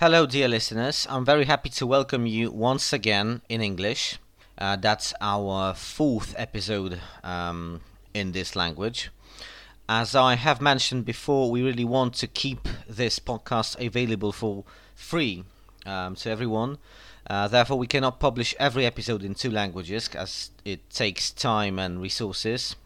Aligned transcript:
Hello, 0.00 0.26
dear 0.26 0.46
listeners. 0.46 1.08
I'm 1.10 1.24
very 1.24 1.46
happy 1.46 1.70
to 1.70 1.84
welcome 1.84 2.24
you 2.24 2.52
once 2.52 2.92
again 2.92 3.42
in 3.48 3.60
English. 3.60 4.20
Uh, 4.56 4.76
that's 4.76 5.12
our 5.20 5.74
fourth 5.74 6.36
episode 6.38 7.00
um, 7.24 7.80
in 8.14 8.30
this 8.30 8.54
language. 8.54 9.10
As 9.88 10.14
I 10.14 10.36
have 10.36 10.60
mentioned 10.60 11.04
before, 11.04 11.50
we 11.50 11.62
really 11.64 11.84
want 11.84 12.14
to 12.14 12.28
keep 12.28 12.68
this 12.88 13.18
podcast 13.18 13.84
available 13.84 14.30
for 14.30 14.62
free 14.94 15.42
um, 15.84 16.14
to 16.14 16.30
everyone. 16.30 16.78
Uh, 17.28 17.48
therefore, 17.48 17.76
we 17.76 17.88
cannot 17.88 18.20
publish 18.20 18.54
every 18.60 18.86
episode 18.86 19.24
in 19.24 19.34
two 19.34 19.50
languages 19.50 20.08
as 20.14 20.52
it 20.64 20.88
takes 20.90 21.32
time 21.32 21.76
and 21.76 22.00
resources. 22.00 22.76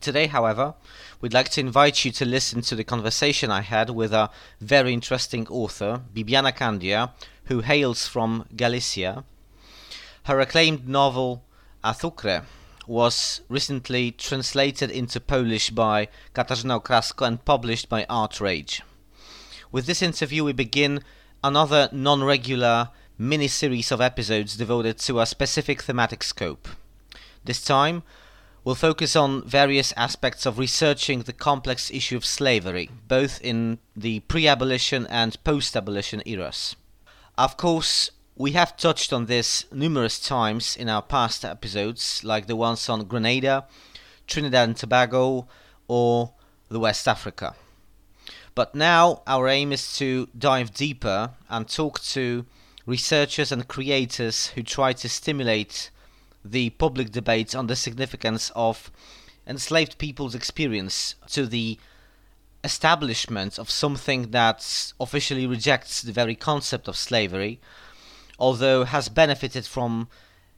Today, 0.00 0.26
however, 0.26 0.74
we'd 1.20 1.34
like 1.34 1.50
to 1.50 1.60
invite 1.60 2.04
you 2.04 2.12
to 2.12 2.24
listen 2.24 2.60
to 2.62 2.76
the 2.76 2.84
conversation 2.84 3.50
I 3.50 3.62
had 3.62 3.90
with 3.90 4.12
a 4.12 4.30
very 4.60 4.92
interesting 4.92 5.46
author, 5.48 6.02
Bibiana 6.14 6.54
Candia, 6.54 7.12
who 7.44 7.60
hails 7.60 8.06
from 8.06 8.46
Galicia. 8.54 9.24
Her 10.24 10.40
acclaimed 10.40 10.88
novel 10.88 11.44
Azucre 11.82 12.44
was 12.86 13.40
recently 13.48 14.12
translated 14.12 14.90
into 14.90 15.20
Polish 15.20 15.70
by 15.70 16.08
Katarzyna 16.34 16.80
Okrasko 16.80 17.26
and 17.26 17.44
published 17.44 17.88
by 17.88 18.04
ArtRage. 18.04 18.82
With 19.72 19.86
this 19.86 20.02
interview, 20.02 20.44
we 20.44 20.52
begin 20.52 21.02
another 21.42 21.88
non 21.92 22.22
regular 22.22 22.90
mini 23.18 23.48
series 23.48 23.90
of 23.90 24.00
episodes 24.00 24.56
devoted 24.56 24.98
to 24.98 25.20
a 25.20 25.26
specific 25.26 25.82
thematic 25.82 26.22
scope. 26.22 26.68
This 27.44 27.64
time, 27.64 28.02
we'll 28.66 28.74
focus 28.74 29.14
on 29.14 29.44
various 29.44 29.92
aspects 29.96 30.44
of 30.44 30.58
researching 30.58 31.20
the 31.20 31.32
complex 31.32 31.88
issue 31.92 32.16
of 32.16 32.24
slavery, 32.24 32.90
both 33.06 33.40
in 33.40 33.78
the 33.94 34.18
pre 34.20 34.48
abolition 34.48 35.06
and 35.06 35.42
post 35.44 35.76
abolition 35.76 36.20
eras. 36.26 36.74
Of 37.38 37.56
course, 37.56 38.10
we 38.34 38.52
have 38.52 38.76
touched 38.76 39.12
on 39.12 39.26
this 39.26 39.66
numerous 39.72 40.18
times 40.18 40.76
in 40.76 40.88
our 40.88 41.00
past 41.00 41.44
episodes, 41.44 42.24
like 42.24 42.48
the 42.48 42.56
ones 42.56 42.88
on 42.88 43.04
Grenada, 43.04 43.66
Trinidad 44.26 44.68
and 44.68 44.76
Tobago, 44.76 45.46
or 45.86 46.32
the 46.68 46.80
West 46.80 47.06
Africa. 47.06 47.54
But 48.56 48.74
now 48.74 49.22
our 49.28 49.46
aim 49.46 49.72
is 49.72 49.96
to 49.98 50.28
dive 50.36 50.74
deeper 50.74 51.30
and 51.48 51.68
talk 51.68 52.00
to 52.00 52.44
researchers 52.84 53.52
and 53.52 53.68
creators 53.68 54.48
who 54.48 54.64
try 54.64 54.92
to 54.94 55.08
stimulate 55.08 55.90
the 56.50 56.70
public 56.70 57.10
debate 57.10 57.54
on 57.54 57.66
the 57.66 57.76
significance 57.76 58.50
of 58.54 58.90
enslaved 59.46 59.98
people's 59.98 60.34
experience 60.34 61.14
to 61.28 61.46
the 61.46 61.78
establishment 62.64 63.58
of 63.58 63.70
something 63.70 64.30
that 64.32 64.92
officially 64.98 65.46
rejects 65.46 66.02
the 66.02 66.12
very 66.12 66.34
concept 66.34 66.88
of 66.88 66.96
slavery, 66.96 67.60
although 68.38 68.84
has 68.84 69.08
benefited 69.08 69.64
from 69.64 70.08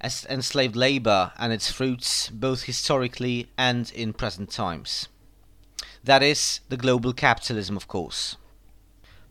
enslaved 0.02 0.76
labor 0.76 1.32
and 1.38 1.52
its 1.52 1.70
fruits 1.70 2.30
both 2.30 2.62
historically 2.62 3.50
and 3.58 3.90
in 3.92 4.12
present 4.12 4.50
times. 4.50 5.08
That 6.04 6.22
is 6.22 6.60
the 6.68 6.76
global 6.76 7.12
capitalism, 7.12 7.76
of 7.76 7.88
course. 7.88 8.36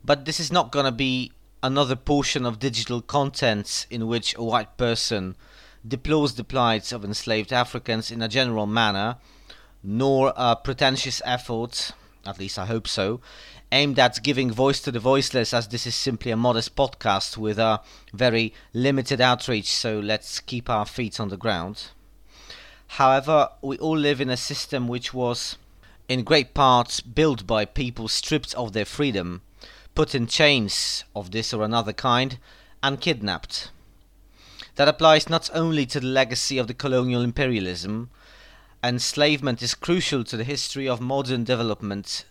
But 0.04 0.24
this 0.24 0.38
is 0.38 0.52
not 0.52 0.70
going 0.70 0.84
to 0.84 0.92
be 0.92 1.32
another 1.62 1.96
portion 1.96 2.46
of 2.46 2.58
digital 2.58 3.00
content 3.00 3.86
in 3.90 4.06
which 4.06 4.36
a 4.36 4.44
white 4.44 4.76
person 4.76 5.34
deplores 5.88 6.34
the 6.34 6.44
plight 6.44 6.92
of 6.92 7.04
enslaved 7.04 7.52
Africans 7.52 8.10
in 8.10 8.22
a 8.22 8.28
general 8.28 8.66
manner, 8.66 9.16
nor 9.82 10.32
a 10.36 10.56
pretentious 10.56 11.22
effort, 11.24 11.92
at 12.26 12.38
least 12.38 12.58
I 12.58 12.66
hope 12.66 12.86
so, 12.86 13.20
aimed 13.70 13.98
at 13.98 14.22
giving 14.22 14.50
voice 14.50 14.80
to 14.80 14.92
the 14.92 15.00
voiceless, 15.00 15.54
as 15.54 15.68
this 15.68 15.86
is 15.86 15.94
simply 15.94 16.30
a 16.30 16.36
modest 16.36 16.74
podcast 16.74 17.36
with 17.36 17.58
a 17.58 17.80
very 18.12 18.52
limited 18.72 19.20
outreach, 19.20 19.72
so 19.72 19.98
let's 19.98 20.40
keep 20.40 20.68
our 20.68 20.86
feet 20.86 21.20
on 21.20 21.28
the 21.28 21.36
ground. 21.36 21.88
However, 22.92 23.50
we 23.60 23.78
all 23.78 23.96
live 23.96 24.20
in 24.20 24.30
a 24.30 24.36
system 24.36 24.88
which 24.88 25.12
was, 25.12 25.56
in 26.08 26.24
great 26.24 26.54
part, 26.54 27.02
built 27.14 27.46
by 27.46 27.66
people 27.66 28.08
stripped 28.08 28.54
of 28.54 28.72
their 28.72 28.86
freedom, 28.86 29.42
put 29.94 30.14
in 30.14 30.26
chains 30.26 31.04
of 31.14 31.30
this 31.30 31.52
or 31.52 31.62
another 31.62 31.92
kind, 31.92 32.38
and 32.82 33.00
kidnapped. 33.00 33.70
That 34.78 34.86
applies 34.86 35.28
not 35.28 35.50
only 35.54 35.86
to 35.86 35.98
the 35.98 36.06
legacy 36.06 36.56
of 36.56 36.68
the 36.68 36.72
colonial 36.72 37.20
imperialism, 37.20 38.10
enslavement 38.84 39.60
is 39.60 39.74
crucial 39.74 40.22
to 40.22 40.36
the 40.36 40.44
history 40.44 40.88
of 40.88 41.00
modern 41.00 41.42
development. 41.42 42.24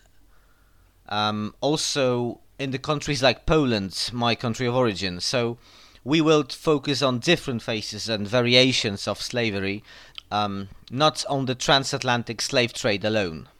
Um, 1.10 1.54
also, 1.60 2.40
in 2.58 2.70
the 2.70 2.78
countries 2.78 3.22
like 3.22 3.44
Poland, 3.44 4.08
my 4.14 4.34
country 4.34 4.66
of 4.66 4.74
origin. 4.74 5.20
So, 5.20 5.58
we 6.04 6.22
will 6.22 6.42
focus 6.44 7.02
on 7.02 7.18
different 7.18 7.60
faces 7.62 8.08
and 8.08 8.26
variations 8.26 9.06
of 9.06 9.20
slavery, 9.20 9.84
um, 10.30 10.70
not 10.90 11.26
on 11.28 11.44
the 11.44 11.54
transatlantic 11.54 12.40
slave 12.40 12.72
trade 12.72 13.04
alone. 13.04 13.50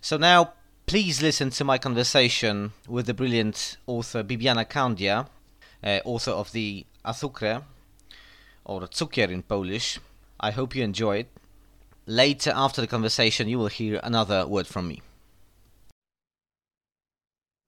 So, 0.00 0.16
now 0.16 0.54
please 0.86 1.20
listen 1.20 1.50
to 1.50 1.64
my 1.64 1.76
conversation 1.76 2.72
with 2.88 3.04
the 3.04 3.12
brilliant 3.12 3.76
author 3.86 4.24
Bibiana 4.24 4.66
Candia, 4.66 5.28
uh, 5.82 6.00
author 6.06 6.30
of 6.30 6.52
the 6.52 6.86
Azucre, 7.04 7.64
or 8.64 8.82
cukier 8.82 9.30
in 9.30 9.42
Polish. 9.42 9.98
I 10.40 10.50
hope 10.50 10.74
you 10.74 10.82
enjoy 10.82 11.18
it. 11.18 11.30
Later, 12.06 12.52
after 12.54 12.80
the 12.80 12.86
conversation, 12.86 13.48
you 13.48 13.58
will 13.58 13.68
hear 13.68 14.00
another 14.02 14.46
word 14.46 14.66
from 14.66 14.88
me. 14.88 15.02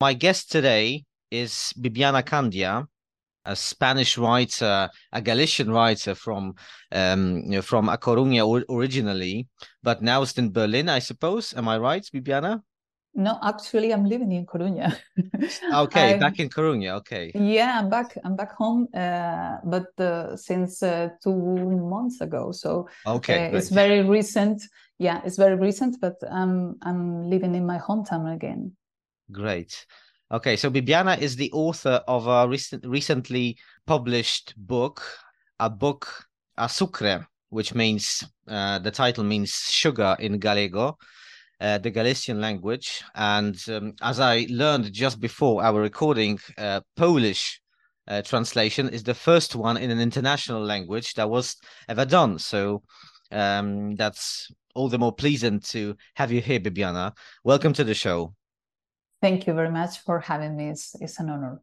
My 0.00 0.12
guest 0.12 0.50
today 0.50 1.04
is 1.30 1.72
Bibiana 1.80 2.22
Candia, 2.22 2.86
a 3.46 3.56
Spanish 3.56 4.18
writer, 4.18 4.90
a 5.12 5.22
Galician 5.22 5.70
writer 5.70 6.14
from 6.14 6.54
um, 6.92 7.62
from 7.62 7.88
A 7.88 7.96
Coruña 7.96 8.64
originally, 8.68 9.46
but 9.82 10.02
now 10.02 10.22
is 10.22 10.36
in 10.36 10.52
Berlin, 10.52 10.88
I 10.88 10.98
suppose. 10.98 11.54
Am 11.54 11.68
I 11.68 11.78
right, 11.78 12.04
Bibiana? 12.12 12.60
No, 13.19 13.38
actually, 13.43 13.93
I'm 13.94 14.04
living 14.04 14.31
in 14.32 14.44
Coruña. 14.44 14.94
okay, 15.75 16.12
I'm, 16.12 16.21
back 16.21 16.38
in 16.38 16.50
Coruña. 16.50 16.97
Okay. 16.97 17.32
Yeah, 17.34 17.78
I'm 17.78 17.88
back. 17.88 18.15
I'm 18.22 18.37
back 18.37 18.53
home, 18.53 18.88
uh, 18.93 19.56
but 19.65 19.88
uh, 19.99 20.37
since 20.37 20.82
uh, 20.82 21.09
two 21.22 21.34
months 21.34 22.21
ago. 22.21 22.53
So 22.53 22.88
okay, 23.06 23.50
it's 23.54 23.71
very 23.71 24.03
recent. 24.03 24.62
Yeah, 24.99 25.22
it's 25.25 25.38
very 25.38 25.56
recent, 25.56 25.99
but 25.99 26.16
I'm 26.31 26.77
I'm 26.82 27.31
living 27.31 27.54
in 27.54 27.65
my 27.65 27.78
hometown 27.78 28.34
again. 28.34 28.77
Great. 29.33 29.87
Okay, 30.31 30.56
so 30.56 30.71
Bibiana 30.71 31.19
is 31.19 31.37
the 31.37 31.50
author 31.53 32.03
of 32.06 32.27
a 32.27 32.47
recent, 32.47 32.84
recently 32.84 33.56
published 33.87 34.53
book, 34.59 35.03
a 35.59 35.71
book 35.71 36.27
Azucre, 36.59 37.27
which 37.48 37.75
means 37.75 38.25
uh, 38.47 38.78
the 38.81 38.91
title 38.91 39.25
means 39.25 39.53
sugar 39.71 40.16
in 40.21 40.38
Gallego 40.38 40.98
uh, 41.60 41.78
the 41.78 41.90
Galician 41.90 42.40
language. 42.40 43.02
And 43.14 43.56
um, 43.68 43.94
as 44.02 44.20
I 44.20 44.46
learned 44.50 44.92
just 44.92 45.20
before 45.20 45.62
our 45.62 45.80
recording, 45.80 46.38
uh, 46.58 46.80
Polish 46.96 47.60
uh, 48.08 48.22
translation 48.22 48.88
is 48.88 49.03
the 49.03 49.14
first 49.14 49.56
one 49.56 49.76
in 49.76 49.91
an 49.91 50.00
international 50.00 50.62
language 50.62 51.14
that 51.14 51.28
was 51.28 51.56
ever 51.88 52.04
done. 52.04 52.38
So 52.38 52.82
um, 53.32 53.97
that's 53.97 54.50
all 54.74 54.88
the 54.88 54.98
more 54.98 55.12
pleasant 55.12 55.64
to 55.66 55.97
have 56.14 56.30
you 56.30 56.41
here, 56.41 56.60
Bibiana. 56.60 57.12
Welcome 57.44 57.72
to 57.74 57.84
the 57.84 57.94
show. 57.94 58.34
Thank 59.22 59.47
you 59.47 59.54
very 59.54 59.70
much 59.70 60.00
for 60.00 60.20
having 60.20 60.56
me. 60.56 60.68
It's, 60.68 60.94
it's 61.00 61.18
an 61.18 61.30
honor. 61.30 61.60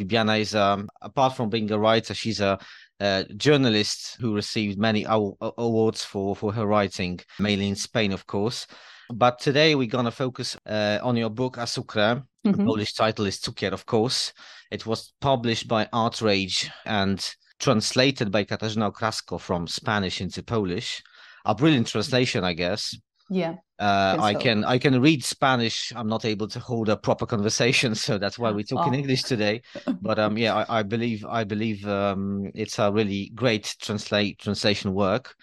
Bibiana 0.00 0.40
is, 0.40 0.54
um, 0.54 0.88
apart 1.00 1.36
from 1.36 1.50
being 1.50 1.70
a 1.70 1.78
writer, 1.78 2.14
she's 2.14 2.40
a, 2.40 2.58
a 2.98 3.24
journalist 3.36 4.16
who 4.20 4.34
received 4.34 4.78
many 4.78 5.06
awards 5.08 6.04
for, 6.04 6.34
for 6.34 6.52
her 6.52 6.66
writing, 6.66 7.20
mainly 7.38 7.68
in 7.68 7.76
Spain, 7.76 8.12
of 8.12 8.26
course. 8.26 8.66
But 9.12 9.40
today 9.40 9.74
we're 9.74 9.88
going 9.88 10.04
to 10.04 10.10
focus 10.10 10.56
uh, 10.66 10.98
on 11.02 11.16
your 11.16 11.30
book, 11.30 11.56
Azucre. 11.56 12.22
Mm-hmm. 12.46 12.52
The 12.52 12.64
Polish 12.64 12.94
title 12.94 13.26
is 13.26 13.38
Cukier, 13.40 13.72
of 13.72 13.84
course. 13.86 14.32
It 14.70 14.86
was 14.86 15.12
published 15.20 15.66
by 15.68 15.86
ArtRage 15.86 16.70
and 16.86 17.34
translated 17.58 18.30
by 18.30 18.44
Katarzyna 18.44 18.92
Okrasko 18.92 19.40
from 19.40 19.66
Spanish 19.66 20.20
into 20.20 20.42
Polish. 20.42 21.02
A 21.44 21.54
brilliant 21.54 21.88
translation, 21.88 22.44
I 22.44 22.52
guess. 22.52 22.96
Yeah. 23.28 23.54
Uh, 23.78 24.16
I 24.20 24.32
so. 24.34 24.38
can 24.40 24.64
I 24.64 24.78
can 24.78 25.00
read 25.00 25.24
Spanish. 25.24 25.92
I'm 25.94 26.08
not 26.08 26.24
able 26.24 26.48
to 26.48 26.58
hold 26.60 26.88
a 26.88 26.96
proper 26.96 27.26
conversation, 27.26 27.94
so 28.06 28.18
that's 28.18 28.38
why 28.38 28.50
we 28.52 28.64
talk 28.64 28.86
in 28.86 28.94
Oh. 28.94 28.96
English 28.96 29.22
today. 29.22 29.62
But 30.02 30.18
um, 30.18 30.36
yeah, 30.36 30.54
I, 30.68 30.80
I 30.80 30.82
believe 30.82 31.24
I 31.24 31.44
believe 31.44 31.86
um, 31.86 32.50
it's 32.54 32.78
a 32.78 32.90
really 32.92 33.30
great 33.34 33.74
translate 33.80 34.38
translation 34.38 34.92
work. 34.94 35.34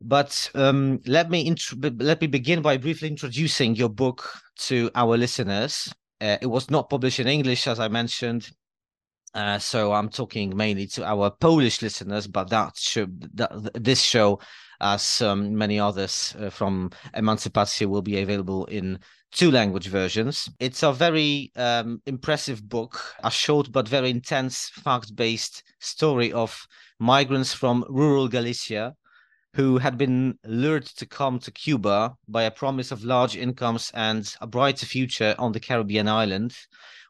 But 0.00 0.50
um, 0.54 1.00
let 1.06 1.28
me 1.28 1.46
int- 1.46 2.00
let 2.02 2.20
me 2.20 2.28
begin 2.28 2.62
by 2.62 2.76
briefly 2.76 3.08
introducing 3.08 3.74
your 3.74 3.88
book 3.88 4.30
to 4.58 4.90
our 4.94 5.16
listeners. 5.16 5.92
Uh, 6.20 6.36
it 6.40 6.46
was 6.46 6.70
not 6.70 6.88
published 6.88 7.20
in 7.20 7.26
English, 7.26 7.66
as 7.66 7.80
I 7.80 7.88
mentioned, 7.88 8.50
uh, 9.34 9.58
so 9.58 9.92
I'm 9.92 10.08
talking 10.08 10.56
mainly 10.56 10.86
to 10.88 11.04
our 11.04 11.30
Polish 11.30 11.82
listeners. 11.82 12.26
But 12.26 12.50
that 12.50 12.76
show, 12.76 13.06
that, 13.34 13.50
this 13.74 14.00
show, 14.00 14.40
as 14.80 15.20
um, 15.20 15.56
many 15.56 15.80
others 15.80 16.34
uh, 16.38 16.50
from 16.50 16.90
Emancypacje, 17.14 17.86
will 17.86 18.02
be 18.02 18.20
available 18.20 18.66
in 18.66 19.00
two 19.32 19.50
language 19.50 19.88
versions. 19.88 20.48
It's 20.60 20.82
a 20.82 20.92
very 20.92 21.52
um, 21.56 22.00
impressive 22.06 22.68
book, 22.68 23.00
a 23.22 23.30
short 23.30 23.70
but 23.72 23.88
very 23.88 24.10
intense, 24.10 24.68
fact-based 24.68 25.62
story 25.80 26.32
of 26.32 26.66
migrants 26.98 27.52
from 27.52 27.84
rural 27.88 28.28
Galicia 28.28 28.94
who 29.54 29.78
had 29.78 29.96
been 29.96 30.38
lured 30.44 30.84
to 30.84 31.06
come 31.06 31.38
to 31.40 31.50
Cuba 31.50 32.14
by 32.28 32.44
a 32.44 32.50
promise 32.50 32.92
of 32.92 33.04
large 33.04 33.36
incomes 33.36 33.90
and 33.94 34.34
a 34.40 34.46
brighter 34.46 34.86
future 34.86 35.34
on 35.38 35.52
the 35.52 35.60
Caribbean 35.60 36.08
island, 36.08 36.54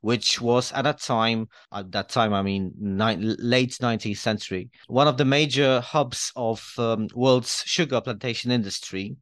which 0.01 0.41
was 0.41 0.73
at 0.73 0.83
that 0.83 1.01
time, 1.01 1.49
at 1.73 1.91
that 1.93 2.09
time, 2.09 2.33
I 2.33 2.43
mean, 2.43 2.73
ni- 2.79 3.17
late 3.17 3.79
19th 3.83 4.19
century, 4.19 4.71
one 4.87 5.09
of 5.09 5.17
the 5.17 5.25
major 5.25 5.81
hubs 5.81 6.33
of 6.37 6.65
um, 6.79 7.09
world's 7.15 7.63
sugar 7.67 8.01
plantation 8.01 8.51
industry 8.51 9.17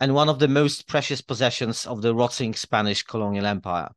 and 0.00 0.14
one 0.14 0.28
of 0.28 0.38
the 0.38 0.48
most 0.48 0.88
precious 0.88 1.20
possessions 1.20 1.86
of 1.86 2.02
the 2.02 2.14
rotting 2.14 2.54
Spanish 2.54 3.02
colonial 3.02 3.46
empire. 3.46 3.88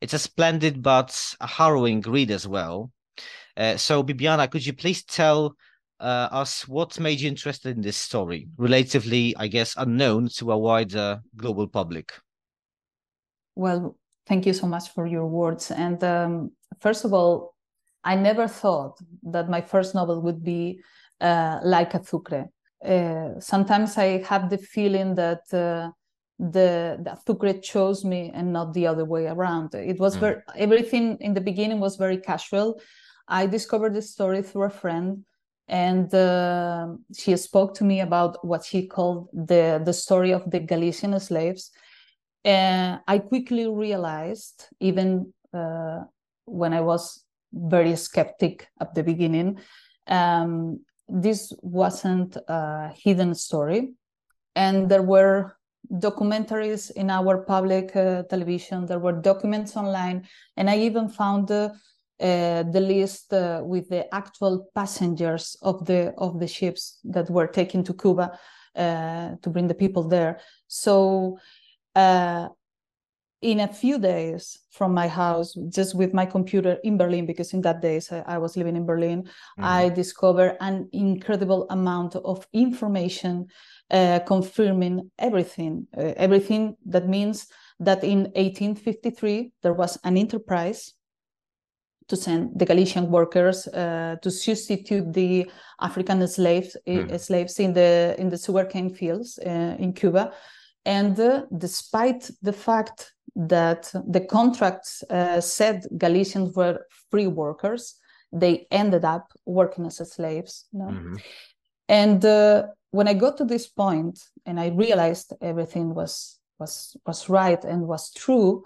It's 0.00 0.14
a 0.14 0.18
splendid 0.18 0.82
but 0.82 1.34
a 1.40 1.46
harrowing 1.46 2.02
read 2.02 2.30
as 2.30 2.46
well. 2.46 2.92
Uh, 3.56 3.76
so, 3.76 4.04
Bibiana, 4.04 4.48
could 4.50 4.64
you 4.64 4.72
please 4.72 5.02
tell 5.02 5.56
uh, 6.00 6.28
us 6.30 6.66
what 6.68 6.98
made 7.00 7.20
you 7.20 7.28
interested 7.28 7.76
in 7.76 7.82
this 7.82 7.96
story, 7.96 8.48
relatively, 8.56 9.36
I 9.36 9.48
guess, 9.48 9.74
unknown 9.76 10.28
to 10.38 10.52
a 10.52 10.58
wider 10.58 11.20
global 11.36 11.66
public? 11.68 12.12
Well, 13.54 13.96
thank 14.26 14.46
you 14.46 14.52
so 14.52 14.66
much 14.66 14.90
for 14.90 15.06
your 15.06 15.26
words. 15.26 15.70
And 15.70 16.02
um, 16.04 16.52
first 16.80 17.04
of 17.04 17.12
all, 17.12 17.54
I 18.04 18.14
never 18.14 18.46
thought 18.46 18.98
that 19.24 19.50
my 19.50 19.60
first 19.60 19.94
novel 19.94 20.22
would 20.22 20.44
be 20.44 20.80
uh, 21.20 21.58
like 21.64 21.92
Azucre. 21.92 22.48
Uh, 22.84 23.40
sometimes 23.40 23.98
I 23.98 24.22
have 24.22 24.50
the 24.50 24.58
feeling 24.58 25.16
that 25.16 25.42
uh, 25.52 25.90
the, 26.38 26.98
Azucre 27.04 27.60
chose 27.60 28.04
me 28.04 28.30
and 28.32 28.52
not 28.52 28.72
the 28.72 28.86
other 28.86 29.04
way 29.04 29.26
around. 29.26 29.74
It 29.74 29.98
was 29.98 30.16
Mm. 30.16 30.20
very 30.20 30.42
everything 30.56 31.18
in 31.20 31.34
the 31.34 31.40
beginning 31.40 31.80
was 31.80 31.96
very 31.96 32.18
casual. 32.18 32.80
I 33.26 33.46
discovered 33.46 33.94
the 33.94 34.02
story 34.02 34.42
through 34.42 34.64
a 34.64 34.70
friend, 34.70 35.24
and 35.68 36.12
uh, 36.14 36.88
she 37.14 37.36
spoke 37.36 37.74
to 37.74 37.84
me 37.84 38.00
about 38.00 38.44
what 38.44 38.64
she 38.64 38.86
called 38.86 39.28
the 39.32 39.80
the 39.84 39.92
story 39.92 40.32
of 40.32 40.50
the 40.50 40.60
Galician 40.60 41.18
slaves. 41.20 41.70
And 42.44 43.00
I 43.06 43.18
quickly 43.18 43.66
realized, 43.66 44.66
even 44.80 45.32
uh, 45.52 46.04
when 46.46 46.72
I 46.72 46.80
was 46.80 47.24
very 47.52 47.96
skeptic 47.96 48.68
at 48.80 48.94
the 48.94 49.02
beginning, 49.02 49.58
um, 50.06 50.80
this 51.08 51.52
wasn't 51.62 52.36
a 52.48 52.92
hidden 52.94 53.34
story. 53.34 53.92
And 54.54 54.88
there 54.88 55.02
were 55.02 55.56
documentaries 55.92 56.90
in 56.90 57.10
our 57.10 57.38
public 57.38 57.94
uh, 57.96 58.22
television, 58.24 58.86
there 58.86 58.98
were 58.98 59.12
documents 59.12 59.76
online, 59.76 60.26
and 60.56 60.68
I 60.68 60.78
even 60.78 61.08
found 61.08 61.50
uh, 62.20 62.38
uh, 62.58 62.62
the 62.62 62.80
list 62.80 63.32
uh, 63.32 63.60
with 63.64 63.88
the 63.88 64.12
actual 64.14 64.68
passengers 64.74 65.56
of 65.62 65.84
the 65.86 66.12
of 66.18 66.40
the 66.40 66.46
ships 66.46 66.98
that 67.04 67.30
were 67.30 67.46
taken 67.46 67.84
to 67.84 67.94
Cuba 67.94 68.38
uh, 68.76 69.30
to 69.42 69.50
bring 69.50 69.68
the 69.68 69.74
people 69.74 70.08
there. 70.08 70.40
So 70.66 71.38
uh, 71.94 72.48
in 73.40 73.60
a 73.60 73.68
few 73.68 73.98
days 73.98 74.58
from 74.70 74.92
my 74.92 75.06
house, 75.08 75.54
just 75.68 75.94
with 75.94 76.12
my 76.12 76.26
computer 76.26 76.78
in 76.82 76.98
Berlin, 76.98 77.26
because 77.26 77.52
in 77.52 77.60
that 77.62 77.80
days 77.80 78.10
I, 78.10 78.24
I 78.26 78.38
was 78.38 78.56
living 78.56 78.76
in 78.76 78.86
Berlin, 78.86 79.22
Mm-hmm. 79.22 79.64
I 79.64 79.88
discovered 79.88 80.56
an 80.60 80.88
incredible 80.92 81.66
amount 81.70 82.16
of 82.16 82.46
information 82.52 83.46
uh, 83.90 84.20
confirming 84.26 85.10
everything. 85.18 85.86
Uh, 85.96 86.12
everything 86.16 86.76
that 86.86 87.08
means 87.08 87.46
that 87.80 88.02
in 88.02 88.24
1853 88.34 89.52
there 89.62 89.74
was 89.74 89.98
an 90.02 90.16
enterprise 90.16 90.94
to 92.08 92.16
send 92.16 92.58
the 92.58 92.64
Galician 92.64 93.10
workers 93.10 93.66
uh, 93.68 94.16
to 94.22 94.30
substitute 94.30 95.12
the 95.12 95.50
African 95.80 96.26
slaves 96.26 96.76
Hmm. 96.86 97.16
slaves 97.18 97.58
in 97.58 97.72
the 97.74 98.14
in 98.18 98.28
the 98.30 98.38
sugarcane 98.38 98.90
fields 98.94 99.38
uh, 99.38 99.76
in 99.78 99.92
Cuba, 99.92 100.32
and 100.84 101.18
uh, 101.20 101.42
despite 101.56 102.30
the 102.42 102.52
fact 102.52 103.14
that 103.48 103.92
the 104.12 104.20
contracts 104.20 105.04
uh, 105.10 105.40
said 105.40 105.84
Galicians 105.96 106.56
were 106.56 106.78
free 107.10 107.28
workers, 107.28 107.94
they 108.32 108.66
ended 108.70 109.04
up 109.04 109.32
working 109.44 109.86
as 109.86 109.96
slaves. 110.12 110.66
you 110.72 110.78
know. 110.80 110.90
Mhm. 110.90 111.20
And 111.88 112.24
uh, 112.24 112.66
when 112.90 113.08
I 113.08 113.14
got 113.14 113.36
to 113.36 113.44
this 113.44 113.66
point 113.66 114.18
and 114.46 114.58
I 114.60 114.68
realized 114.68 115.32
everything 115.40 115.94
was 115.94 116.38
was 116.58 116.96
was 117.06 117.28
right 117.28 117.64
and 117.64 117.86
was 117.86 118.12
true, 118.12 118.64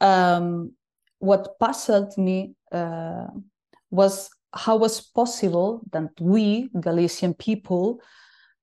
um, 0.00 0.72
what 1.18 1.58
puzzled 1.58 2.16
me 2.16 2.54
uh, 2.72 3.26
was 3.90 4.30
how 4.52 4.76
was 4.76 5.00
possible 5.00 5.82
that 5.92 6.10
we 6.20 6.70
Galician 6.80 7.34
people 7.34 8.00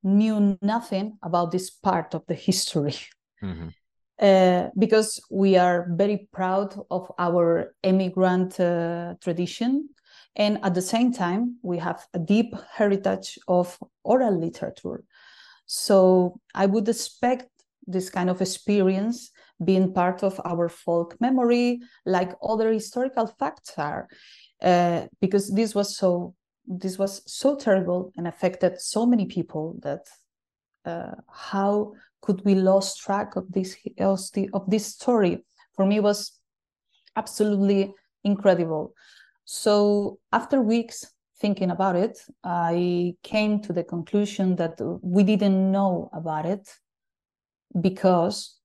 knew 0.04 0.58
nothing 0.62 1.18
about 1.22 1.52
this 1.52 1.70
part 1.70 2.14
of 2.14 2.26
the 2.28 2.36
history. 2.36 2.96
Mhm. 3.42 3.74
Uh, 4.18 4.70
because 4.80 5.20
we 5.30 5.58
are 5.58 5.88
very 5.90 6.30
proud 6.32 6.74
of 6.90 7.12
our 7.20 7.76
immigrant 7.84 8.58
uh, 8.62 9.14
tradition. 9.20 9.90
And 10.38 10.58
at 10.64 10.74
the 10.74 10.82
same 10.82 11.12
time, 11.12 11.58
we 11.62 11.80
have 11.80 12.08
a 12.14 12.20
deep 12.20 12.56
heritage 12.72 13.38
of 13.48 13.78
oral 14.04 14.40
literature. 14.40 15.04
So 15.66 16.40
I 16.54 16.66
would 16.66 16.88
expect 16.88 17.50
this 17.88 18.10
kind 18.10 18.30
of 18.30 18.42
experience 18.42 19.32
being 19.64 19.94
part 19.94 20.24
of 20.24 20.40
our 20.46 20.70
folk 20.70 21.16
memory, 21.20 21.80
like 22.06 22.34
other 22.44 22.72
historical 22.72 23.28
facts 23.40 23.74
are, 23.78 24.08
uh, 24.62 25.08
because 25.22 25.52
this 25.54 25.74
was 25.76 25.98
so 25.98 26.36
this 26.68 26.98
was 26.98 27.22
so 27.32 27.56
terrible 27.56 28.12
and 28.18 28.28
affected 28.28 28.82
so 28.82 29.06
many 29.06 29.26
people 29.26 29.78
that 29.84 30.08
uh, 30.86 31.14
how 31.32 31.94
could 32.22 32.44
we 32.44 32.56
lose 32.56 32.96
track 32.96 33.36
of 33.36 33.52
this 33.52 33.78
of 34.00 34.20
of 34.54 34.70
this 34.70 34.86
story? 34.88 35.46
For 35.76 35.86
me 35.86 36.00
was 36.00 36.40
absolutely 37.16 37.94
incredible. 38.24 38.94
So 39.46 40.20
after 40.32 40.60
weeks 40.62 41.06
thinking 41.40 41.70
about 41.70 41.96
it 41.96 42.18
i 42.44 43.14
came 43.24 43.62
to 43.62 43.74
the 43.74 43.84
conclusion 43.84 44.56
that 44.56 44.80
we 45.02 45.24
didn't 45.24 45.72
know 45.72 46.10
about 46.14 46.46
it 46.46 46.68
because 47.82 48.60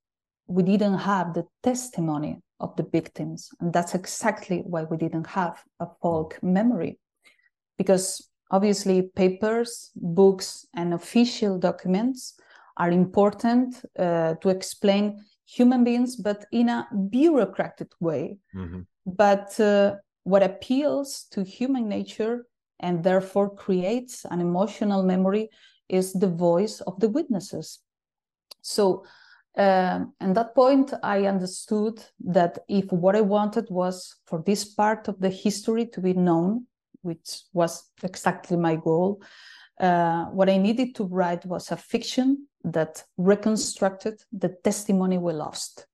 we 0.51 0.63
didn't 0.65 0.99
have 0.99 1.33
the 1.33 1.47
testimony 1.63 2.43
of 2.59 2.75
the 2.77 2.83
victims. 2.83 3.51
And 3.61 3.73
that's 3.73 3.95
exactly 3.95 4.63
why 4.67 4.83
we 4.83 4.97
didn't 4.97 5.29
have 5.29 5.63
a 5.79 5.87
folk 6.03 6.39
memory. 6.43 6.99
Because 7.79 8.29
obviously 8.51 9.03
papers 9.03 9.91
books 9.95 10.67
and 10.75 10.93
official 10.93 11.59
documents 11.59 12.35
are 12.77 12.91
important 12.91 13.85
uh, 13.99 14.35
to 14.43 14.49
explain 14.49 15.25
human 15.47 15.85
beings 15.85 16.17
but 16.17 16.45
in 16.53 16.69
a 16.69 16.89
bureaucratic 17.11 17.91
way. 18.01 18.39
Mhm. 18.55 18.87
but 19.07 19.59
uh, 19.61 19.97
what 20.25 20.43
appeals 20.43 21.27
to 21.33 21.43
human 21.43 21.89
nature 21.89 22.37
and 22.81 23.03
therefore 23.03 23.49
creates 23.65 24.25
an 24.33 24.41
emotional 24.41 25.03
memory 25.03 25.49
is 25.89 26.13
the 26.13 26.33
voice 26.49 26.77
of 26.89 26.95
the 27.01 27.09
witnesses. 27.09 27.81
So 28.63 29.05
um, 29.57 30.13
at 30.21 30.35
that 30.35 30.55
point 30.55 30.93
i 31.03 31.27
understood 31.27 32.01
that 32.21 32.59
if 32.69 32.87
what 32.93 33.17
i 33.17 33.21
wanted 33.21 33.67
was 33.71 34.17
for 34.27 34.43
this 34.47 34.65
part 34.65 35.09
of 35.09 35.19
the 35.21 35.31
history 35.31 35.87
to 35.87 36.01
be 36.01 36.15
known 36.15 36.67
which 37.03 37.43
was 37.53 37.91
exactly 38.03 38.57
my 38.57 38.77
goal 38.77 39.23
uh, 39.81 40.25
what 40.27 40.49
i 40.49 40.57
needed 40.57 40.95
to 40.95 41.05
write 41.05 41.45
was 41.47 41.71
a 41.71 41.77
fiction 41.77 42.47
that 42.63 43.03
reconstructed 43.17 44.23
the 44.33 44.51
testimony 44.63 45.19
we 45.19 45.33
lost 45.33 45.87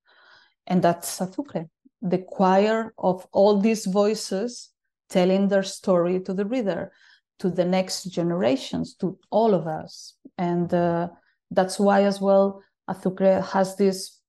and 0.67 0.83
that's 0.83 1.19
Azucre, 1.19 1.69
the 2.01 2.19
choir 2.19 2.93
of 2.97 3.25
all 3.31 3.59
these 3.59 3.85
voices 3.85 4.69
telling 5.09 5.47
their 5.47 5.63
story 5.63 6.19
to 6.19 6.33
the 6.33 6.45
reader, 6.45 6.91
to 7.39 7.49
the 7.49 7.65
next 7.65 8.03
generations, 8.05 8.93
to 8.95 9.17
all 9.31 9.53
of 9.53 9.65
us. 9.65 10.15
And 10.37 10.71
uh, 10.73 11.07
that's 11.49 11.79
why, 11.79 12.03
as 12.03 12.19
well, 12.19 12.61
Azucre 12.89 13.45
has 13.51 13.75
this 13.75 14.19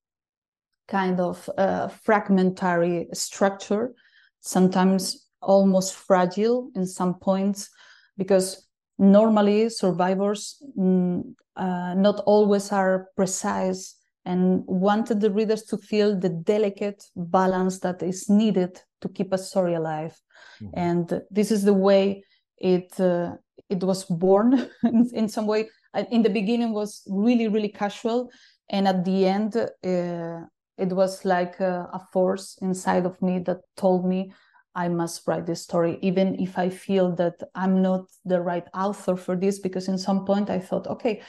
kind 0.89 1.21
of 1.21 1.49
uh, 1.59 1.89
fragmentary 1.89 3.07
structure, 3.13 3.95
sometimes 4.41 5.29
almost 5.41 5.95
fragile 5.95 6.71
in 6.75 6.87
some 6.87 7.15
points, 7.15 7.71
because 8.17 8.69
normally 8.99 9.69
survivors 9.69 10.61
mm, 10.77 11.23
uh, 11.57 11.95
not 11.95 12.21
always 12.27 12.73
are 12.73 13.09
precise 13.17 13.97
and 14.25 14.63
wanted 14.67 15.21
the 15.21 15.31
readers 15.31 15.63
to 15.63 15.79
feel 15.79 16.19
the 16.19 16.29
delicate 16.29 17.03
balance 17.17 17.79
that 17.81 18.03
is 18.03 18.29
needed 18.29 18.79
to 19.01 19.09
keep 19.09 19.33
a 19.33 19.39
story 19.39 19.75
alive. 19.75 20.15
Mm-hmm. 20.61 20.79
And 20.79 21.23
this 21.31 21.51
is 21.51 21.65
the 21.65 21.75
way 21.75 22.25
it 22.59 22.99
uh, 23.01 23.37
it 23.69 23.83
was 23.83 24.05
born 24.05 24.69
in, 24.85 25.11
in, 25.15 25.29
some 25.29 25.47
way. 25.47 25.69
In 26.11 26.23
the 26.23 26.31
beginning 26.31 26.73
was 26.73 27.03
really 27.09 27.49
really 27.49 27.69
casual, 27.69 28.31
and 28.69 28.89
at 28.89 29.05
the 29.05 29.27
end 29.27 29.57
uh, 29.57 30.47
it 30.77 30.93
was 30.93 31.25
like 31.25 31.61
a, 31.61 31.89
a 31.93 32.01
force 32.13 32.57
inside 32.61 33.07
of 33.07 33.21
me 33.21 33.41
that 33.41 33.59
told 33.77 34.05
me 34.05 34.33
I 34.75 34.89
must 34.89 35.27
write 35.27 35.47
this 35.47 35.63
story, 35.63 35.99
even 36.03 36.39
if 36.39 36.57
I 36.57 36.69
feel 36.71 37.15
that 37.17 37.43
I'm 37.55 37.83
not 37.83 38.05
the 38.25 38.41
right 38.41 38.67
author 38.75 39.17
for 39.17 39.35
this, 39.35 39.59
because 39.59 39.89
in 39.89 39.99
some 39.99 40.25
point 40.25 40.51
I 40.51 40.61
thought, 40.61 40.87
okay, 40.87 41.23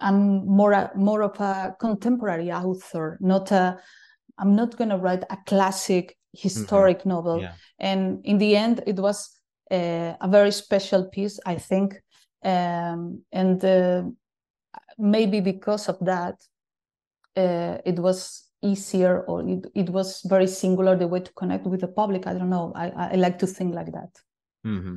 I'm 0.00 0.46
more 0.46 0.72
a, 0.72 0.90
more 0.94 1.22
of 1.22 1.38
a 1.40 1.74
contemporary 1.78 2.52
author, 2.52 3.18
not 3.20 3.50
a. 3.52 3.78
I'm 4.40 4.54
not 4.54 4.76
going 4.76 4.90
to 4.90 4.96
write 4.96 5.24
a 5.30 5.36
classic 5.46 6.16
historic 6.32 7.00
mm-hmm. 7.00 7.08
novel. 7.08 7.40
Yeah. 7.40 7.54
And 7.80 8.24
in 8.24 8.38
the 8.38 8.56
end, 8.56 8.84
it 8.86 8.96
was 8.96 9.28
uh, 9.72 10.14
a 10.20 10.28
very 10.28 10.52
special 10.52 11.08
piece, 11.08 11.40
I 11.44 11.56
think, 11.56 12.00
um, 12.44 13.22
and 13.32 13.64
uh, 13.64 14.02
maybe 14.96 15.40
because 15.40 15.88
of 15.88 15.98
that, 16.00 16.42
uh, 17.36 17.78
it 17.84 17.98
was 17.98 18.48
easier 18.62 19.20
or 19.22 19.48
it, 19.48 19.66
it 19.74 19.90
was 19.90 20.22
very 20.24 20.46
singular 20.46 20.96
the 20.96 21.06
way 21.06 21.20
to 21.20 21.32
connect 21.34 21.64
with 21.64 21.80
the 21.80 21.88
public 21.88 22.26
i 22.26 22.32
don't 22.32 22.50
know 22.50 22.72
i, 22.74 22.88
I 22.88 23.14
like 23.14 23.38
to 23.38 23.46
think 23.46 23.74
like 23.74 23.92
that 23.92 24.10
mm-hmm. 24.66 24.96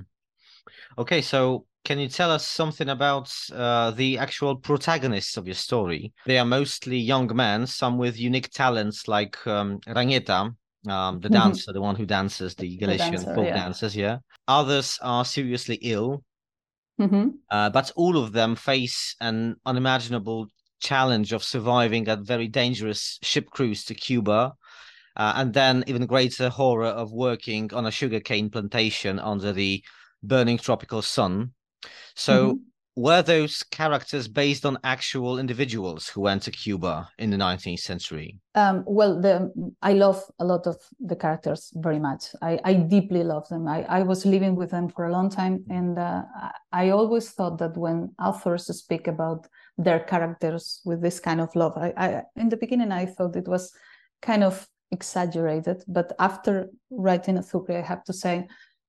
okay 0.97 1.21
so 1.21 1.65
can 1.83 1.99
you 1.99 2.07
tell 2.07 2.31
us 2.31 2.45
something 2.45 2.89
about 2.89 3.31
uh, 3.53 3.91
the 3.91 4.17
actual 4.17 4.55
protagonists 4.55 5.37
of 5.37 5.47
your 5.47 5.55
story 5.55 6.11
they 6.25 6.39
are 6.39 6.45
mostly 6.45 6.97
young 6.97 7.33
men 7.35 7.67
some 7.67 7.97
with 7.97 8.19
unique 8.19 8.49
talents 8.49 9.07
like 9.07 9.35
um, 9.47 9.79
Ranieta, 9.87 10.55
um, 10.89 11.19
the 11.19 11.27
mm-hmm. 11.27 11.33
dancer 11.33 11.73
the 11.73 11.81
one 11.81 11.95
who 11.95 12.05
dances 12.05 12.55
the 12.55 12.77
galician 12.77 13.11
the 13.11 13.17
dancer, 13.17 13.35
folk 13.35 13.45
yeah. 13.45 13.55
dances 13.55 13.95
yeah 13.95 14.17
others 14.47 14.97
are 15.03 15.23
seriously 15.23 15.75
ill 15.83 16.23
mm-hmm. 17.01 17.29
uh, 17.49 17.69
but 17.69 17.91
all 17.95 18.17
of 18.17 18.31
them 18.31 18.55
face 18.55 19.15
an 19.19 19.55
unimaginable 19.65 20.47
challenge 20.79 21.31
of 21.31 21.43
surviving 21.43 22.07
a 22.07 22.15
very 22.15 22.47
dangerous 22.47 23.19
ship 23.21 23.49
cruise 23.49 23.85
to 23.85 23.93
Cuba, 23.93 24.53
uh, 25.15 25.33
and 25.35 25.53
then 25.53 25.83
even 25.87 26.05
greater 26.05 26.49
horror 26.49 26.87
of 26.87 27.11
working 27.11 27.73
on 27.73 27.85
a 27.85 27.91
sugarcane 27.91 28.49
plantation 28.49 29.19
under 29.19 29.51
the 29.51 29.83
burning 30.23 30.57
tropical 30.57 31.01
sun. 31.01 31.51
So, 32.15 32.53
mm-hmm. 32.53 32.63
Were 32.95 33.21
those 33.21 33.63
characters 33.63 34.27
based 34.27 34.65
on 34.65 34.77
actual 34.83 35.39
individuals 35.39 36.09
who 36.09 36.21
went 36.21 36.43
to 36.43 36.51
Cuba 36.51 37.09
in 37.17 37.29
the 37.29 37.37
19th 37.37 37.79
century? 37.79 38.39
Um, 38.55 38.83
well, 38.85 39.21
the, 39.21 39.51
I 39.81 39.93
love 39.93 40.21
a 40.39 40.45
lot 40.45 40.67
of 40.67 40.75
the 40.99 41.15
characters 41.15 41.71
very 41.75 41.99
much. 41.99 42.25
I, 42.41 42.59
I 42.65 42.73
deeply 42.73 43.23
love 43.23 43.47
them. 43.47 43.67
I, 43.67 43.83
I 43.83 44.03
was 44.03 44.25
living 44.25 44.55
with 44.55 44.71
them 44.71 44.89
for 44.89 45.05
a 45.05 45.11
long 45.11 45.29
time, 45.29 45.63
and 45.69 45.97
uh, 45.97 46.23
I 46.73 46.89
always 46.89 47.31
thought 47.31 47.57
that 47.59 47.77
when 47.77 48.13
authors 48.19 48.65
speak 48.77 49.07
about 49.07 49.47
their 49.77 49.99
characters 49.99 50.81
with 50.85 51.01
this 51.01 51.19
kind 51.19 51.41
of 51.41 51.55
love. 51.55 51.77
I, 51.77 51.93
I 51.97 52.23
in 52.35 52.49
the 52.49 52.57
beginning 52.57 52.91
I 52.91 53.05
thought 53.05 53.35
it 53.35 53.47
was 53.47 53.71
kind 54.21 54.43
of 54.43 54.67
exaggerated, 54.91 55.83
but 55.87 56.13
after 56.19 56.69
writing 56.89 57.37
Azucre, 57.37 57.77
I 57.77 57.81
have 57.81 58.03
to 58.05 58.13
say, 58.13 58.47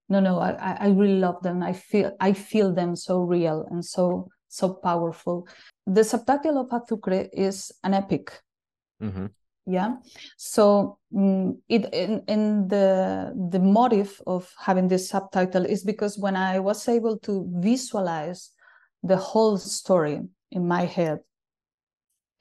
no, 0.09 0.21
no, 0.21 0.39
I, 0.39 0.77
I 0.81 0.89
really 0.89 1.19
love 1.19 1.43
them. 1.43 1.63
I 1.63 1.73
feel 1.73 2.17
I 2.21 2.33
feel 2.33 2.73
them 2.75 2.97
so 2.97 3.21
real 3.21 3.67
and 3.71 3.85
so 3.85 4.29
so 4.49 4.75
powerful. 4.75 5.49
The 5.87 6.05
subtitle 6.05 6.59
of 6.59 6.69
Azucre 6.69 7.29
is 7.33 7.73
an 7.83 7.95
epic. 7.95 8.33
Mm-hmm. 9.03 9.27
Yeah, 9.65 9.95
so 10.37 10.99
um, 11.17 11.63
it 11.69 11.89
in, 11.95 12.25
in 12.27 12.69
the 12.69 13.33
the 13.51 13.61
motive 13.61 14.21
of 14.27 14.53
having 14.59 14.89
this 14.89 15.09
subtitle 15.09 15.65
is 15.65 15.85
because 15.85 16.19
when 16.19 16.35
I 16.35 16.59
was 16.59 16.89
able 16.89 17.17
to 17.21 17.47
visualize 17.49 18.51
the 19.05 19.17
whole 19.17 19.57
story 19.59 20.21
in 20.51 20.67
my 20.67 20.85
head, 20.85 21.21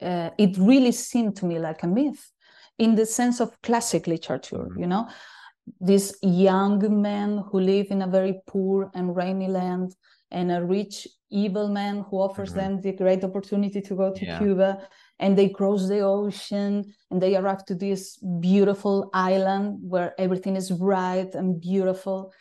uh, 0.00 0.30
it 0.36 0.56
really 0.58 0.92
seemed 0.92 1.36
to 1.36 1.46
me 1.46 1.60
like 1.60 1.84
a 1.84 1.86
myth 1.86 2.32
in 2.78 2.96
the 2.96 3.06
sense 3.06 3.40
of 3.40 3.60
classic 3.62 4.08
literature, 4.08 4.58
mm-hmm. 4.58 4.80
you 4.80 4.86
know, 4.88 5.08
these 5.80 6.16
young 6.22 7.02
men 7.02 7.42
who 7.50 7.60
live 7.60 7.86
in 7.90 8.02
a 8.02 8.06
very 8.06 8.40
poor 8.46 8.90
and 8.94 9.16
rainy 9.16 9.48
land 9.48 9.94
and 10.30 10.50
a 10.50 10.64
rich 10.64 11.06
evil 11.30 11.68
man 11.68 12.04
who 12.08 12.18
offers 12.18 12.50
mm-hmm. 12.50 12.74
them 12.74 12.80
the 12.80 12.92
great 12.92 13.24
opportunity 13.24 13.80
to 13.80 13.94
go 13.94 14.12
to 14.12 14.24
yeah. 14.24 14.38
Cuba 14.38 14.88
and 15.18 15.36
they 15.36 15.48
cross 15.48 15.88
the 15.88 16.00
ocean 16.00 16.84
and 17.10 17.22
they 17.22 17.36
arrive 17.36 17.64
to 17.66 17.74
this 17.74 18.18
beautiful 18.40 19.10
island 19.14 19.78
where 19.80 20.14
everything 20.18 20.56
is 20.56 20.70
bright 20.70 21.34
and 21.34 21.60
beautiful 21.60 22.32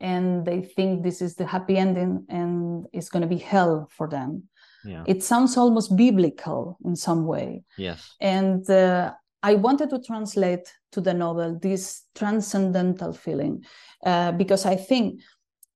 and 0.00 0.44
they 0.44 0.62
think 0.62 1.02
this 1.02 1.22
is 1.22 1.36
the 1.36 1.46
happy 1.46 1.76
ending 1.76 2.24
and 2.28 2.86
it's 2.92 3.08
going 3.08 3.22
to 3.22 3.28
be 3.28 3.38
hell 3.38 3.88
for 3.96 4.08
them 4.08 4.42
yeah. 4.84 5.04
it 5.06 5.22
sounds 5.22 5.56
almost 5.56 5.96
biblical 5.96 6.76
in 6.84 6.96
some 6.96 7.24
way 7.26 7.62
yes 7.78 8.14
and 8.20 8.68
uh, 8.70 9.12
i 9.42 9.54
wanted 9.54 9.90
to 9.90 10.00
translate 10.00 10.72
to 10.90 11.00
the 11.00 11.14
novel 11.14 11.58
this 11.60 12.02
transcendental 12.14 13.12
feeling 13.12 13.64
uh, 14.04 14.32
because 14.32 14.66
i 14.66 14.76
think 14.76 15.20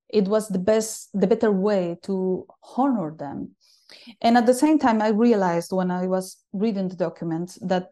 it 0.08 0.25
was 0.28 0.49
the 0.49 0.58
best 0.58 1.08
the 1.14 1.26
better 1.26 1.50
way 1.50 1.96
to 2.02 2.46
honor 2.76 3.14
them 3.16 3.50
and 4.23 4.37
at 4.37 4.46
the 4.46 4.54
same 4.54 4.78
time 4.78 5.00
i 5.02 5.08
realized 5.08 5.73
when 5.73 5.90
i 5.90 6.06
was 6.06 6.37
reading 6.52 6.88
the 6.88 6.96
documents 6.96 7.58
that 7.62 7.90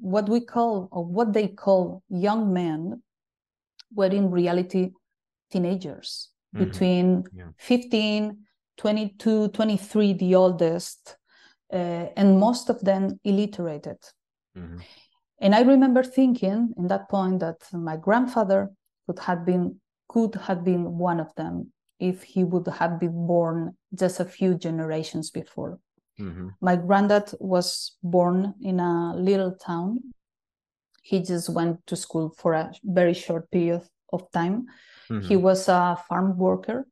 what 0.00 0.28
we 0.28 0.40
call 0.40 0.88
or 0.90 1.04
what 1.04 1.32
they 1.32 1.48
call 1.48 2.02
young 2.08 2.52
men 2.52 3.02
were 3.94 4.06
in 4.06 4.30
reality 4.30 4.90
teenagers 5.50 6.30
mm-hmm. 6.54 6.64
between 6.64 7.24
yeah. 7.34 7.44
15 7.58 8.36
22, 8.78 9.48
23, 9.48 10.12
the 10.14 10.34
oldest, 10.34 11.16
uh, 11.72 11.76
and 12.16 12.38
most 12.38 12.68
of 12.68 12.80
them 12.80 13.18
illiterated. 13.24 13.98
Mm-hmm. 14.56 14.78
And 15.40 15.54
I 15.54 15.62
remember 15.62 16.02
thinking 16.02 16.72
in 16.76 16.86
that 16.88 17.08
point 17.08 17.40
that 17.40 17.56
my 17.72 17.96
grandfather 17.96 18.70
could 19.06 19.18
have 19.20 19.44
been 19.44 19.80
could 20.08 20.34
have 20.34 20.62
been 20.62 20.98
one 20.98 21.18
of 21.20 21.34
them 21.36 21.72
if 21.98 22.22
he 22.22 22.44
would 22.44 22.68
have 22.68 23.00
been 23.00 23.26
born 23.26 23.76
just 23.94 24.20
a 24.20 24.24
few 24.24 24.54
generations 24.54 25.30
before. 25.30 25.78
Mm-hmm. 26.20 26.48
My 26.60 26.76
granddad 26.76 27.32
was 27.40 27.96
born 28.02 28.54
in 28.60 28.78
a 28.78 29.14
little 29.16 29.52
town. 29.52 30.00
He 31.02 31.20
just 31.20 31.48
went 31.48 31.86
to 31.86 31.96
school 31.96 32.34
for 32.36 32.52
a 32.52 32.72
very 32.84 33.14
short 33.14 33.50
period 33.50 33.82
of 34.12 34.30
time. 34.32 34.66
Mm-hmm. 35.08 35.26
He 35.26 35.36
was 35.36 35.68
a 35.68 35.98
farm 36.08 36.36
worker 36.36 36.86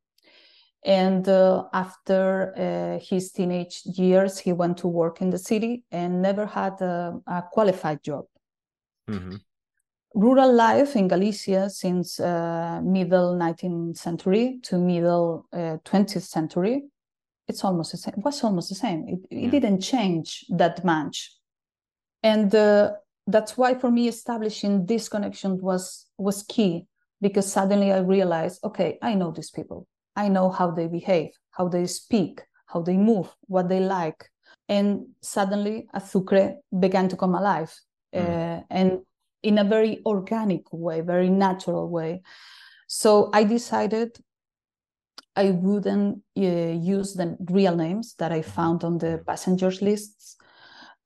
and 0.83 1.29
uh, 1.29 1.65
after 1.73 2.55
uh, 2.57 3.05
his 3.05 3.33
teenage 3.33 3.83
years, 3.85 4.39
he 4.39 4.53
went 4.53 4.79
to 4.79 4.89
work 4.89 5.21
in 5.21 5.31
the 5.31 5.39
city 5.39 5.85
and 5.91 6.23
never 6.23 6.47
had 6.47 6.81
a, 6.81 7.21
a 7.27 7.43
qualified 7.53 8.03
job. 8.03 8.25
Mm-hmm. 9.09 9.37
Rural 10.15 10.53
life 10.53 10.97
in 10.97 11.07
Galicia 11.07 11.69
since 11.71 12.19
uh, 12.19 12.81
middle 12.83 13.37
19th 13.37 13.99
century 13.99 14.59
to 14.63 14.79
middle 14.79 15.47
20th 15.53 16.17
uh, 16.17 16.21
century, 16.21 16.85
it's 17.47 17.63
almost 17.63 17.93
the 17.93 17.99
same. 17.99 18.15
It 18.17 18.25
was 18.25 18.43
almost 18.43 18.71
the 18.71 18.75
same. 18.75 19.07
It, 19.07 19.21
yeah. 19.31 19.51
didn't 19.51 19.81
change 19.83 20.47
that 20.49 20.85
much, 20.85 21.33
and 22.23 22.53
uh, 22.55 22.93
that's 23.27 23.57
why 23.57 23.75
for 23.75 23.91
me 23.91 24.09
establishing 24.09 24.87
this 24.87 25.09
connection 25.09 25.61
was 25.61 26.07
was 26.19 26.43
key 26.43 26.87
because 27.21 27.53
suddenly 27.53 27.93
I 27.93 27.99
realized, 27.99 28.65
okay, 28.65 28.99
I 29.03 29.15
know 29.15 29.31
these 29.31 29.51
people 29.51 29.87
I 30.17 30.29
know 30.29 30.50
how 30.50 30.71
they 30.71 30.87
behave, 30.87 31.31
how 31.50 31.69
they 31.69 31.87
speak, 31.87 32.40
how 32.67 32.83
they 32.83 32.97
move, 32.97 33.29
what 33.47 33.69
they 33.69 33.81
like. 33.81 34.29
And 34.69 35.07
suddenly 35.21 35.88
Azucre 35.95 36.57
began 36.79 37.09
to 37.09 37.17
come 37.17 37.35
alive 37.35 37.75
mm. 38.14 38.21
uh, 38.21 38.62
and 38.71 39.00
in 39.43 39.59
a 39.59 39.64
very 39.64 40.00
organic 40.05 40.73
way, 40.73 41.00
very 41.00 41.31
natural 41.31 41.88
way. 41.88 42.23
So 42.87 43.31
I 43.33 43.45
decided 43.45 44.19
I 45.37 45.50
wouldn't 45.50 46.23
uh, 46.37 46.40
use 46.40 47.14
the 47.14 47.37
real 47.49 47.76
names 47.76 48.14
that 48.19 48.33
I 48.33 48.43
found 48.43 48.85
on 48.85 48.99
the 48.99 49.23
passengers 49.26 49.81
lists 49.81 50.37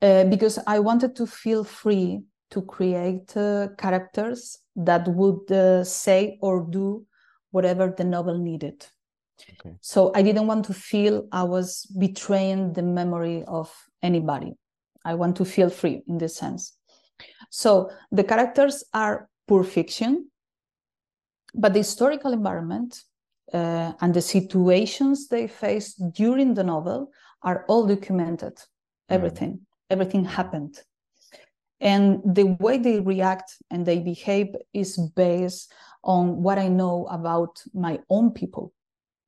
uh, 0.02 0.24
because 0.24 0.58
I 0.66 0.78
wanted 0.80 1.14
to 1.16 1.26
feel 1.26 1.62
free 1.62 2.22
to 2.50 2.62
create 2.62 3.36
uh, 3.36 3.68
characters 3.78 4.58
that 4.76 5.06
would 5.08 5.86
say 5.86 6.38
or 6.40 6.66
do 6.68 7.06
whatever 7.50 7.94
the 7.96 8.04
novel 8.04 8.38
needed. 8.38 8.86
Okay. 9.60 9.76
So 9.80 10.12
I 10.14 10.22
didn't 10.22 10.46
want 10.46 10.64
to 10.66 10.74
feel 10.74 11.26
I 11.32 11.42
was 11.42 11.86
betraying 11.98 12.72
the 12.72 12.82
memory 12.82 13.44
of 13.46 13.72
anybody. 14.02 14.54
I 15.04 15.14
want 15.14 15.36
to 15.36 15.44
feel 15.44 15.70
free 15.70 16.02
in 16.06 16.18
this 16.18 16.36
sense. 16.36 16.76
So 17.50 17.90
the 18.10 18.24
characters 18.24 18.84
are 18.92 19.28
pure 19.46 19.64
fiction, 19.64 20.30
but 21.54 21.72
the 21.72 21.80
historical 21.80 22.32
environment 22.32 23.02
uh, 23.52 23.92
and 24.00 24.14
the 24.14 24.22
situations 24.22 25.28
they 25.28 25.46
face 25.46 25.94
during 25.94 26.54
the 26.54 26.64
novel 26.64 27.10
are 27.42 27.64
all 27.68 27.86
documented. 27.86 28.58
Everything, 29.08 29.52
mm. 29.52 29.60
everything 29.90 30.24
happened. 30.24 30.78
And 31.80 32.22
the 32.24 32.56
way 32.60 32.78
they 32.78 33.00
react 33.00 33.56
and 33.70 33.84
they 33.84 33.98
behave 33.98 34.56
is 34.72 34.96
based 35.14 35.70
on 36.02 36.42
what 36.42 36.58
I 36.58 36.68
know 36.68 37.06
about 37.10 37.62
my 37.74 38.00
own 38.08 38.30
people. 38.30 38.72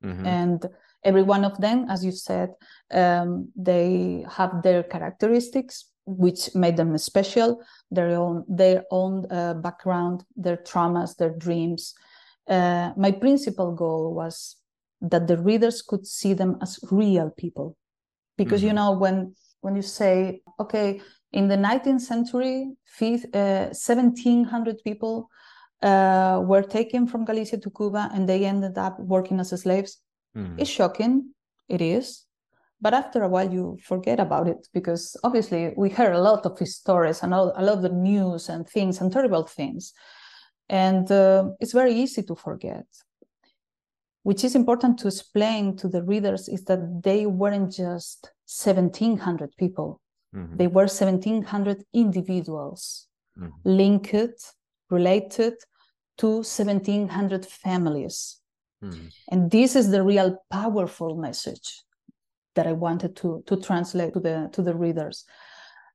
Mm-hmm. 0.04 0.26
And 0.26 0.66
every 1.04 1.22
one 1.22 1.44
of 1.44 1.58
them, 1.60 1.86
as 1.88 2.04
you 2.04 2.12
said, 2.12 2.50
um, 2.92 3.50
they 3.56 4.24
have 4.30 4.62
their 4.62 4.82
characteristics, 4.82 5.90
which 6.04 6.54
made 6.54 6.76
them 6.76 6.96
special, 6.98 7.60
their 7.90 8.10
own 8.16 8.44
their 8.48 8.84
own 8.90 9.26
uh, 9.30 9.54
background, 9.54 10.24
their 10.36 10.56
traumas, 10.56 11.16
their 11.16 11.30
dreams. 11.30 11.94
Uh, 12.48 12.92
my 12.96 13.10
principal 13.10 13.72
goal 13.72 14.14
was 14.14 14.56
that 15.00 15.26
the 15.26 15.36
readers 15.36 15.82
could 15.82 16.06
see 16.06 16.32
them 16.32 16.58
as 16.62 16.78
real 16.90 17.30
people, 17.36 17.76
because 18.36 18.60
mm-hmm. 18.60 18.68
you 18.68 18.74
know 18.74 18.92
when 18.92 19.34
when 19.60 19.74
you 19.74 19.82
say, 19.82 20.42
okay, 20.60 21.00
in 21.32 21.48
the 21.48 21.56
19th 21.56 22.00
century, 22.00 22.70
1700 22.98 24.74
uh, 24.74 24.78
people 24.84 25.28
uh, 25.82 26.40
were 26.44 26.62
taken 26.62 27.06
from 27.06 27.24
Galicia 27.24 27.58
to 27.58 27.70
Cuba 27.70 28.10
and 28.12 28.28
they 28.28 28.44
ended 28.44 28.78
up 28.78 28.98
working 29.00 29.40
as 29.40 29.50
slaves. 29.60 30.00
Mm. 30.36 30.58
It's 30.58 30.70
shocking. 30.70 31.34
It 31.68 31.80
is. 31.80 32.24
But 32.80 32.92
after 32.94 33.22
a 33.22 33.28
while, 33.28 33.50
you 33.50 33.78
forget 33.82 34.20
about 34.20 34.48
it 34.48 34.68
because 34.72 35.16
obviously 35.24 35.72
we 35.76 35.88
heard 35.88 36.12
a 36.12 36.20
lot 36.20 36.44
of 36.44 36.58
stories 36.68 37.22
and 37.22 37.32
a 37.32 37.42
lot 37.42 37.78
of 37.78 37.82
the 37.82 37.88
news 37.88 38.48
and 38.48 38.68
things 38.68 39.00
and 39.00 39.10
terrible 39.10 39.44
things. 39.44 39.92
And 40.68 41.10
uh, 41.10 41.50
it's 41.60 41.72
very 41.72 41.94
easy 41.94 42.22
to 42.24 42.34
forget. 42.34 42.86
Which 44.24 44.44
is 44.44 44.54
important 44.54 44.98
to 44.98 45.08
explain 45.08 45.76
to 45.76 45.88
the 45.88 46.02
readers 46.02 46.48
is 46.48 46.64
that 46.64 47.02
they 47.02 47.26
weren't 47.26 47.72
just 47.72 48.30
1700 48.46 49.56
people, 49.56 50.00
mm-hmm. 50.34 50.56
they 50.56 50.66
were 50.66 50.88
1700 50.88 51.84
individuals 51.94 53.06
mm-hmm. 53.38 53.50
linked, 53.64 54.54
related 54.90 55.54
to 56.18 56.36
1700 56.36 57.44
families 57.44 58.40
Mm. 58.82 59.12
And 59.28 59.50
this 59.50 59.76
is 59.76 59.90
the 59.90 60.02
real 60.02 60.42
powerful 60.50 61.16
message 61.16 61.82
that 62.54 62.66
I 62.66 62.72
wanted 62.72 63.16
to, 63.16 63.42
to 63.46 63.56
translate 63.60 64.14
to 64.14 64.20
the, 64.20 64.48
to 64.52 64.62
the 64.62 64.74
readers. 64.74 65.24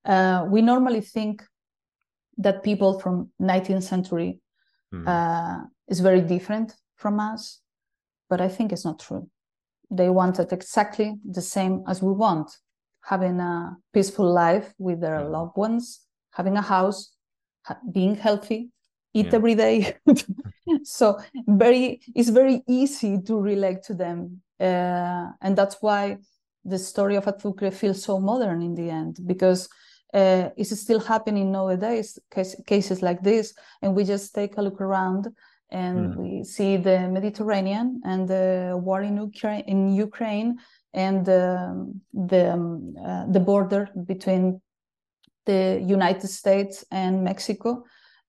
Uh, 0.06 0.46
we 0.48 0.62
normally 0.62 1.02
think 1.02 1.44
that 2.38 2.64
people 2.64 3.00
from 3.00 3.32
19th 3.42 3.84
century 3.84 4.40
mm. 4.94 5.08
uh, 5.08 5.66
is 5.88 6.00
very 6.00 6.22
different 6.22 6.76
from 6.96 7.20
us, 7.20 7.60
but 8.30 8.42
I 8.42 8.48
think 8.48 8.72
it's 8.72 8.86
not 8.86 9.00
true. 9.00 9.30
They 9.90 10.10
wanted 10.10 10.54
exactly 10.54 11.16
the 11.30 11.42
same 11.42 11.84
as 11.88 12.02
we 12.02 12.14
want, 12.14 12.52
having 13.04 13.40
a 13.40 13.76
peaceful 13.94 14.32
life 14.32 14.74
with 14.78 15.02
their 15.02 15.20
mm. 15.20 15.32
loved 15.32 15.58
ones, 15.58 16.02
having 16.32 16.58
a 16.58 16.62
house, 16.62 17.14
being 17.92 18.16
healthy, 18.16 18.72
eat 19.14 19.28
yeah. 19.28 19.36
every 19.36 19.56
day 19.56 19.96
so 20.84 21.20
very 21.48 22.02
it's 22.16 22.30
very 22.30 22.62
easy 22.68 23.20
to 23.22 23.40
relate 23.40 23.84
to 23.84 23.94
them 23.94 24.42
uh, 24.60 25.28
and 25.42 25.56
that's 25.56 25.78
why 25.82 26.18
the 26.64 26.78
story 26.78 27.16
of 27.16 27.26
Azucre 27.26 27.74
feels 27.74 28.04
so 28.04 28.20
modern 28.20 28.62
in 28.62 28.76
the 28.76 28.90
end 28.90 29.18
because 29.26 29.68
uh, 30.14 30.50
it's 30.58 30.78
still 30.80 31.00
happening 31.00 31.52
nowadays 31.52 32.20
case, 32.30 32.56
cases 32.68 33.02
like 33.02 33.22
this 33.24 33.54
and 33.82 33.96
we 33.96 34.04
just 34.04 34.36
take 34.36 34.58
a 34.58 34.62
look 34.62 34.80
around 34.80 35.28
and 35.72 36.14
mm. 36.14 36.18
we 36.18 36.44
see 36.44 36.78
the 36.78 37.08
Mediterranean 37.08 38.02
and 38.04 38.28
the 38.28 38.78
war 38.82 39.02
in 39.02 39.16
Ukraine, 39.18 39.64
in 39.68 39.96
Ukraine 39.96 40.60
and 40.94 41.28
um, 41.30 42.02
the 42.14 42.52
um, 42.54 42.94
uh, 43.04 43.26
the 43.28 43.40
border 43.40 43.90
between 44.06 44.62
the 45.46 45.82
United 45.82 46.28
States 46.28 46.84
and 46.92 47.24
Mexico 47.24 47.84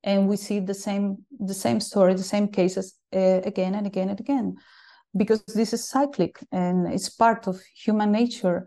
and 0.04 0.28
we 0.28 0.36
see 0.36 0.60
the 0.60 0.74
same 0.74 1.18
the 1.38 1.54
same 1.54 1.80
story 1.80 2.14
the 2.14 2.22
same 2.22 2.48
cases 2.48 2.98
uh, 3.14 3.40
again 3.44 3.74
and 3.74 3.86
again 3.86 4.08
and 4.08 4.20
again 4.20 4.56
because 5.16 5.42
this 5.44 5.72
is 5.72 5.88
cyclic 5.88 6.38
and 6.52 6.92
it's 6.92 7.08
part 7.08 7.46
of 7.46 7.60
human 7.74 8.10
nature. 8.12 8.66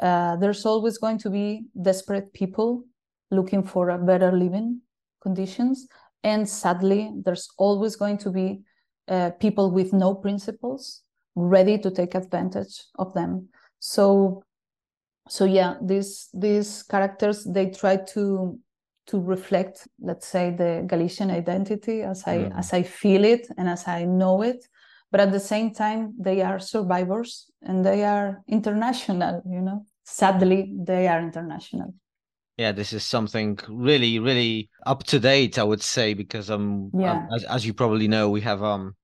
Uh, 0.00 0.36
there's 0.36 0.66
always 0.66 0.98
going 0.98 1.18
to 1.18 1.30
be 1.30 1.64
desperate 1.80 2.32
people 2.34 2.84
looking 3.30 3.62
for 3.62 3.90
a 3.90 3.98
better 3.98 4.30
living 4.30 4.80
conditions 5.22 5.88
and 6.22 6.48
sadly 6.48 7.10
there's 7.24 7.48
always 7.56 7.96
going 7.96 8.18
to 8.18 8.30
be 8.30 8.60
uh, 9.08 9.30
people 9.40 9.70
with 9.70 9.92
no 9.92 10.14
principles 10.14 11.02
ready 11.34 11.78
to 11.78 11.90
take 11.90 12.14
advantage 12.14 12.84
of 12.98 13.12
them. 13.14 13.48
So 13.78 14.42
so 15.28 15.44
yeah 15.44 15.74
these 15.82 16.28
these 16.34 16.84
characters 16.84 17.44
they 17.44 17.70
try 17.70 17.96
to 17.96 18.58
to 19.06 19.20
reflect, 19.20 19.86
let's 20.00 20.26
say, 20.26 20.50
the 20.50 20.84
Galician 20.86 21.30
identity 21.30 22.02
as 22.02 22.24
I 22.26 22.36
mm. 22.38 22.58
as 22.58 22.72
I 22.72 22.82
feel 22.82 23.24
it 23.24 23.46
and 23.56 23.68
as 23.68 23.86
I 23.86 24.04
know 24.04 24.42
it. 24.42 24.66
But 25.10 25.20
at 25.20 25.32
the 25.32 25.40
same 25.40 25.72
time, 25.72 26.14
they 26.18 26.42
are 26.42 26.58
survivors 26.58 27.50
and 27.62 27.84
they 27.84 28.04
are 28.04 28.42
international. 28.48 29.42
You 29.46 29.60
know, 29.60 29.86
sadly, 30.04 30.72
they 30.76 31.06
are 31.08 31.20
international. 31.20 31.94
Yeah, 32.56 32.72
this 32.72 32.92
is 32.92 33.04
something 33.04 33.58
really, 33.68 34.18
really 34.18 34.70
up 34.86 35.04
to 35.04 35.18
date, 35.18 35.58
I 35.58 35.62
would 35.62 35.82
say, 35.82 36.14
because 36.14 36.50
um, 36.50 36.90
yeah. 36.94 37.12
um 37.12 37.28
as, 37.34 37.44
as 37.44 37.66
you 37.66 37.74
probably 37.74 38.08
know, 38.08 38.30
we 38.30 38.40
have 38.40 38.62
um 38.62 38.96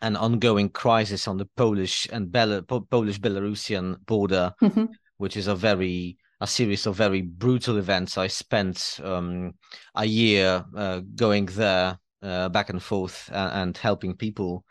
an 0.00 0.16
ongoing 0.16 0.68
crisis 0.68 1.26
on 1.26 1.36
the 1.36 1.48
Polish 1.56 2.06
and 2.12 2.30
Bel- 2.30 2.62
Polish 2.62 3.18
Belarusian 3.18 3.96
border, 4.06 4.52
mm-hmm. 4.62 4.86
which 5.16 5.36
is 5.36 5.46
a 5.46 5.54
very 5.54 6.16
a 6.44 6.46
series 6.46 6.86
of 6.86 6.94
very 6.94 7.22
brutal 7.22 7.78
events. 7.78 8.18
I 8.18 8.26
spent 8.26 9.00
um, 9.02 9.54
a 9.94 10.04
year 10.04 10.62
uh, 10.76 11.00
going 11.16 11.46
there 11.46 11.98
uh, 12.22 12.50
back 12.50 12.68
and 12.68 12.82
forth 12.82 13.30
and, 13.32 13.50
and, 13.60 13.76
helping 13.78 14.14
people, 14.14 14.66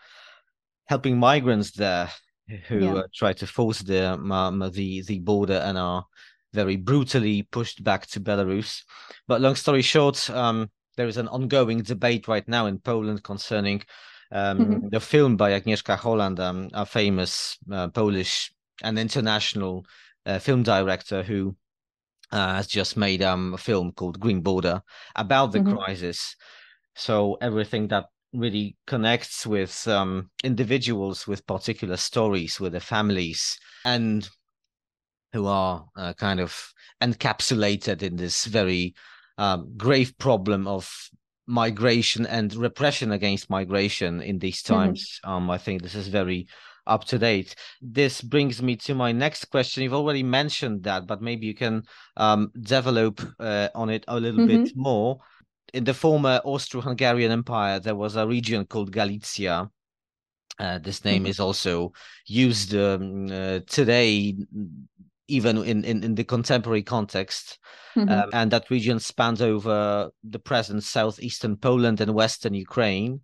helping 0.86 1.18
migrants 1.18 1.72
there 1.72 2.12
who 2.68 2.80
yeah. 2.80 2.94
uh, 2.94 3.04
try 3.16 3.34
to 3.34 3.48
force 3.48 3.80
the 3.80 4.14
um, 4.14 4.60
the 4.72 5.02
the 5.02 5.20
border 5.20 5.60
and 5.66 5.78
are 5.80 6.06
very 6.54 6.76
brutally 6.76 7.42
pushed 7.42 7.84
back 7.84 8.06
to 8.08 8.20
Belarus. 8.20 8.84
But 9.28 9.42
long 9.42 9.56
story 9.56 9.82
short, 9.82 10.30
um, 10.30 10.70
there 10.96 11.08
is 11.08 11.18
an 11.18 11.28
ongoing 11.28 11.82
debate 11.82 12.28
right 12.28 12.48
now 12.48 12.68
in 12.68 12.78
Poland 12.78 13.24
concerning 13.24 13.82
um, 14.32 14.60
mm-hmm. 14.60 14.90
the 14.92 15.00
film 15.00 15.38
by 15.38 15.60
Agnieszka 15.60 15.98
Holland, 15.98 16.40
um, 16.40 16.70
a 16.74 16.86
famous 16.86 17.58
uh, 17.72 17.88
Polish 17.88 18.54
and 18.84 19.00
international 19.00 19.86
uh, 20.28 20.38
film 20.38 20.62
director 20.62 21.24
who 21.24 21.56
uh, 22.34 22.56
has 22.56 22.68
just 22.68 22.98
made 22.98 23.22
um, 23.22 23.54
a 23.54 23.58
film 23.58 23.92
called 23.92 24.20
Green 24.20 24.42
Border 24.42 24.82
about 25.16 25.52
the 25.52 25.60
mm-hmm. 25.60 25.78
crisis. 25.78 26.36
So 26.96 27.38
everything 27.42 27.88
that 27.90 28.06
really 28.34 28.76
connects 28.88 29.46
with 29.46 29.88
um, 29.88 30.32
individuals 30.44 31.28
with 31.28 31.46
particular 31.46 31.96
stories, 31.96 32.60
with 32.60 32.72
their 32.72 32.82
families, 32.82 33.58
and 33.86 34.28
who 35.32 35.46
are 35.46 35.86
uh, 35.96 36.14
kind 36.14 36.40
of 36.40 36.74
encapsulated 37.02 38.02
in 38.02 38.16
this 38.16 38.46
very 38.46 38.96
um, 39.38 39.72
grave 39.78 40.18
problem 40.18 40.68
of 40.68 40.92
migration 41.46 42.26
and 42.26 42.56
repression 42.56 43.12
against 43.12 43.50
migration 43.50 44.22
in 44.22 44.40
these 44.40 44.64
mm-hmm. 44.64 44.74
times. 44.74 45.20
Mm-hmm. 45.24 45.32
Um, 45.32 45.52
I 45.52 45.60
think 45.60 45.84
this 45.84 45.96
is 45.96 46.08
very 46.08 46.48
up 46.88 47.06
to 47.06 47.18
date. 47.18 47.56
This 47.82 48.22
brings 48.22 48.62
me 48.62 48.76
to 48.78 48.94
my 48.94 49.12
next 49.12 49.46
question. 49.46 49.84
You've 49.84 49.94
already 49.94 50.24
mentioned 50.24 50.84
that, 50.84 51.08
but 51.08 51.22
maybe 51.22 51.46
you 51.46 51.56
can 51.56 51.84
um, 52.18 52.52
develop 52.60 53.22
uh, 53.40 53.70
on 53.76 53.90
it 53.90 54.04
a 54.08 54.20
little 54.20 54.46
mm-hmm. 54.46 54.64
bit 54.64 54.74
more. 54.76 55.20
In 55.74 55.84
the 55.84 55.94
former 55.94 56.40
Austro-Hungarian 56.44 57.32
Empire, 57.32 57.80
there 57.80 57.96
was 57.96 58.16
a 58.16 58.28
region 58.28 58.66
called 58.66 58.92
Galicia. 58.92 59.70
Uh, 60.60 60.78
this 60.78 61.04
name 61.04 61.24
mm-hmm. 61.24 61.32
is 61.32 61.40
also 61.40 61.94
used 62.28 62.76
um, 62.76 63.26
uh, 63.32 63.60
today, 63.68 64.38
even 65.28 65.58
in, 65.58 65.84
in, 65.84 66.04
in 66.04 66.16
the 66.16 66.24
contemporary 66.24 66.84
context. 66.84 67.58
Mm-hmm. 67.96 68.10
Um, 68.10 68.30
and 68.34 68.52
that 68.52 68.70
region 68.70 69.00
spans 69.00 69.42
over 69.42 70.10
the 70.24 70.40
present 70.40 70.84
southeastern 70.84 71.58
Poland 71.58 72.02
and 72.02 72.14
western 72.14 72.54
Ukraine. 72.54 73.22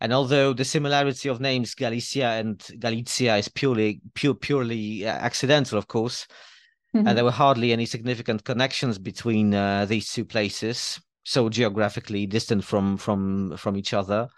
And 0.00 0.12
although 0.12 0.52
the 0.52 0.64
similarity 0.64 1.28
of 1.28 1.40
names 1.40 1.74
Galicia 1.74 2.30
and 2.30 2.64
Galicia 2.78 3.36
is 3.36 3.48
purely 3.48 4.00
pure, 4.14 4.34
purely 4.34 5.06
uh, 5.06 5.10
accidental, 5.10 5.76
of 5.76 5.88
course, 5.88 6.26
mm-hmm. 6.94 7.06
and 7.06 7.16
there 7.18 7.24
were 7.24 7.32
hardly 7.32 7.72
any 7.72 7.86
significant 7.86 8.44
connections 8.44 8.98
between 8.98 9.54
uh, 9.54 9.86
these 9.86 10.12
two 10.12 10.24
places, 10.24 11.00
so 11.24 11.48
geographically 11.48 12.26
distant 12.26 12.64
from 12.64 12.96
from 12.96 13.56
from 13.56 13.76
each 13.76 13.92
other, 13.92 14.28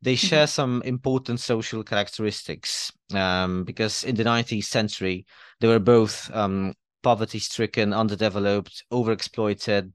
they 0.00 0.14
mm-hmm. 0.14 0.26
share 0.26 0.46
mm-hmm. 0.46 0.60
some 0.62 0.82
important 0.84 1.38
social 1.38 1.84
characteristics. 1.84 2.90
Um, 3.12 3.64
because 3.64 4.04
in 4.04 4.14
the 4.16 4.24
19th 4.24 4.64
century, 4.64 5.26
they 5.60 5.68
were 5.68 5.80
both 5.80 6.30
um, 6.34 6.74
poverty 7.02 7.38
stricken, 7.40 7.92
underdeveloped, 7.92 8.84
overexploited, 8.92 9.92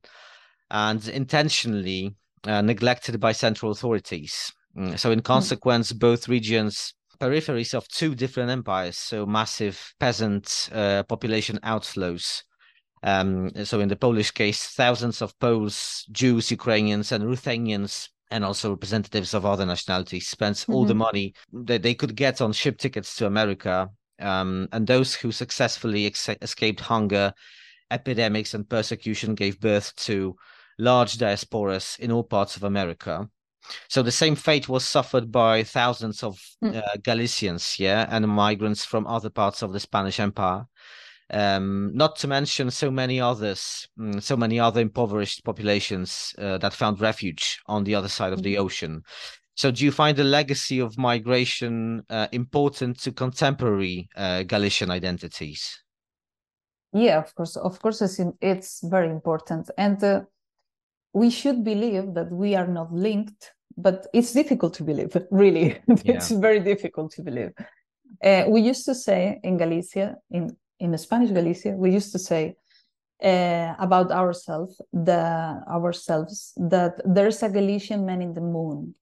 and 0.70 1.08
intentionally 1.08 2.16
uh, 2.46 2.62
neglected 2.62 3.20
by 3.20 3.32
central 3.32 3.72
authorities. 3.72 4.52
Mm, 4.78 5.00
so, 5.00 5.12
in 5.12 5.22
consequence, 5.22 5.94
both 5.94 6.28
regions 6.28 6.94
peripheries 7.18 7.74
of 7.74 7.88
two 7.88 8.16
different 8.16 8.50
empires, 8.50 8.98
so 8.98 9.26
massive 9.26 9.94
peasant 10.00 10.70
uh, 10.74 11.04
population 11.04 11.60
outflows. 11.64 12.44
Um, 13.04 13.52
so 13.64 13.80
in 13.80 13.88
the 13.88 13.96
Polish 13.96 14.32
case, 14.32 14.68
thousands 14.68 15.22
of 15.22 15.38
Poles, 15.40 16.06
Jews, 16.12 16.50
Ukrainians, 16.50 17.12
and 17.12 17.24
Ruthenians 17.24 18.10
and 18.32 18.44
also 18.44 18.72
representatives 18.72 19.34
of 19.34 19.46
other 19.46 19.66
nationalities 19.66 20.28
spent 20.28 20.58
mm-hmm. 20.58 20.74
all 20.74 20.86
the 20.86 20.94
mm-hmm. 20.94 21.00
money 21.00 21.34
that 21.54 21.84
they 21.84 21.94
could 21.94 22.16
get 22.16 22.42
on 22.42 22.52
ship 22.52 22.78
tickets 22.78 23.16
to 23.16 23.28
America. 23.28 23.90
Um, 24.20 24.68
and 24.72 24.88
those 24.88 25.14
who 25.14 25.32
successfully 25.32 26.08
ex- 26.08 26.30
escaped 26.42 26.80
hunger, 26.80 27.34
epidemics, 27.92 28.54
and 28.54 28.68
persecution 28.68 29.36
gave 29.36 29.60
birth 29.60 29.96
to 29.98 30.36
large 30.80 31.18
diasporas 31.18 32.00
in 32.00 32.12
all 32.12 32.24
parts 32.24 32.56
of 32.56 32.64
America. 32.64 33.30
So 33.90 34.02
the 34.02 34.12
same 34.12 34.36
fate 34.36 34.70
was 34.70 34.86
suffered 34.86 35.32
by 35.32 35.64
thousands 35.64 36.24
of 36.24 36.40
mm. 36.64 36.76
uh, 36.76 36.98
Galicians, 37.04 37.80
yeah, 37.80 38.08
and 38.10 38.28
migrants 38.28 38.86
from 38.86 39.08
other 39.08 39.30
parts 39.30 39.62
of 39.62 39.74
the 39.74 39.80
Spanish 39.80 40.20
Empire. 40.20 40.68
Um, 41.32 41.92
not 41.96 42.18
to 42.18 42.28
mention 42.28 42.70
so 42.70 42.92
many 42.92 43.20
others, 43.20 43.88
mm, 44.00 44.22
so 44.22 44.38
many 44.38 44.60
other 44.60 44.80
impoverished 44.80 45.44
populations 45.44 46.36
uh, 46.38 46.60
that 46.60 46.74
found 46.74 47.02
refuge 47.02 47.60
on 47.66 47.84
the 47.84 47.96
other 47.96 48.10
side 48.10 48.32
of 48.32 48.44
the 48.44 48.56
mm-hmm. 48.56 48.66
ocean. 48.66 49.04
So, 49.56 49.72
do 49.72 49.86
you 49.86 49.92
find 49.92 50.18
the 50.18 50.24
legacy 50.24 50.80
of 50.80 50.98
migration 50.98 52.04
uh, 52.10 52.28
important 52.32 53.00
to 53.02 53.12
contemporary 53.12 54.10
uh, 54.16 54.44
Galician 54.44 54.92
identities? 54.92 55.82
Yeah, 56.94 57.20
of 57.20 57.34
course, 57.34 57.56
of 57.56 57.82
course, 57.82 58.02
it's, 58.02 58.20
it's 58.42 58.82
very 58.84 59.10
important, 59.10 59.72
and 59.78 60.02
uh, 60.04 60.22
we 61.14 61.30
should 61.30 61.64
believe 61.64 62.14
that 62.14 62.32
we 62.32 62.56
are 62.56 62.68
not 62.68 62.94
linked 62.94 63.52
but 63.78 64.08
it's 64.14 64.34
difficult 64.34 64.74
to 64.74 64.84
believe 64.84 65.16
really 65.32 65.78
it's 65.88 66.32
yeah. 66.32 66.40
very 66.40 66.60
difficult 66.60 67.12
to 67.12 67.22
believe 67.22 67.52
uh, 68.24 68.46
we 68.48 68.62
used 68.62 68.86
to 68.86 68.96
say 68.96 69.40
in 69.44 69.58
galicia 69.58 70.16
in 70.32 70.56
in 70.80 70.98
spanish 70.98 71.32
galicia 71.32 71.72
we 71.72 71.92
used 71.92 72.12
to 72.12 72.20
say 72.20 72.56
uh, 73.24 73.74
about 73.80 74.12
ourselves 74.12 74.82
the 74.92 75.62
ourselves 75.70 76.54
that 76.58 77.02
there's 77.06 77.42
a 77.44 77.50
galician 77.50 78.06
man 78.06 78.22
in 78.22 78.34
the 78.34 78.42
moon 78.42 78.94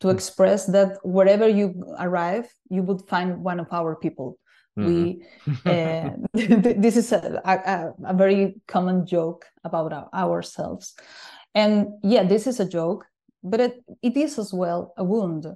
to 0.00 0.08
hmm. 0.08 0.14
express 0.14 0.66
that 0.66 0.98
wherever 1.02 1.48
you 1.48 1.84
arrive 1.98 2.48
you 2.70 2.82
would 2.82 3.02
find 3.08 3.42
one 3.42 3.60
of 3.60 3.66
our 3.72 3.96
people 3.96 4.38
mm-hmm. 4.78 4.88
we 4.88 5.22
uh, 5.66 6.10
this 6.80 6.96
is 6.96 7.12
a, 7.12 7.40
a, 7.44 7.92
a, 8.06 8.14
very 8.14 8.54
common 8.66 9.06
joke 9.06 9.44
about 9.64 9.92
our, 9.92 10.08
ourselves 10.14 10.94
and 11.54 11.88
yeah 12.02 12.22
this 12.22 12.46
is 12.46 12.60
a 12.60 12.68
joke 12.68 13.04
but 13.42 13.60
it, 13.60 13.84
it 14.02 14.16
is 14.16 14.38
as 14.38 14.52
well 14.52 14.92
a 14.96 15.04
wound 15.04 15.46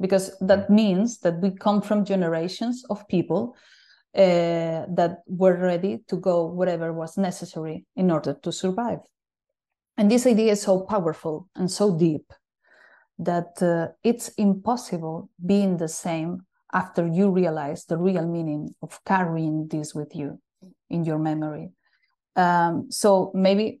because 0.00 0.36
that 0.40 0.68
means 0.70 1.18
that 1.20 1.40
we 1.40 1.50
come 1.50 1.80
from 1.80 2.04
generations 2.04 2.84
of 2.90 3.06
people 3.08 3.56
uh, 4.14 4.84
that 4.88 5.18
were 5.26 5.56
ready 5.56 5.98
to 6.08 6.16
go 6.16 6.46
whatever 6.46 6.92
was 6.92 7.16
necessary 7.16 7.84
in 7.96 8.10
order 8.10 8.34
to 8.42 8.52
survive. 8.52 9.00
And 9.96 10.10
this 10.10 10.26
idea 10.26 10.52
is 10.52 10.62
so 10.62 10.80
powerful 10.80 11.48
and 11.56 11.70
so 11.70 11.96
deep 11.98 12.32
that 13.18 13.62
uh, 13.62 13.88
it's 14.04 14.28
impossible 14.36 15.30
being 15.44 15.78
the 15.78 15.88
same 15.88 16.42
after 16.72 17.06
you 17.06 17.30
realize 17.30 17.86
the 17.86 17.96
real 17.96 18.26
meaning 18.26 18.74
of 18.82 19.02
carrying 19.04 19.68
this 19.68 19.94
with 19.94 20.14
you 20.14 20.38
in 20.90 21.04
your 21.04 21.18
memory. 21.18 21.70
Um, 22.34 22.86
so 22.90 23.30
maybe 23.34 23.80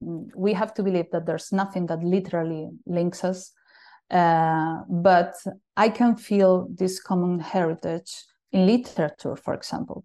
we 0.00 0.52
have 0.52 0.74
to 0.74 0.82
believe 0.82 1.10
that 1.12 1.26
there's 1.26 1.52
nothing 1.52 1.86
that 1.86 2.02
literally 2.02 2.70
links 2.86 3.24
us. 3.24 3.52
Uh, 4.10 4.80
but 4.88 5.34
I 5.76 5.88
can 5.88 6.16
feel 6.16 6.68
this 6.74 7.00
common 7.00 7.38
heritage 7.38 8.12
in 8.52 8.66
literature, 8.66 9.36
for 9.36 9.54
example. 9.54 10.04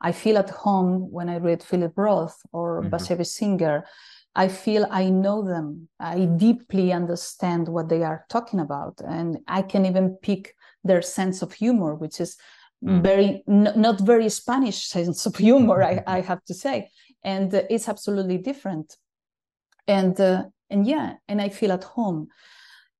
I 0.00 0.12
feel 0.12 0.36
at 0.36 0.50
home 0.50 1.10
when 1.10 1.28
I 1.28 1.38
read 1.38 1.62
Philip 1.62 1.94
Roth 1.96 2.38
or 2.52 2.82
mm-hmm. 2.82 2.94
Bashevis 2.94 3.28
Singer. 3.28 3.86
I 4.34 4.48
feel 4.48 4.86
I 4.90 5.08
know 5.08 5.42
them. 5.42 5.88
I 5.98 6.26
deeply 6.26 6.92
understand 6.92 7.68
what 7.68 7.88
they 7.88 8.02
are 8.02 8.26
talking 8.28 8.60
about. 8.60 9.00
And 9.06 9.38
I 9.48 9.62
can 9.62 9.86
even 9.86 10.18
pick 10.20 10.54
their 10.84 11.00
sense 11.00 11.40
of 11.40 11.54
humor, 11.54 11.94
which 11.94 12.20
is 12.20 12.36
mm. 12.84 13.02
very, 13.02 13.42
n- 13.48 13.72
not 13.74 14.00
very 14.00 14.28
Spanish 14.28 14.86
sense 14.86 15.24
of 15.24 15.36
humor, 15.36 15.82
I, 15.82 16.02
I 16.06 16.20
have 16.20 16.44
to 16.44 16.54
say. 16.54 16.90
And 17.24 17.54
it's 17.54 17.88
absolutely 17.88 18.36
different 18.36 18.98
and 19.88 20.20
uh, 20.20 20.44
and 20.70 20.86
yeah 20.86 21.14
and 21.28 21.40
i 21.40 21.48
feel 21.48 21.72
at 21.72 21.84
home. 21.84 22.28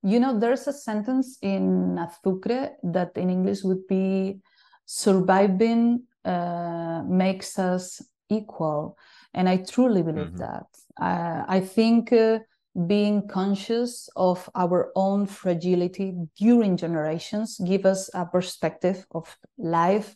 You 0.03 0.20
know 0.20 0.38
there's 0.38 0.68
a 0.68 0.72
sentence 0.72 1.38
in 1.42 1.99
azucre 1.99 2.70
that 2.83 3.16
in 3.16 3.29
english 3.31 3.62
would 3.64 3.87
be 3.88 4.40
surviving 4.85 6.03
uh, 6.25 7.03
makes 7.07 7.59
us 7.59 8.03
equal. 8.29 8.96
And 9.35 9.49
i 9.49 9.57
truly 9.59 10.03
believe 10.03 10.35
mm-hmm. 10.35 10.46
that. 10.46 10.66
Uh, 11.01 11.44
i 11.49 11.61
think 11.61 12.12
uh, 12.12 12.38
being 12.87 13.27
conscious 13.27 14.09
of 14.16 14.49
our 14.55 14.92
own 14.94 15.27
fragility 15.27 16.14
during 16.38 16.77
generations 16.77 17.59
give 17.64 17.87
us 17.87 18.11
a 18.12 18.27
perspective 18.27 19.07
of 19.12 19.35
life 19.57 20.14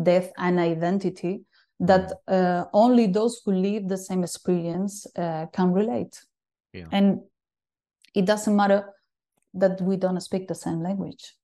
death 0.00 0.30
and 0.38 0.60
identity 0.60 1.42
that 1.80 2.12
uh, 2.28 2.64
only 2.72 3.06
those 3.06 3.40
who 3.44 3.52
live 3.52 3.88
the 3.88 3.98
same 3.98 4.22
experience 4.22 5.06
uh, 5.16 5.46
can 5.52 5.72
relate. 5.72 6.22
Yeah. 6.72 6.88
and 6.92 7.20
it 8.14 8.26
doesn't 8.26 8.54
matter 8.54 8.92
that 9.54 9.80
we 9.80 9.96
don't 9.96 10.20
speak 10.20 10.46
the 10.46 10.54
same 10.54 10.82
language. 10.82 11.34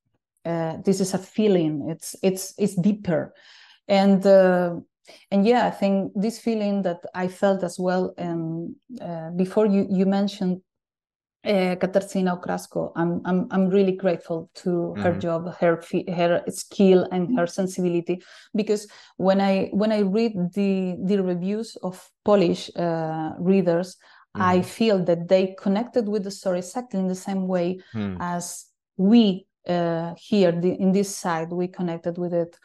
Uh, 0.44 0.76
this 0.84 1.00
is 1.00 1.14
a 1.14 1.18
feeling. 1.18 1.88
It's 1.88 2.16
it's 2.22 2.54
it's 2.58 2.74
deeper. 2.74 3.32
And 3.88 4.26
uh, 4.26 4.76
and 5.30 5.46
yeah 5.46 5.66
i 5.66 5.70
think 5.70 6.12
this 6.14 6.38
feeling 6.38 6.82
that 6.82 7.00
i 7.14 7.26
felt 7.26 7.62
as 7.62 7.78
well 7.78 8.14
and 8.18 8.74
uh, 9.00 9.30
before 9.30 9.66
you 9.66 9.86
you 9.90 10.06
mentioned 10.06 10.60
uh, 11.44 11.76
Katarzyna 11.76 12.40
Okrasko. 12.40 12.92
I'm, 12.96 13.20
I'm, 13.24 13.48
I'm 13.50 13.68
really 13.68 13.92
grateful 13.92 14.50
to 14.56 14.68
mm-hmm. 14.68 15.02
her 15.02 15.18
job, 15.18 15.54
her 15.56 15.82
her 16.08 16.42
skill, 16.48 17.08
and 17.10 17.38
her 17.38 17.46
sensibility. 17.46 18.22
Because 18.54 18.86
when 19.16 19.40
I 19.40 19.68
when 19.72 19.92
I 19.92 20.00
read 20.00 20.32
the 20.54 20.96
the 21.04 21.22
reviews 21.22 21.76
of 21.82 22.08
Polish 22.24 22.70
uh, 22.76 23.32
readers, 23.38 23.96
mm-hmm. 24.36 24.42
I 24.42 24.62
feel 24.62 25.04
that 25.04 25.28
they 25.28 25.54
connected 25.58 26.08
with 26.08 26.24
the 26.24 26.30
story 26.30 26.58
exactly 26.58 27.00
in 27.00 27.08
the 27.08 27.14
same 27.14 27.48
way 27.48 27.80
mm. 27.94 28.16
as 28.20 28.66
we 28.96 29.46
uh, 29.68 30.14
here 30.16 30.52
the, 30.52 30.72
in 30.80 30.92
this 30.92 31.14
side 31.14 31.50
we 31.50 31.68
connected 31.68 32.18
with 32.18 32.34
it 32.34 32.56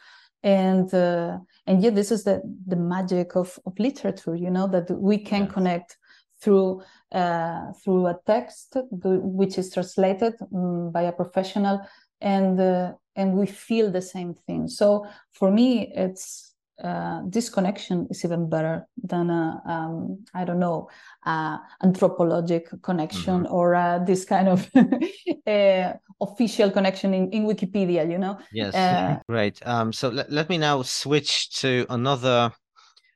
and 0.42 0.92
uh, 0.94 1.38
and 1.66 1.82
yet 1.82 1.94
this 1.94 2.10
is 2.10 2.24
the 2.24 2.40
the 2.66 2.76
magic 2.76 3.36
of, 3.36 3.58
of 3.66 3.78
literature 3.78 4.34
you 4.34 4.50
know 4.50 4.66
that 4.66 4.90
we 4.90 5.18
can 5.18 5.44
yes. 5.44 5.52
connect 5.52 5.97
through 6.40 6.82
uh, 7.12 7.72
through 7.82 8.06
a 8.06 8.18
text 8.26 8.76
which 8.90 9.58
is 9.58 9.72
translated 9.72 10.34
um, 10.54 10.90
by 10.90 11.02
a 11.02 11.12
professional 11.12 11.80
and 12.20 12.60
uh, 12.60 12.92
and 13.16 13.34
we 13.34 13.46
feel 13.46 13.90
the 13.90 14.02
same 14.02 14.34
thing 14.46 14.68
so 14.68 15.06
for 15.32 15.50
me 15.50 15.92
it's 15.94 16.48
uh, 16.82 17.22
this 17.26 17.50
connection 17.50 18.06
is 18.08 18.24
even 18.24 18.48
better 18.48 18.86
than 19.02 19.30
a 19.30 19.60
um, 19.66 20.24
I 20.32 20.44
don't 20.44 20.60
know 20.60 20.88
uh, 21.26 21.58
anthropologic 21.82 22.68
connection 22.82 23.42
mm-hmm. 23.42 23.52
or 23.52 23.74
uh, 23.74 23.98
this 23.98 24.24
kind 24.24 24.48
of 24.48 24.70
uh, 25.46 25.92
official 26.20 26.70
connection 26.70 27.14
in, 27.14 27.30
in 27.30 27.46
Wikipedia. 27.46 28.08
You 28.08 28.18
know. 28.18 28.38
Yes. 28.52 28.74
Uh, 28.74 29.18
Great. 29.28 29.60
Um, 29.66 29.92
so 29.92 30.08
let, 30.08 30.30
let 30.30 30.48
me 30.48 30.56
now 30.56 30.82
switch 30.82 31.50
to 31.60 31.84
another 31.90 32.52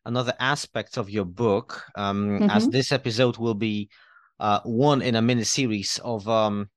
another 0.05 0.35
aspect 0.41 0.97
of 0.97 1.11
your 1.11 1.25
book, 1.25 1.85
um, 1.97 2.41
mm-hmm. 2.41 2.51
as 2.51 2.69
this 2.69 2.93
episode 2.93 3.39
will 3.39 3.55
be 3.55 3.89
uh, 4.41 4.61
one 4.65 5.03
in 5.03 5.15
a 5.15 5.23
mini 5.23 5.45
series 5.45 6.01
of 6.05 6.29
um, 6.29 6.69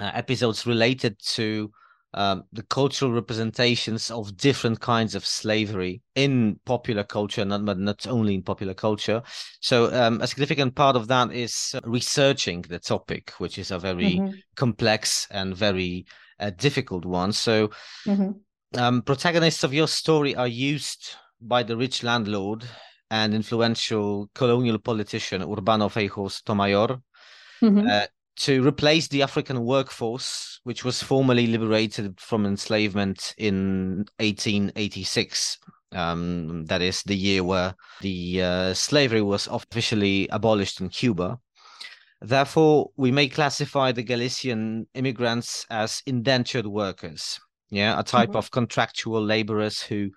uh, 0.00 0.10
episodes 0.14 0.66
related 0.66 1.18
to 1.18 1.70
um, 2.14 2.44
the 2.52 2.62
cultural 2.62 3.12
representations 3.12 4.10
of 4.10 4.36
different 4.36 4.80
kinds 4.80 5.14
of 5.14 5.26
slavery 5.26 6.00
in 6.14 6.58
popular 6.64 7.04
culture, 7.04 7.44
not, 7.44 7.64
but 7.64 7.78
not 7.78 8.06
only 8.06 8.34
in 8.34 8.42
popular 8.42 8.72
culture. 8.72 9.22
So, 9.60 9.92
um, 9.92 10.22
a 10.22 10.26
significant 10.26 10.74
part 10.74 10.96
of 10.96 11.08
that 11.08 11.32
is 11.32 11.74
researching 11.84 12.62
the 12.62 12.78
topic, 12.78 13.32
which 13.38 13.58
is 13.58 13.70
a 13.70 13.78
very 13.78 14.14
mm-hmm. 14.14 14.34
complex 14.54 15.26
and 15.30 15.54
very 15.54 16.06
uh, 16.40 16.50
difficult 16.50 17.04
one. 17.04 17.32
So, 17.32 17.70
mm-hmm. 18.06 18.30
um, 18.80 19.02
protagonists 19.02 19.64
of 19.64 19.74
your 19.74 19.88
story 19.88 20.34
are 20.34 20.48
used 20.48 21.16
by 21.40 21.62
the 21.62 21.76
rich 21.76 22.02
landlord 22.02 22.64
and 23.10 23.34
influential 23.34 24.28
colonial 24.34 24.78
politician 24.78 25.42
Urbano 25.42 25.88
Feijó 25.88 26.30
Sotomayor 26.30 27.00
mm-hmm. 27.62 27.86
uh, 27.88 28.06
to 28.36 28.66
replace 28.66 29.08
the 29.08 29.22
African 29.22 29.64
workforce, 29.64 30.60
which 30.64 30.84
was 30.84 31.02
formally 31.02 31.46
liberated 31.46 32.18
from 32.20 32.44
enslavement 32.44 33.34
in 33.38 34.04
1886. 34.18 35.58
Um, 35.92 36.64
that 36.66 36.82
is 36.82 37.02
the 37.04 37.16
year 37.16 37.44
where 37.44 37.74
the 38.00 38.42
uh, 38.42 38.74
slavery 38.74 39.22
was 39.22 39.46
officially 39.46 40.28
abolished 40.28 40.80
in 40.80 40.88
Cuba. 40.88 41.38
Therefore, 42.20 42.90
we 42.96 43.12
may 43.12 43.28
classify 43.28 43.92
the 43.92 44.02
Galician 44.02 44.86
immigrants 44.94 45.64
as 45.70 46.02
indentured 46.06 46.66
workers. 46.66 47.38
Yeah, 47.70 47.98
a 47.98 48.02
type 48.02 48.30
Mhm. 48.30 48.36
of 48.36 48.50
contractual 48.50 49.24
laborers 49.24 49.80
who 49.80 50.10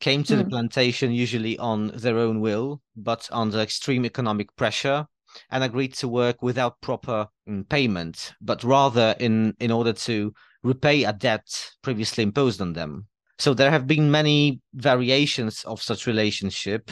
came 0.00 0.24
to 0.24 0.36
the 0.36 0.44
Mm. 0.44 0.50
plantation 0.50 1.12
usually 1.12 1.58
on 1.58 1.88
their 1.88 2.18
own 2.18 2.40
will, 2.40 2.80
but 2.96 3.28
under 3.30 3.60
extreme 3.60 4.04
economic 4.04 4.54
pressure, 4.56 5.06
and 5.50 5.62
agreed 5.62 5.94
to 5.94 6.08
work 6.08 6.42
without 6.42 6.80
proper 6.80 7.28
mm, 7.48 7.68
payment, 7.68 8.32
but 8.40 8.64
rather 8.64 9.14
in, 9.20 9.54
in 9.60 9.70
order 9.70 9.92
to 9.92 10.32
repay 10.62 11.04
a 11.04 11.12
debt 11.12 11.70
previously 11.82 12.22
imposed 12.24 12.60
on 12.60 12.72
them. 12.72 13.06
So 13.38 13.54
there 13.54 13.70
have 13.70 13.86
been 13.86 14.10
many 14.10 14.60
variations 14.74 15.64
of 15.64 15.80
such 15.80 16.06
relationship, 16.06 16.90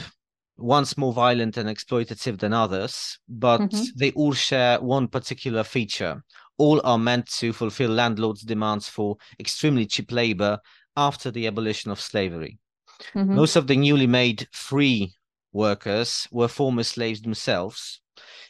once 0.57 0.97
more 0.97 1.13
violent 1.13 1.57
and 1.57 1.69
exploitative 1.69 2.39
than 2.39 2.53
others, 2.53 3.19
but 3.27 3.61
Mhm. 3.61 3.87
they 3.97 4.11
all 4.11 4.33
share 4.33 4.79
one 4.81 5.07
particular 5.07 5.63
feature. 5.63 6.23
All 6.57 6.81
are 6.83 6.97
meant 6.97 7.27
to 7.39 7.53
fulfill 7.53 7.91
landlords' 7.91 8.41
demands 8.41 8.89
for 8.89 9.17
extremely 9.39 9.85
cheap 9.85 10.11
labor 10.11 10.59
after 10.97 11.31
the 11.31 11.47
abolition 11.47 11.91
of 11.91 12.01
slavery. 12.01 12.59
Mhm. 13.15 13.35
Most 13.35 13.55
of 13.55 13.67
the 13.67 13.75
newly 13.75 14.07
made 14.07 14.47
free 14.51 15.13
workers 15.53 16.27
were 16.31 16.47
former 16.47 16.83
slaves 16.83 17.21
themselves. 17.21 18.01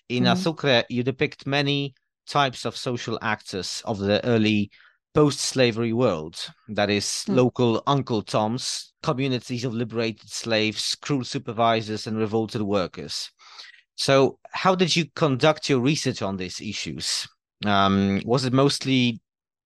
In 0.10 0.24
Mhm. 0.24 0.32
Azucre, 0.32 0.84
you 0.90 1.04
depict 1.04 1.46
many 1.48 1.94
types 2.28 2.66
of 2.66 2.76
social 2.78 3.20
actors 3.22 3.82
of 3.86 4.00
the 4.00 4.26
early 4.26 4.72
post 5.14 5.40
slavery 5.40 5.94
world 5.94 6.52
that 6.70 6.90
is, 6.90 7.26
Hmm. 7.26 7.36
local 7.36 7.84
Uncle 7.88 8.22
Toms, 8.24 8.94
communities 9.04 9.66
of 9.66 9.74
liberated 9.74 10.30
slaves, 10.30 10.96
cruel 10.96 11.24
supervisors, 11.24 12.08
and 12.08 12.18
revolted 12.18 12.62
workers. 12.64 13.30
So, 13.96 14.40
how 14.52 14.76
did 14.76 14.96
you 14.96 15.06
conduct 15.16 15.70
your 15.70 15.80
research 15.82 16.22
on 16.24 16.38
these 16.38 16.62
issues? 16.62 17.28
Um, 17.66 18.22
was 18.26 18.46
it 18.46 18.54
mostly 18.54 19.20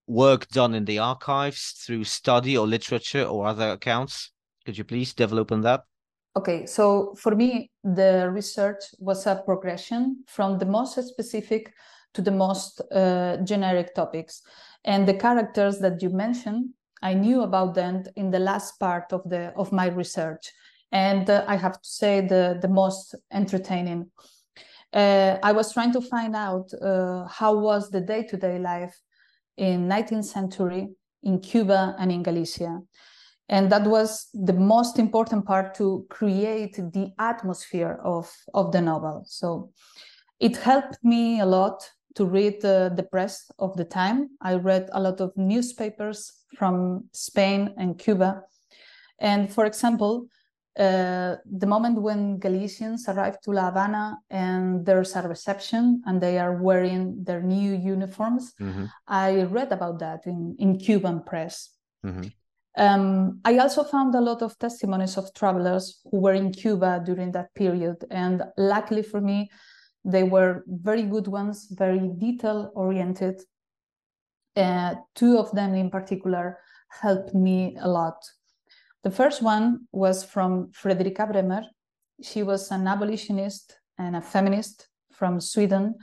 work 0.08 0.50
done 0.50 0.74
in 0.76 0.86
the 0.86 1.00
archives 1.00 1.72
through 1.86 2.04
study 2.04 2.58
or 2.58 2.67
literature 2.67 3.24
or 3.24 3.48
other 3.48 3.72
accounts? 3.72 4.33
Could 4.65 4.78
you 4.78 4.84
please 4.84 5.13
develop 5.13 5.52
on 5.52 5.62
that? 5.62 5.84
Okay, 6.36 6.65
so 6.65 7.13
for 7.15 7.36
me, 7.36 7.69
the 7.84 8.30
research 8.32 8.84
was 8.99 9.28
a 9.28 9.41
progression 9.45 10.23
from 10.28 10.58
the 10.58 10.65
most 10.65 10.97
specific 11.04 11.71
to 12.13 12.21
the 12.21 12.32
most 12.32 12.82
uh, 12.91 13.38
generic 13.43 13.93
topics. 13.93 14.41
And 14.84 15.08
the 15.08 15.13
characters 15.13 15.80
that 15.80 16.02
you 16.02 16.10
mentioned, 16.10 16.69
I 17.02 17.13
knew 17.13 17.43
about 17.43 17.76
them 17.76 18.04
in 18.15 18.32
the 18.32 18.39
last 18.39 18.80
part 18.80 19.13
of 19.13 19.21
the 19.30 19.54
of 19.56 19.71
my 19.71 19.88
research. 19.88 20.52
And 20.91 21.30
uh, 21.30 21.43
I 21.47 21.56
have 21.56 21.82
to 21.82 21.89
say 21.89 22.21
the, 22.21 22.58
the 22.62 22.67
most 22.67 23.15
entertaining. 23.32 24.10
Uh, 24.91 25.38
I 25.43 25.52
was 25.52 25.73
trying 25.73 25.91
to 25.93 26.02
find 26.02 26.36
out 26.36 26.71
uh, 26.82 27.28
how 27.28 27.58
was 27.58 27.89
the 27.89 28.02
day-to-day 28.02 28.60
life 28.60 28.95
in 29.58 29.88
19th 29.88 30.26
century 30.26 30.89
in 31.23 31.39
Cuba 31.39 31.95
and 31.97 32.12
in 32.12 32.21
Galicia 32.21 32.80
and 33.50 33.72
that 33.72 33.84
was 33.86 34.30
the 34.34 34.54
most 34.54 35.00
important 35.00 35.46
part 35.46 35.76
to 35.76 36.06
create 36.10 36.76
the 36.76 37.12
atmosphere 37.20 38.00
of, 38.04 38.32
of 38.54 38.72
the 38.72 38.82
novel 38.82 39.24
so 39.28 39.70
it 40.40 40.58
helped 40.58 40.98
me 41.04 41.40
a 41.40 41.46
lot 41.46 41.90
to 42.16 42.26
read 42.26 42.64
uh, 42.66 42.90
the 42.90 43.04
press 43.04 43.52
of 43.60 43.76
the 43.76 43.86
time 43.86 44.30
i 44.42 44.54
read 44.54 44.90
a 44.94 45.00
lot 45.02 45.20
of 45.22 45.32
newspapers 45.36 46.32
from 46.58 47.04
spain 47.12 47.74
and 47.78 47.98
cuba 47.98 48.42
and 49.20 49.52
for 49.54 49.66
example 49.66 50.28
uh, 50.80 51.36
the 51.46 51.68
moment 51.68 52.02
when 52.02 52.40
galicians 52.40 53.08
arrive 53.08 53.40
to 53.42 53.52
la 53.52 53.66
habana 53.66 54.18
and 54.30 54.86
there's 54.86 55.16
a 55.16 55.22
reception 55.28 56.02
and 56.06 56.20
they 56.20 56.40
are 56.40 56.56
wearing 56.62 57.24
their 57.24 57.42
new 57.42 57.74
uniforms 57.76 58.54
Mm-hmm. 58.60 58.86
i 59.08 59.44
read 59.44 59.72
about 59.72 60.00
that 60.00 60.26
in, 60.26 60.56
in 60.60 60.78
cuban 60.78 61.22
press 61.24 61.70
Mm-hmm. 62.06 62.28
Um, 62.78 63.40
I 63.46 63.58
also 63.58 63.84
found 63.84 64.16
a 64.16 64.22
lot 64.22 64.42
of 64.42 64.58
testimonies 64.58 65.18
of 65.18 65.34
travelers 65.34 66.02
who 66.10 66.22
were 66.22 66.34
in 66.34 66.52
Cuba 66.52 67.02
during 67.06 67.32
that 67.34 67.54
period. 67.54 68.04
And 68.10 68.44
luckily 68.58 69.04
for 69.04 69.22
me, 69.22 69.52
they 70.04 70.24
were 70.24 70.64
very 70.68 71.04
good 71.04 71.28
ones, 71.28 71.68
very 71.70 72.10
detail 72.18 72.72
oriented. 72.76 73.42
Uh, 74.56 74.96
two 75.16 75.38
of 75.38 75.52
them 75.52 75.76
in 75.76 75.90
particular 75.90 76.58
helped 76.90 77.34
me 77.34 77.78
a 77.80 77.88
lot. 77.88 78.18
The 79.04 79.12
first 79.12 79.42
one 79.42 79.88
was 79.92 80.24
from 80.24 80.72
Fredrika 80.72 81.32
Bremer. 81.32 81.64
She 82.22 82.44
was 82.44 82.72
an 82.72 82.88
abolitionist 82.88 83.78
and 83.98 84.16
a 84.16 84.22
feminist 84.22 84.88
from 85.12 85.40
Sweden. 85.40 85.96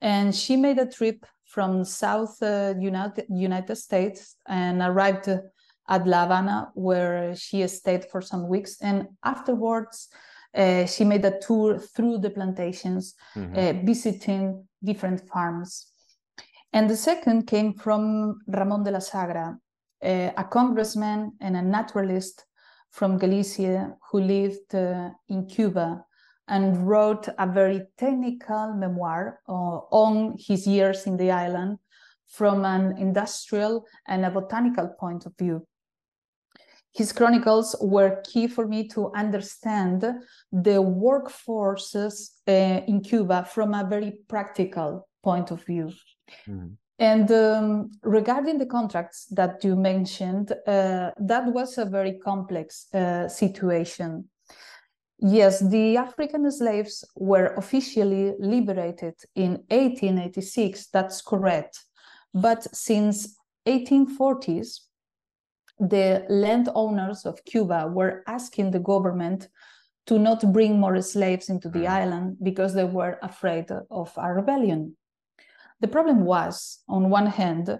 And 0.00 0.34
she 0.34 0.56
made 0.56 0.78
a 0.78 0.86
trip 0.86 1.26
from 1.46 1.84
South 1.84 2.42
uh, 2.42 2.74
United, 2.78 3.26
United 3.30 3.76
States 3.76 4.36
and 4.46 4.82
arrived 4.82 5.28
at 5.88 6.06
La 6.06 6.22
Habana, 6.22 6.70
where 6.74 7.34
she 7.36 7.66
stayed 7.68 8.04
for 8.06 8.20
some 8.22 8.48
weeks. 8.48 8.80
And 8.80 9.08
afterwards, 9.22 10.08
uh, 10.54 10.86
she 10.86 11.04
made 11.04 11.24
a 11.24 11.38
tour 11.40 11.78
through 11.78 12.18
the 12.18 12.30
plantations, 12.30 13.14
Mm-hmm. 13.36 13.58
uh, 13.58 13.84
visiting 13.84 14.64
different 14.82 15.20
farms. 15.28 15.86
And 16.72 16.88
the 16.88 16.96
second 16.96 17.46
came 17.46 17.74
from 17.74 18.40
Ramon 18.48 18.84
de 18.84 18.90
la 18.90 19.00
Sagra, 19.00 19.56
uh, 20.02 20.30
a 20.36 20.44
congressman 20.44 21.32
and 21.40 21.56
a 21.56 21.62
naturalist 21.62 22.44
from 22.90 23.18
Galicia 23.18 23.94
who 24.10 24.20
lived 24.20 24.74
uh, 24.74 25.10
in 25.28 25.46
Cuba 25.46 26.04
and 26.48 26.86
wrote 26.86 27.28
a 27.38 27.46
very 27.46 27.82
technical 27.96 28.74
memoir 28.74 29.40
uh, 29.48 29.52
on 29.52 30.36
his 30.38 30.66
years 30.66 31.06
in 31.06 31.16
the 31.16 31.30
island 31.30 31.78
from 32.26 32.64
an 32.64 32.96
industrial 32.98 33.84
and 34.06 34.24
a 34.24 34.30
botanical 34.30 34.88
point 35.00 35.26
of 35.26 35.32
view. 35.38 35.66
His 36.94 37.12
chronicles 37.12 37.74
were 37.80 38.22
key 38.22 38.46
for 38.46 38.68
me 38.68 38.86
to 38.88 39.12
understand 39.14 40.00
the 40.52 40.80
workforces 40.80 42.30
uh, 42.46 42.84
in 42.86 43.00
Cuba 43.00 43.44
from 43.44 43.74
a 43.74 43.84
very 43.84 44.12
practical 44.28 45.08
point 45.22 45.50
of 45.50 45.64
view. 45.64 45.90
Mhm. 46.46 46.76
And 46.98 47.30
um, 47.32 47.90
regarding 48.02 48.58
the 48.58 48.66
contracts 48.66 49.26
that 49.32 49.64
you 49.64 49.74
mentioned, 49.74 50.52
uh, 50.52 51.10
that 51.18 51.52
was 51.52 51.76
a 51.78 51.84
very 51.84 52.18
complex 52.18 52.86
uh, 52.94 53.28
situation. 53.28 54.28
Yes, 55.18 55.60
the 55.60 55.96
African 55.96 56.48
slaves 56.52 57.04
were 57.16 57.54
officially 57.56 58.34
liberated 58.38 59.14
in 59.34 59.64
1886, 59.70 60.86
that's 60.92 61.20
correct. 61.20 61.84
But 62.32 62.62
since 62.74 63.36
1840s, 63.66 64.80
the 65.78 66.24
landowners 66.28 67.26
of 67.26 67.44
Cuba 67.44 67.86
were 67.88 68.22
asking 68.26 68.70
the 68.70 68.78
government 68.78 69.48
to 70.06 70.18
not 70.18 70.52
bring 70.52 70.78
more 70.78 71.00
slaves 71.00 71.48
into 71.48 71.68
the 71.68 71.84
Mm. 71.84 72.02
island 72.02 72.36
because 72.42 72.74
they 72.74 72.84
were 72.84 73.18
afraid 73.22 73.70
of 73.90 74.12
a 74.16 74.32
rebellion. 74.32 74.96
The 75.80 75.88
problem 75.88 76.24
was, 76.24 76.82
on 76.88 77.10
one 77.10 77.26
hand, 77.26 77.78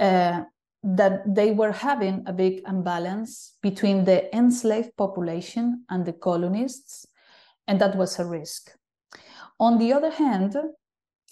uh, 0.00 0.44
that 0.82 1.34
they 1.34 1.50
were 1.50 1.72
having 1.72 2.24
a 2.26 2.32
big 2.32 2.62
imbalance 2.68 3.56
between 3.62 4.04
the 4.04 4.34
enslaved 4.36 4.94
population 4.96 5.84
and 5.88 6.04
the 6.04 6.12
colonists, 6.12 7.06
and 7.66 7.80
that 7.80 7.96
was 7.96 8.18
a 8.18 8.26
risk. 8.26 8.76
On 9.58 9.78
the 9.78 9.92
other 9.92 10.10
hand, 10.10 10.56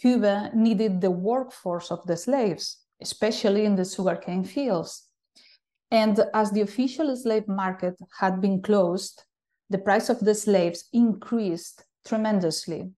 Cuba 0.00 0.50
needed 0.54 1.00
the 1.00 1.10
workforce 1.10 1.90
of 1.90 2.06
the 2.06 2.16
slaves, 2.16 2.78
especially 3.00 3.64
in 3.64 3.76
the 3.76 3.84
sugarcane 3.84 4.44
fields. 4.44 5.11
And 5.92 6.18
as 6.32 6.50
the 6.50 6.62
official 6.62 7.14
slave 7.14 7.46
market 7.46 7.96
had 8.18 8.40
been 8.40 8.62
closed, 8.62 9.24
the 9.68 9.76
price 9.76 10.08
of 10.08 10.20
the 10.20 10.34
slaves 10.34 10.88
increased 10.94 11.84
tremendously. 12.06 12.90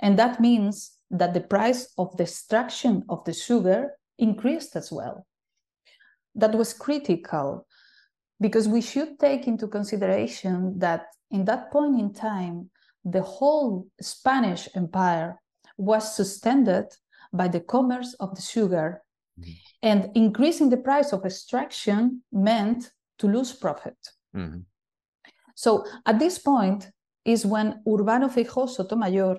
And 0.00 0.18
that 0.18 0.40
means 0.40 0.98
that 1.12 1.34
the 1.34 1.40
price 1.40 1.92
of 1.96 2.16
the 2.16 2.24
extraction 2.24 3.04
of 3.08 3.24
the 3.24 3.32
sugar 3.32 3.92
increased 4.18 4.74
as 4.74 4.90
well. 4.90 5.24
That 6.34 6.54
was 6.54 6.74
critical 6.74 7.66
because 8.40 8.66
we 8.66 8.80
should 8.80 9.20
take 9.20 9.46
into 9.46 9.68
consideration 9.68 10.80
that 10.80 11.06
in 11.30 11.44
that 11.44 11.70
point 11.70 12.00
in 12.00 12.12
time, 12.12 12.70
the 13.04 13.22
whole 13.22 13.86
Spanish 14.00 14.68
Empire 14.74 15.40
was 15.76 16.16
sustained 16.16 16.68
by 17.32 17.46
the 17.46 17.60
commerce 17.60 18.14
of 18.14 18.34
the 18.34 18.42
sugar. 18.42 19.02
Mhm. 19.42 19.56
And 19.82 20.10
increasing 20.16 20.70
the 20.70 20.76
price 20.76 21.12
of 21.12 21.24
extraction 21.24 22.22
meant 22.30 22.92
to 23.18 23.26
lose 23.26 23.52
profit. 23.52 23.98
Mhm. 24.34 24.64
So 25.54 25.84
at 26.06 26.18
this 26.18 26.38
point 26.38 26.90
is 27.24 27.46
when 27.46 27.82
Urbano 27.86 28.28
Feijó 28.28 28.68
Sotomayor 28.68 29.38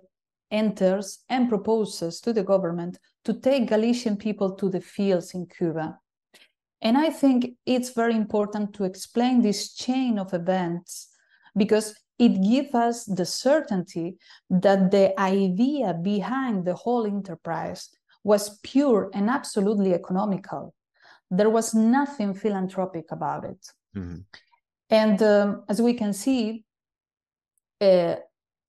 enters 0.51 1.23
and 1.29 1.49
proposes 1.49 2.21
to 2.21 2.33
the 2.33 2.43
government 2.43 2.99
to 3.25 3.33
take 3.33 3.67
Galician 3.67 4.17
people 4.17 4.51
to 4.55 4.69
the 4.69 4.81
fields 4.81 5.33
in 5.33 5.47
Cuba. 5.47 5.99
And 6.81 6.97
I 6.97 7.09
think 7.09 7.57
it's 7.65 7.91
very 7.91 8.15
important 8.15 8.73
to 8.75 8.83
explain 8.83 9.41
this 9.41 9.73
chain 9.73 10.19
of 10.19 10.33
events 10.33 11.09
because 11.55 11.95
it 12.19 12.41
gives 12.41 12.75
us 12.75 13.05
the 13.05 13.25
certainty 13.25 14.17
that 14.49 14.91
the 14.91 15.19
idea 15.19 15.93
behind 15.93 16.65
the 16.65 16.75
whole 16.75 17.05
enterprise 17.07 17.89
was 18.23 18.59
pure 18.59 19.09
and 19.13 19.29
absolutely 19.29 19.93
economical. 19.93 20.73
There 21.29 21.49
was 21.49 21.73
nothing 21.73 22.33
philanthropic 22.33 23.11
about 23.11 23.45
it. 23.45 23.67
Mm-hmm. 23.95 24.17
And 24.89 25.23
um, 25.23 25.63
as 25.69 25.81
we 25.81 25.93
can 25.93 26.13
see, 26.13 26.65
uh, 27.81 28.15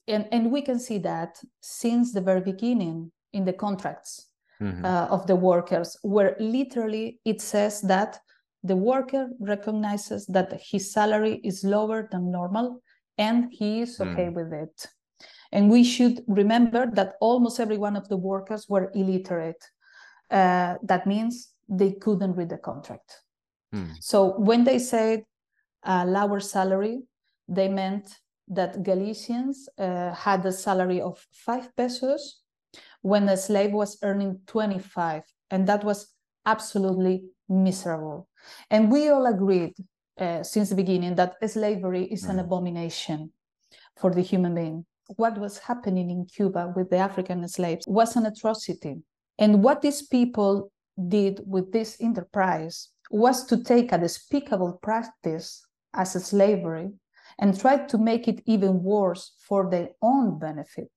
and, 0.09 0.27
and 0.33 0.51
we 0.51 0.62
can 0.62 0.79
see 0.79 0.99
that 0.99 1.40
since 1.61 2.12
the 2.12 2.21
very 2.21 2.40
beginning 2.40 3.12
in 3.33 3.45
the 3.45 3.53
contracts 3.53 4.29
mm-hmm. 4.61 4.85
uh, 4.85 5.07
of 5.07 5.27
the 5.27 5.37
workers, 5.37 5.97
where 6.03 6.37
literally 6.38 7.21
it 7.25 7.40
says 7.40 7.81
that 7.83 8.19
the 8.62 8.77
worker 8.77 9.29
recognizes 9.40 10.27
that 10.27 10.59
his 10.61 10.93
salary 10.93 11.40
is 11.45 11.64
lower 11.64 12.09
than 12.11 12.31
normal 12.31 12.83
and 13.19 13.53
he 13.53 13.83
is 13.83 14.01
okay 14.01 14.27
mm. 14.27 14.33
with 14.33 14.53
it. 14.53 14.87
And 15.55 15.71
we 15.71 15.85
should 15.85 16.25
remember 16.27 16.90
that 16.95 17.14
almost 17.21 17.61
every 17.61 17.79
one 17.79 17.97
of 17.97 18.09
the 18.09 18.17
workers 18.17 18.69
were 18.69 18.90
illiterate. 18.93 19.64
Uh, 20.29 20.75
that 20.83 21.07
means 21.07 21.53
they 21.69 21.93
couldn't 21.93 22.35
read 22.35 22.49
the 22.49 22.59
contract. 22.59 23.21
Mm. 23.73 23.93
So 24.01 24.37
when 24.37 24.64
they 24.64 24.81
said 24.81 25.23
uh, 25.85 26.05
lower 26.09 26.40
salary, 26.40 27.03
they 27.47 27.69
meant 27.69 28.19
that 28.49 28.83
Galicians 28.83 29.69
uh, 29.79 30.12
had 30.12 30.45
a 30.45 30.53
salary 30.53 31.01
of 31.01 31.25
five 31.31 31.75
pesos 31.77 32.43
when 33.03 33.29
a 33.29 33.37
slave 33.37 33.73
was 33.73 33.97
earning 34.03 34.40
25. 34.49 35.23
And 35.53 35.69
that 35.69 35.85
was 35.85 36.09
absolutely 36.45 37.27
miserable. 37.49 38.29
And 38.71 38.90
we 38.90 39.09
all 39.09 39.27
agreed 39.27 39.75
uh, 40.19 40.43
since 40.43 40.71
the 40.71 40.75
beginning 40.75 41.14
that 41.14 41.37
slavery 41.49 42.07
is 42.07 42.27
mm. 42.27 42.31
an 42.31 42.38
abomination 42.40 43.31
for 43.97 44.11
the 44.11 44.21
human 44.21 44.57
being. 44.57 44.85
What 45.17 45.38
was 45.38 45.59
happening 45.59 46.11
in 46.11 46.27
Cuba 46.27 46.73
with 46.75 46.90
the 46.90 46.97
African 46.97 47.47
slaves 47.49 47.85
was 47.87 48.17
an 48.17 48.27
atrocity. 48.27 49.03
And 49.38 49.62
what 49.62 49.83
these 49.83 50.03
people 50.03 50.71
did 51.09 51.40
with 51.47 51.73
this 51.73 51.97
enterprise 52.01 52.88
was 53.11 53.45
to 53.47 53.62
take 53.62 53.93
a 53.93 53.99
despicable 53.99 54.79
practice 54.83 55.67
as 55.93 56.12
slavery 56.12 56.90
and 57.38 57.59
try 57.59 57.77
to 57.77 57.99
make 57.99 58.29
it 58.29 58.43
even 58.47 58.83
worse 58.83 59.33
for 59.38 59.69
their 59.71 59.88
own 60.03 60.38
benefit. 60.38 60.93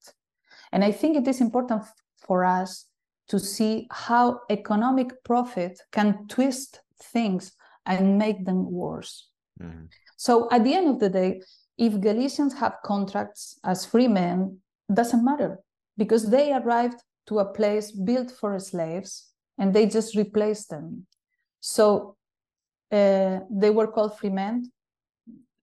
And 0.72 0.84
I 0.84 0.92
think 0.92 1.18
it 1.18 1.28
is 1.28 1.42
important 1.42 1.84
for 2.18 2.46
us 2.46 2.86
to 3.30 3.40
see 3.40 3.88
how 3.92 4.42
economic 4.50 5.24
profit 5.24 5.82
can 5.92 6.28
twist 6.28 6.82
things 7.02 7.54
and 7.86 8.18
make 8.18 8.46
them 8.46 8.72
worse. 8.72 9.30
Mm-hmm. 9.62 9.86
So 10.18 10.48
at 10.52 10.64
the 10.64 10.74
end 10.74 10.88
of 10.88 11.00
the 11.00 11.10
day, 11.10 11.42
if 11.78 12.00
Galicians 12.00 12.54
have 12.56 12.78
contracts 12.84 13.60
as 13.64 13.86
free 13.86 14.08
men, 14.08 14.60
doesn't 14.94 15.24
matter 15.24 15.60
because 15.98 16.30
they 16.30 16.54
arrived 16.54 17.02
to 17.28 17.40
a 17.40 17.46
place 17.46 17.92
built 17.92 18.32
for 18.32 18.58
slaves 18.60 19.32
and 19.58 19.74
they 19.74 19.86
just 19.86 20.16
replaced 20.16 20.70
them. 20.70 21.06
So 21.60 22.16
uh, 22.92 23.40
they 23.50 23.70
were 23.70 23.88
called 23.88 24.18
free 24.18 24.30
men. 24.30 24.72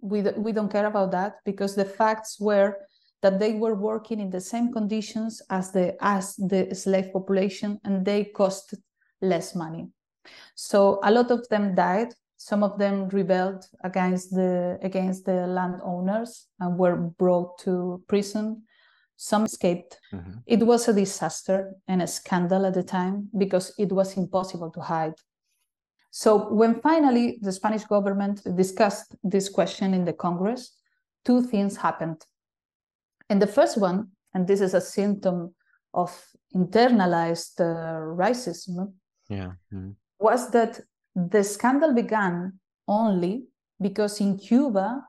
We, 0.00 0.20
we 0.22 0.52
don't 0.52 0.70
care 0.70 0.86
about 0.86 1.12
that 1.12 1.36
because 1.44 1.74
the 1.74 1.86
facts 1.86 2.38
were 2.38 2.76
that 3.22 3.38
they 3.38 3.54
were 3.54 3.74
working 3.74 4.20
in 4.20 4.28
the 4.28 4.40
same 4.40 4.70
conditions 4.70 5.40
as 5.48 5.72
the 5.72 5.96
as 6.04 6.36
the 6.36 6.74
slave 6.74 7.10
population 7.10 7.80
and 7.82 8.04
they 8.04 8.24
cost 8.24 8.74
less 9.22 9.54
money. 9.54 9.88
So 10.54 11.00
a 11.02 11.10
lot 11.10 11.30
of 11.30 11.48
them 11.48 11.74
died. 11.74 12.12
Some 12.36 12.62
of 12.62 12.78
them 12.78 13.08
rebelled 13.08 13.66
against 13.82 14.30
the 14.30 14.78
against 14.82 15.24
the 15.24 15.46
landowners 15.46 16.48
and 16.60 16.78
were 16.78 16.96
brought 16.96 17.58
to 17.60 18.02
prison. 18.08 18.62
Some 19.16 19.44
escaped. 19.44 20.00
Mm-hmm. 20.12 20.38
It 20.46 20.62
was 20.64 20.88
a 20.88 20.92
disaster 20.92 21.74
and 21.86 22.02
a 22.02 22.06
scandal 22.06 22.66
at 22.66 22.74
the 22.74 22.82
time 22.82 23.28
because 23.38 23.72
it 23.78 23.92
was 23.92 24.16
impossible 24.16 24.70
to 24.72 24.80
hide. 24.80 25.14
So 26.10 26.52
when 26.52 26.80
finally 26.80 27.38
the 27.40 27.52
Spanish 27.52 27.84
government 27.84 28.42
discussed 28.56 29.14
this 29.22 29.48
question 29.48 29.94
in 29.94 30.04
the 30.04 30.12
Congress, 30.12 30.76
two 31.24 31.42
things 31.42 31.76
happened. 31.76 32.24
And 33.30 33.40
the 33.40 33.46
first 33.46 33.78
one, 33.78 34.08
and 34.34 34.46
this 34.46 34.60
is 34.60 34.74
a 34.74 34.80
symptom 34.80 35.54
of 35.92 36.10
internalized 36.54 37.60
uh, 37.60 38.00
racism, 38.16 38.94
yeah. 39.28 39.52
Mm-hmm 39.72 39.92
was 40.18 40.50
that 40.50 40.80
the 41.14 41.44
scandal 41.44 41.94
began 41.94 42.58
only 42.88 43.46
because 43.80 44.20
in 44.20 44.38
Cuba, 44.38 45.02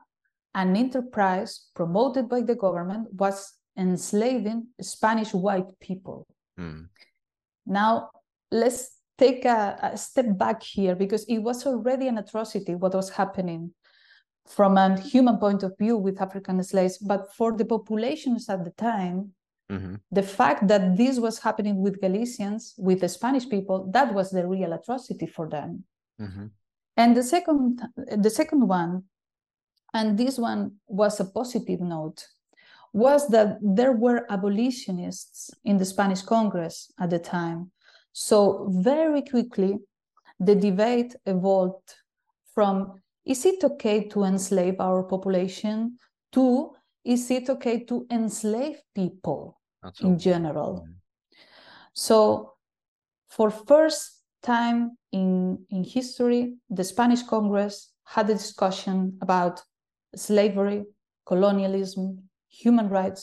an 0.54 0.76
enterprise 0.76 1.68
promoted 1.74 2.28
by 2.28 2.40
the 2.40 2.54
government 2.54 3.12
was 3.12 3.52
enslaving 3.76 4.68
Spanish 4.80 5.34
white 5.34 5.78
people. 5.80 6.26
Mm. 6.58 6.88
Now, 7.66 8.10
let's 8.50 8.98
take 9.18 9.44
a, 9.44 9.78
a, 9.82 9.96
step 9.96 10.38
back 10.38 10.62
here 10.62 10.94
because 10.94 11.24
it 11.24 11.38
was 11.38 11.66
already 11.66 12.08
an 12.08 12.18
atrocity 12.18 12.74
what 12.74 12.94
was 12.94 13.10
happening 13.10 13.72
from 14.46 14.78
a 14.78 14.98
human 15.00 15.36
point 15.38 15.62
of 15.62 15.76
view 15.78 15.96
with 15.96 16.22
African 16.22 16.62
slaves. 16.62 16.98
But 16.98 17.34
for 17.34 17.52
the 17.56 17.64
populations 17.64 18.48
at 18.48 18.64
the 18.64 18.70
time, 18.70 19.34
Mm-hmm. 19.70 19.94
The 20.12 20.22
fact 20.22 20.68
that 20.68 20.96
this 20.96 21.18
was 21.18 21.40
happening 21.40 21.82
with 21.82 22.00
Galicians, 22.00 22.74
with 22.78 23.00
the 23.00 23.08
Spanish 23.08 23.48
people, 23.48 23.90
that 23.92 24.14
was 24.14 24.30
the 24.30 24.46
real 24.46 24.72
atrocity 24.72 25.26
for 25.26 25.48
them. 25.48 25.84
Mm-hmm. 26.20 26.46
And 26.96 27.16
the 27.16 27.22
second, 27.22 27.82
the 27.96 28.30
second 28.30 28.66
one, 28.66 29.04
and 29.92 30.18
this 30.18 30.38
one 30.38 30.76
was 30.86 31.20
a 31.20 31.24
positive 31.24 31.80
note, 31.80 32.26
was 32.92 33.28
that 33.28 33.58
there 33.60 33.92
were 33.92 34.26
abolitionists 34.30 35.50
in 35.64 35.76
the 35.76 35.84
Spanish 35.84 36.22
Congress 36.22 36.90
at 36.98 37.10
the 37.10 37.18
time. 37.18 37.70
So 38.12 38.68
very 38.70 39.22
quickly, 39.22 39.78
the 40.40 40.54
debate 40.54 41.14
evolved 41.26 41.94
from 42.54 43.00
is 43.26 43.44
it 43.44 43.62
okay 43.64 44.08
to 44.08 44.24
enslave 44.24 44.76
our 44.80 45.02
population 45.02 45.98
to 46.32 46.72
is 47.04 47.30
it 47.30 47.48
okay 47.48 47.84
to 47.84 48.06
enslave 48.10 48.82
people 48.94 49.60
That's 49.82 50.00
in 50.00 50.18
general? 50.18 50.82
Mm-hmm. 50.82 50.92
So, 51.94 52.54
for 53.28 53.50
first 53.50 54.22
time 54.42 54.98
in, 55.16 55.58
in 55.70 55.82
history, 55.84 56.42
the 56.78 56.84
Spanish 56.84 57.22
Congress 57.22 57.74
had 58.04 58.28
a 58.30 58.34
discussion 58.34 59.18
about 59.20 59.62
slavery, 60.14 60.84
colonialism, 61.24 62.04
human 62.48 62.88
rights, 62.88 63.22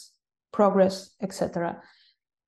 progress, 0.51 1.15
etc. 1.21 1.81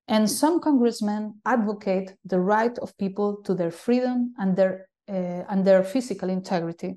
And 0.08 0.30
some 0.30 0.60
congressmen 0.60 1.24
advocate 1.46 2.08
the 2.32 2.40
right 2.40 2.78
of 2.80 2.98
people 2.98 3.30
to 3.46 3.54
their 3.54 3.72
freedom 3.72 4.34
and 4.38 4.56
their 4.60 4.88
uh, 5.08 5.44
and 5.52 5.60
their 5.68 5.84
physical 5.84 6.30
integrity. 6.30 6.92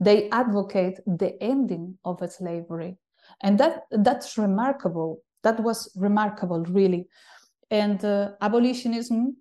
They 0.00 0.30
advocate 0.30 0.96
the 1.06 1.30
ending 1.42 1.98
of 2.04 2.16
slavery 2.38 2.96
and 3.42 3.58
that 3.60 3.74
that's 3.90 4.38
remarkable 4.38 5.10
that 5.42 5.58
was 5.60 5.78
remarkable 5.96 6.62
really 6.80 7.02
and 7.70 8.04
uh, 8.04 8.30
abolitionism 8.40 9.36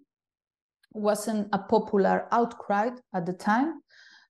wasn't 0.91 1.47
a 1.54 1.60
popular 1.60 2.27
outcry 2.32 2.89
at 3.13 3.25
the 3.25 3.34
time. 3.34 3.82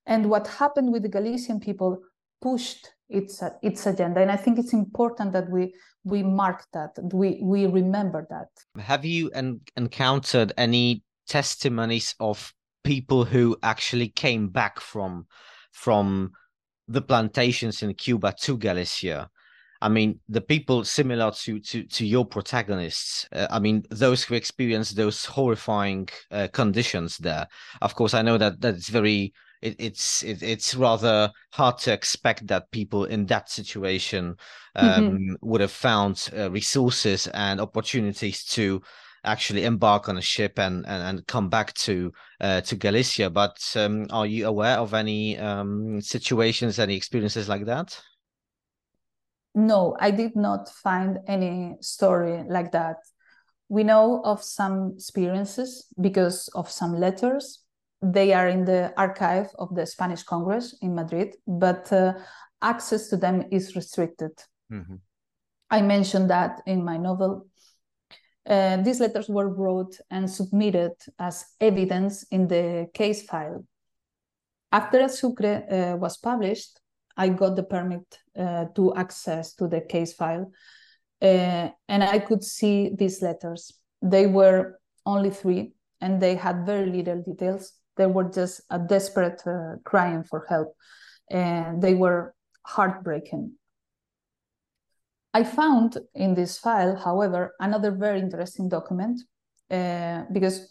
And 0.06 0.28
what 0.30 0.46
happened 0.46 0.92
with 0.92 1.02
the 1.02 1.08
galician 1.08 1.60
people 1.60 2.00
pushed 2.40 2.88
its 3.08 3.42
its 3.62 3.86
agenda. 3.86 4.20
And 4.20 4.30
i 4.30 4.36
think 4.36 4.58
it's 4.58 4.72
important 4.72 5.32
that 5.32 5.48
we 5.50 5.74
we 6.04 6.22
mark 6.22 6.64
that 6.72 6.90
we 7.12 7.38
we 7.42 7.66
remember 7.66 8.26
that. 8.30 8.48
Have 8.82 9.04
you 9.04 9.30
en- 9.30 9.60
encountered 9.76 10.52
any 10.56 11.02
testimonies 11.28 12.14
of 12.18 12.52
people 12.82 13.24
who 13.24 13.56
actually 13.62 14.08
came 14.08 14.48
back 14.48 14.80
from 14.80 15.26
from 15.72 16.32
the 16.88 17.00
plantations 17.00 17.82
in 17.82 17.94
cuba 17.94 18.34
to 18.40 18.56
galicia 18.58 19.30
I 19.82 19.88
mean, 19.88 20.20
the 20.28 20.40
people 20.40 20.84
similar 20.84 21.32
to 21.42 21.58
to 21.58 21.82
to 21.82 22.06
your 22.06 22.24
protagonists. 22.24 23.26
Uh, 23.32 23.48
I 23.50 23.58
mean, 23.58 23.82
those 23.90 24.22
who 24.22 24.34
experience 24.34 24.90
those 24.90 25.24
horrifying 25.24 26.08
uh, 26.30 26.48
conditions 26.52 27.18
there. 27.18 27.48
Of 27.80 27.96
course, 27.96 28.14
I 28.14 28.22
know 28.22 28.38
that 28.38 28.60
that 28.60 28.76
it's 28.76 28.88
very. 28.88 29.34
It, 29.60 29.76
it's 29.78 30.24
it, 30.24 30.42
it's 30.42 30.74
rather 30.74 31.30
hard 31.52 31.78
to 31.78 31.92
expect 31.92 32.48
that 32.48 32.70
people 32.72 33.04
in 33.04 33.26
that 33.26 33.48
situation 33.48 34.36
um, 34.74 34.88
mm-hmm. 34.88 35.34
would 35.40 35.60
have 35.60 35.70
found 35.70 36.28
uh, 36.36 36.50
resources 36.50 37.28
and 37.28 37.60
opportunities 37.60 38.44
to 38.56 38.82
actually 39.24 39.64
embark 39.64 40.08
on 40.08 40.18
a 40.18 40.22
ship 40.22 40.58
and 40.58 40.84
and, 40.86 41.02
and 41.02 41.26
come 41.26 41.48
back 41.48 41.74
to 41.74 42.12
uh, 42.40 42.60
to 42.62 42.76
Galicia. 42.76 43.30
But 43.30 43.58
um, 43.76 44.06
are 44.10 44.26
you 44.26 44.46
aware 44.46 44.78
of 44.78 44.94
any 44.94 45.38
um, 45.38 46.00
situations, 46.00 46.78
any 46.78 46.96
experiences 46.96 47.48
like 47.48 47.64
that? 47.66 48.00
No, 49.54 49.96
I 50.00 50.10
did 50.10 50.34
not 50.34 50.68
find 50.68 51.18
any 51.26 51.76
story 51.80 52.42
like 52.48 52.72
that. 52.72 52.96
We 53.68 53.84
know 53.84 54.22
of 54.24 54.42
some 54.42 54.92
experiences 54.96 55.86
because 56.00 56.48
of 56.54 56.70
some 56.70 56.94
letters 56.98 57.62
they 58.02 58.32
are 58.32 58.48
in 58.48 58.64
the 58.64 58.92
archive 58.96 59.48
of 59.58 59.74
the 59.74 59.86
Spanish 59.86 60.24
Congress 60.24 60.76
in 60.82 60.94
Madrid, 60.94 61.36
but 61.46 61.90
uh, 61.92 62.14
access 62.60 63.08
to 63.08 63.16
them 63.16 63.44
is 63.52 63.76
restricted. 63.76 64.32
Mm-hmm. 64.72 64.96
I 65.70 65.82
mentioned 65.82 66.28
that 66.30 66.60
in 66.66 66.84
my 66.84 66.96
novel. 66.96 67.46
Uh, 68.44 68.78
these 68.78 68.98
letters 68.98 69.28
were 69.28 69.48
wrote 69.48 70.00
and 70.10 70.28
submitted 70.28 70.90
as 71.20 71.44
evidence 71.60 72.24
in 72.24 72.48
the 72.48 72.88
case 72.92 73.22
file. 73.22 73.64
After 74.72 74.98
Azucre 74.98 75.62
uh, 75.70 75.96
was 75.96 76.16
published, 76.16 76.80
I 77.16 77.28
got 77.28 77.56
the 77.56 77.62
permit 77.62 78.18
uh, 78.38 78.66
to 78.74 78.94
access 78.94 79.54
to 79.54 79.68
the 79.68 79.80
case 79.80 80.12
file, 80.12 80.50
uh, 81.20 81.68
and 81.88 82.02
I 82.02 82.18
could 82.18 82.42
see 82.42 82.90
these 82.94 83.22
letters. 83.22 83.72
They 84.00 84.26
were 84.26 84.78
only 85.06 85.30
three, 85.30 85.72
and 86.00 86.20
they 86.20 86.34
had 86.34 86.66
very 86.66 86.90
little 86.90 87.22
details. 87.22 87.72
They 87.96 88.06
were 88.06 88.24
just 88.24 88.62
a 88.70 88.78
desperate 88.78 89.42
uh, 89.46 89.76
crying 89.84 90.24
for 90.24 90.46
help, 90.48 90.74
and 91.30 91.82
they 91.82 91.94
were 91.94 92.34
heartbreaking. 92.64 93.52
I 95.34 95.44
found 95.44 95.98
in 96.14 96.34
this 96.34 96.58
file, 96.58 96.96
however, 96.96 97.54
another 97.58 97.90
very 97.90 98.20
interesting 98.20 98.68
document 98.68 99.22
uh, 99.70 100.24
because 100.30 100.68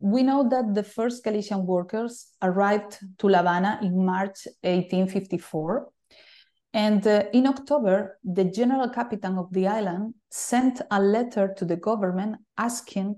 we 0.00 0.22
know 0.22 0.48
that 0.48 0.74
the 0.74 0.82
first 0.82 1.22
Galician 1.22 1.66
workers 1.66 2.28
arrived 2.42 2.98
to 3.18 3.28
La 3.28 3.38
Habana 3.38 3.78
in 3.82 4.04
March 4.04 4.46
1854. 4.62 5.88
And 6.72 7.06
uh, 7.06 7.24
in 7.32 7.46
October, 7.46 8.18
the 8.24 8.44
general 8.44 8.88
captain 8.88 9.36
of 9.36 9.52
the 9.52 9.66
island 9.66 10.14
sent 10.30 10.80
a 10.90 11.00
letter 11.00 11.52
to 11.58 11.64
the 11.64 11.76
government 11.76 12.36
asking, 12.56 13.16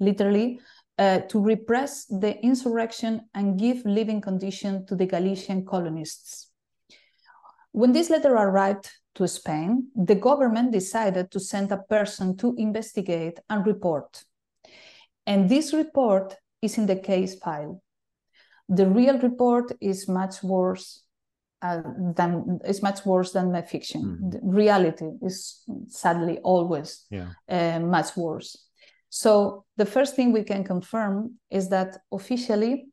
literally, 0.00 0.60
uh, 0.98 1.18
to 1.20 1.40
repress 1.40 2.06
the 2.06 2.38
insurrection 2.42 3.22
and 3.34 3.58
give 3.58 3.84
living 3.84 4.20
conditions 4.20 4.88
to 4.88 4.96
the 4.96 5.06
Galician 5.06 5.66
colonists. 5.66 6.50
When 7.72 7.92
this 7.92 8.08
letter 8.08 8.32
arrived 8.32 8.90
to 9.16 9.28
Spain, 9.28 9.88
the 9.94 10.14
government 10.14 10.72
decided 10.72 11.30
to 11.32 11.40
send 11.40 11.72
a 11.72 11.78
person 11.78 12.36
to 12.38 12.54
investigate 12.56 13.40
and 13.50 13.66
report. 13.66 14.24
And 15.26 15.48
this 15.48 15.72
report 15.72 16.36
is 16.60 16.76
in 16.78 16.86
the 16.86 16.96
case 16.96 17.34
file. 17.36 17.80
The 18.68 18.86
real 18.88 19.18
report 19.18 19.72
is 19.80 20.08
much 20.08 20.42
worse 20.42 21.02
uh, 21.62 21.82
than 22.16 22.58
is 22.64 22.82
much 22.82 23.04
worse 23.06 23.32
than 23.32 23.52
the 23.52 23.62
fiction. 23.62 24.02
Mhm. 24.02 24.30
The 24.32 24.40
reality 24.42 25.10
is 25.22 25.62
sadly 25.88 26.38
always 26.42 27.06
Yeah. 27.10 27.28
uh, 27.48 27.78
much 27.80 28.16
worse. 28.16 28.56
So 29.10 29.64
the 29.76 29.86
first 29.86 30.14
thing 30.16 30.32
we 30.32 30.42
can 30.44 30.64
confirm 30.64 31.38
is 31.50 31.68
that 31.68 31.98
officially 32.10 32.88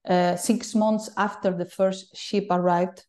uh, 0.07 0.35
six 0.35 0.75
months 0.75 1.09
after 1.17 1.51
the 1.51 1.65
first 1.65 2.15
ship 2.15 2.47
arrived, 2.49 3.05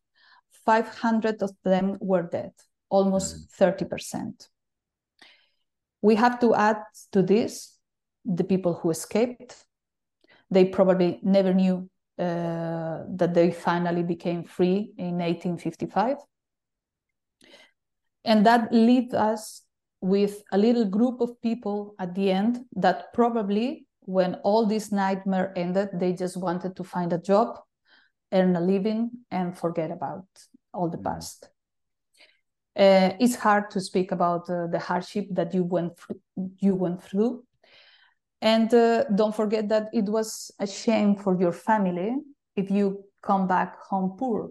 500 0.65 1.43
of 1.43 1.51
them 1.65 1.97
were 2.01 2.23
dead, 2.23 2.53
almost 2.89 3.51
30%. 3.59 4.49
We 6.03 6.17
have 6.17 6.39
to 6.41 6.55
add 6.55 6.83
to 7.13 7.23
this 7.23 7.79
the 8.25 8.45
people 8.45 8.75
who 8.75 8.91
escaped. 8.91 9.65
They 10.51 10.67
probably 10.67 11.21
never 11.23 11.53
knew 11.53 11.89
uh, 12.19 13.03
that 13.09 13.35
they 13.35 13.51
finally 13.51 14.03
became 14.03 14.45
free 14.45 14.93
in 14.99 15.19
1855. 15.19 16.19
And 18.25 18.47
that 18.47 18.73
leaves 18.73 19.13
us 19.13 19.63
with 20.01 20.43
a 20.53 20.59
little 20.59 20.85
group 20.85 21.21
of 21.21 21.41
people 21.43 21.95
at 21.99 22.15
the 22.15 22.31
end 22.31 22.61
that 22.77 23.13
probably, 23.13 23.87
when 24.07 24.35
all 24.45 24.67
this 24.67 24.93
nightmare 24.93 25.53
ended, 25.57 25.89
they 25.95 26.13
just 26.13 26.37
wanted 26.37 26.77
to 26.77 26.85
find 26.85 27.13
a 27.13 27.19
job, 27.19 27.59
earn 28.33 28.57
a 28.57 28.61
living, 28.61 29.11
and 29.31 29.57
forget 29.57 29.91
about 29.91 30.27
all 30.73 30.89
the 30.89 30.99
Mhm. 30.99 31.05
past. 31.05 31.51
Uh, 32.77 33.13
it's 33.21 33.37
hard 33.37 33.71
to 33.71 33.81
speak 33.81 34.13
about 34.13 34.51
uh, 34.51 34.67
the 34.67 34.79
hardship 34.79 35.27
that 35.31 35.55
you 35.55 35.63
went 35.63 35.97
through, 35.99 36.21
you 36.59 36.75
went 36.75 37.03
through, 37.03 37.45
and 38.41 38.73
uh, 38.75 39.05
don't 39.15 39.35
forget 39.35 39.69
that 39.69 39.89
it 39.93 40.05
was 40.05 40.51
a 40.59 40.67
shame 40.67 41.15
for 41.17 41.39
your 41.41 41.53
family 41.53 42.17
if 42.57 42.71
you 42.71 43.05
come 43.23 43.47
back 43.47 43.79
home 43.89 44.17
poor. 44.19 44.51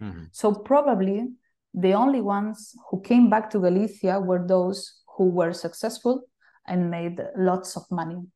Mhm. 0.00 0.28
So 0.32 0.52
probably 0.52 1.28
the 1.74 1.94
only 1.94 2.20
ones 2.20 2.76
who 2.90 3.00
came 3.00 3.30
back 3.30 3.50
to 3.50 3.58
Galicia 3.60 4.20
were 4.20 4.46
those 4.46 5.02
who 5.16 5.30
were 5.30 5.52
successful 5.52 6.22
and 6.66 6.90
made 6.90 7.20
lots 7.36 7.76
of 7.76 7.90
money. 7.90 8.26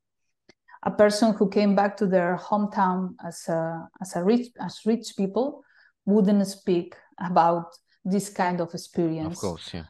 A 0.86 0.90
person 0.90 1.34
who 1.34 1.50
came 1.50 1.74
back 1.74 1.96
to 1.98 2.06
their 2.06 2.36
hometown 2.36 3.14
as 3.24 3.48
a, 3.48 3.88
as 4.00 4.16
a 4.16 4.22
rich 4.22 4.46
as 4.60 4.80
rich 4.86 5.14
people 5.16 5.64
wouldn't 6.04 6.46
speak 6.46 6.94
about 7.18 7.74
this 8.04 8.28
kind 8.30 8.60
of 8.60 8.72
experience. 8.72 9.34
Of 9.34 9.40
course, 9.40 9.74
yeah. 9.74 9.84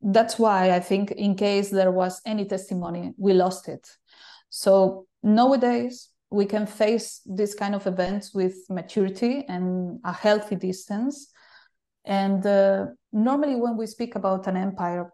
That's 0.00 0.38
why 0.38 0.70
I 0.70 0.80
think 0.80 1.10
in 1.10 1.34
case 1.34 1.70
there 1.70 1.90
was 1.90 2.20
any 2.24 2.44
testimony, 2.44 3.12
we 3.18 3.32
lost 3.32 3.68
it. 3.68 3.88
So 4.48 5.06
nowadays 5.22 6.08
we 6.30 6.46
can 6.46 6.66
face 6.66 7.20
this 7.26 7.54
kind 7.54 7.74
of 7.74 7.86
events 7.86 8.34
with 8.34 8.54
maturity 8.70 9.44
and 9.48 10.00
a 10.04 10.12
healthy 10.12 10.56
distance. 10.56 11.28
And 12.04 12.44
uh, 12.46 12.86
normally, 13.12 13.54
when 13.56 13.76
we 13.76 13.86
speak 13.86 14.16
about 14.16 14.46
an 14.46 14.56
empire, 14.56 15.12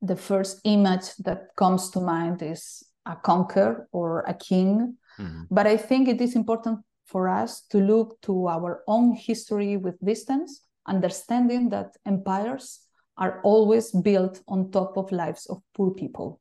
the 0.00 0.16
first 0.16 0.60
image 0.64 1.14
that 1.24 1.54
comes 1.56 1.90
to 1.90 2.00
mind 2.00 2.42
is 2.42 2.82
a 3.06 3.16
conqueror 3.16 3.88
or 3.92 4.20
a 4.20 4.34
king. 4.34 4.96
Mhm. 5.18 5.46
But 5.50 5.66
I 5.66 5.76
think 5.76 6.08
it 6.08 6.20
is 6.20 6.34
important 6.34 6.80
for 7.04 7.28
us 7.28 7.62
to 7.70 7.78
look 7.78 8.20
to 8.22 8.48
our 8.48 8.82
own 8.86 9.12
history 9.12 9.76
with 9.76 9.98
distance, 10.00 10.64
understanding 10.86 11.68
that 11.70 11.96
empires 12.06 12.80
are 13.16 13.40
always 13.42 13.92
built 13.92 14.40
on 14.48 14.70
top 14.70 14.96
of 14.96 15.12
lives 15.12 15.46
of 15.46 15.62
poor 15.74 15.90
people. 15.90 16.40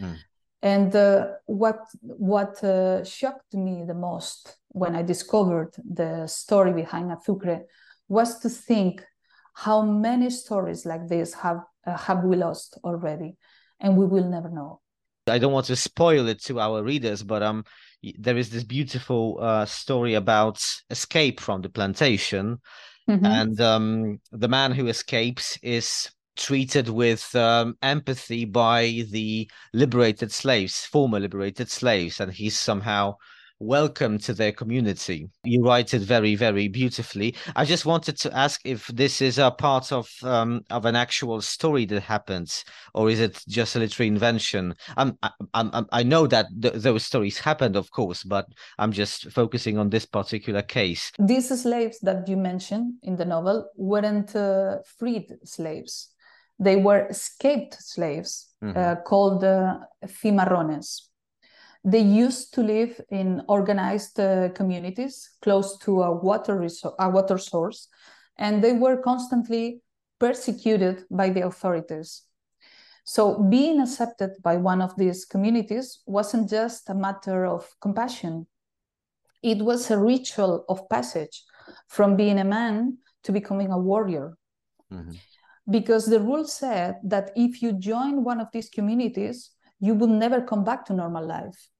Mm. 0.00 0.18
And 0.62 0.94
uh, 0.94 1.26
what 1.46 1.80
what 2.02 2.62
uh, 2.62 3.04
shocked 3.04 3.54
me 3.54 3.84
the 3.84 3.94
most 3.94 4.58
when 4.68 4.94
I 4.94 5.02
discovered 5.02 5.74
the 5.82 6.26
story 6.26 6.72
behind 6.72 7.10
Azucre 7.10 7.62
was 8.08 8.38
to 8.40 8.48
think 8.48 9.04
how 9.54 9.82
many 9.82 10.30
stories 10.30 10.86
like 10.86 11.08
this 11.08 11.34
have 11.34 11.62
uh, 11.86 11.96
have 11.96 12.22
we 12.24 12.36
lost 12.36 12.78
already, 12.84 13.36
and 13.80 13.96
we 13.96 14.06
will 14.06 14.28
never 14.28 14.50
know. 14.50 14.81
I 15.26 15.38
don't 15.38 15.52
want 15.52 15.66
to 15.66 15.76
spoil 15.76 16.28
it 16.28 16.42
to 16.44 16.58
our 16.60 16.82
readers, 16.82 17.22
but 17.22 17.42
um, 17.42 17.64
there 18.18 18.36
is 18.36 18.50
this 18.50 18.64
beautiful 18.64 19.38
uh, 19.40 19.64
story 19.66 20.14
about 20.14 20.64
escape 20.90 21.40
from 21.40 21.62
the 21.62 21.68
plantation, 21.68 22.58
Mhm. 23.08 23.26
and 23.26 23.60
um, 23.60 24.20
the 24.30 24.48
man 24.48 24.70
who 24.72 24.86
escapes 24.86 25.58
is 25.60 26.08
treated 26.36 26.88
with 26.88 27.34
um, 27.34 27.76
empathy 27.82 28.44
by 28.44 29.04
the 29.10 29.50
liberated 29.72 30.30
slaves, 30.30 30.84
former 30.86 31.18
liberated 31.18 31.68
slaves, 31.68 32.20
and 32.20 32.32
he's 32.32 32.56
somehow 32.58 33.16
welcome 33.62 34.18
to 34.18 34.34
their 34.34 34.52
community. 34.52 35.28
You 35.44 35.64
write 35.64 35.94
it 35.94 36.02
very, 36.02 36.34
very 36.34 36.68
beautifully. 36.68 37.34
I 37.56 37.64
just 37.64 37.86
wanted 37.86 38.16
to 38.18 38.36
ask 38.36 38.60
if 38.64 38.86
this 38.88 39.22
is 39.22 39.38
a 39.38 39.50
part 39.50 39.92
of 39.92 40.10
um, 40.22 40.62
of 40.70 40.84
an 40.84 40.96
actual 40.96 41.40
story 41.40 41.84
that 41.86 42.02
happens, 42.02 42.64
or 42.94 43.08
is 43.10 43.20
it 43.20 43.42
just 43.48 43.76
a 43.76 43.78
literary 43.78 44.08
invention? 44.08 44.74
I'm, 44.96 45.16
I, 45.22 45.30
I'm, 45.54 45.70
I'm- 45.72 45.86
I 45.92 46.02
know 46.02 46.26
that 46.26 46.46
th- 46.60 46.74
those 46.74 47.04
stories 47.04 47.38
happened, 47.38 47.76
of 47.76 47.90
course, 47.90 48.24
but 48.24 48.46
I'm 48.78 48.92
just 48.92 49.30
focusing 49.30 49.78
on 49.78 49.90
this 49.90 50.06
particular 50.06 50.62
case. 50.62 51.12
These 51.18 51.62
slaves 51.62 51.98
that 52.00 52.28
you 52.28 52.36
mentioned 52.36 52.94
in 53.02 53.16
the 53.16 53.24
novel 53.24 53.68
weren't 53.76 54.34
uh, 54.34 54.78
freed 54.98 55.26
slaves. 55.44 56.08
They 56.58 56.76
were 56.76 57.06
escaped 57.08 57.76
slaves 57.82 58.48
Mhm. 58.62 58.76
uh, 58.76 58.96
called 59.02 59.42
uh, 59.44 59.78
cimarrones. 60.06 61.11
They 61.84 62.00
used 62.00 62.54
to 62.54 62.62
live 62.62 63.00
in 63.10 63.42
organized 63.48 64.20
uh, 64.20 64.50
communities 64.50 65.30
close 65.42 65.78
to 65.78 66.02
a 66.02 66.12
water, 66.12 66.56
resor- 66.56 66.94
a 66.98 67.10
water 67.10 67.38
source, 67.38 67.88
and 68.36 68.62
they 68.62 68.72
were 68.72 69.02
constantly 69.02 69.82
persecuted 70.18 71.04
by 71.10 71.30
the 71.30 71.44
authorities. 71.46 72.22
So 73.04 73.42
being 73.42 73.80
accepted 73.80 74.40
by 74.42 74.56
one 74.58 74.80
of 74.80 74.96
these 74.96 75.24
communities 75.24 76.02
wasn't 76.06 76.48
just 76.48 76.88
a 76.88 76.94
matter 76.94 77.46
of 77.46 77.68
compassion. 77.80 78.46
It 79.42 79.58
was 79.58 79.90
a 79.90 79.98
ritual 79.98 80.64
of 80.68 80.88
passage 80.88 81.42
from 81.88 82.14
being 82.14 82.38
a 82.38 82.44
man 82.44 82.98
to 83.24 83.32
becoming 83.32 83.72
a 83.72 83.78
warrior. 83.78 84.36
Mhm. 84.92 85.18
Because 85.68 86.06
the 86.06 86.20
rule 86.20 86.44
said 86.46 87.00
that 87.02 87.32
if 87.34 87.60
you 87.62 87.72
join 87.72 88.22
one 88.22 88.40
of 88.40 88.48
these 88.52 88.68
communities, 88.68 89.50
you 89.80 89.94
will 89.94 90.08
never 90.08 90.40
come 90.40 90.62
back 90.62 90.84
to 90.86 90.92
normal 90.92 91.26
life. 91.26 91.71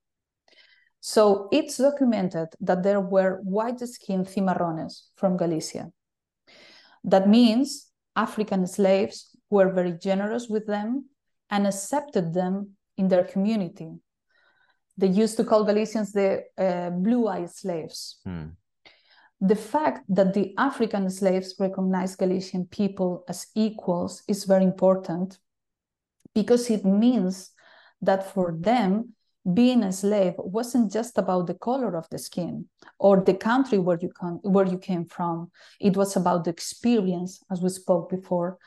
So 1.04 1.48
it's 1.50 1.78
documented 1.78 2.50
that 2.60 2.84
there 2.84 3.00
were 3.00 3.40
white-skinned 3.42 4.28
cimarrones 4.28 5.08
from 5.16 5.36
Galicia. 5.36 5.90
That 7.02 7.28
means 7.28 7.88
African 8.14 8.68
slaves 8.68 9.36
were 9.50 9.72
very 9.72 9.98
generous 9.98 10.48
with 10.48 10.64
them 10.68 11.06
and 11.50 11.66
accepted 11.66 12.32
them 12.32 12.76
in 12.96 13.08
their 13.08 13.24
community. 13.24 13.90
They 14.96 15.08
used 15.08 15.36
to 15.38 15.44
call 15.44 15.64
Galicians 15.64 16.12
the 16.12 16.44
uh, 16.56 16.90
blue-eyed 16.90 17.50
slaves. 17.50 18.20
Hmm. 18.24 18.50
The 19.40 19.56
fact 19.56 20.04
that 20.08 20.34
the 20.34 20.54
African 20.56 21.10
slaves 21.10 21.56
recognized 21.58 22.18
Galician 22.18 22.66
people 22.66 23.24
as 23.28 23.48
equals 23.56 24.22
is 24.28 24.44
very 24.44 24.62
important 24.62 25.40
because 26.32 26.70
it 26.70 26.84
means 26.84 27.50
that 28.00 28.32
for 28.32 28.54
them, 28.56 29.16
being 29.54 29.82
a 29.82 29.92
slave 29.92 30.34
wasn't 30.38 30.92
just 30.92 31.18
about 31.18 31.46
the 31.46 31.54
color 31.54 31.96
of 31.96 32.08
the 32.10 32.18
skin 32.18 32.66
or 32.98 33.20
the 33.20 33.34
country 33.34 33.78
where 33.78 33.98
you 34.00 34.08
come 34.08 34.38
where 34.42 34.66
you 34.66 34.78
came 34.78 35.04
from. 35.04 35.50
It 35.80 35.96
was 35.96 36.16
about 36.16 36.44
the 36.44 36.50
experience 36.50 37.42
as 37.50 37.60
we 37.60 37.68
spoke 37.70 38.08
before. 38.08 38.58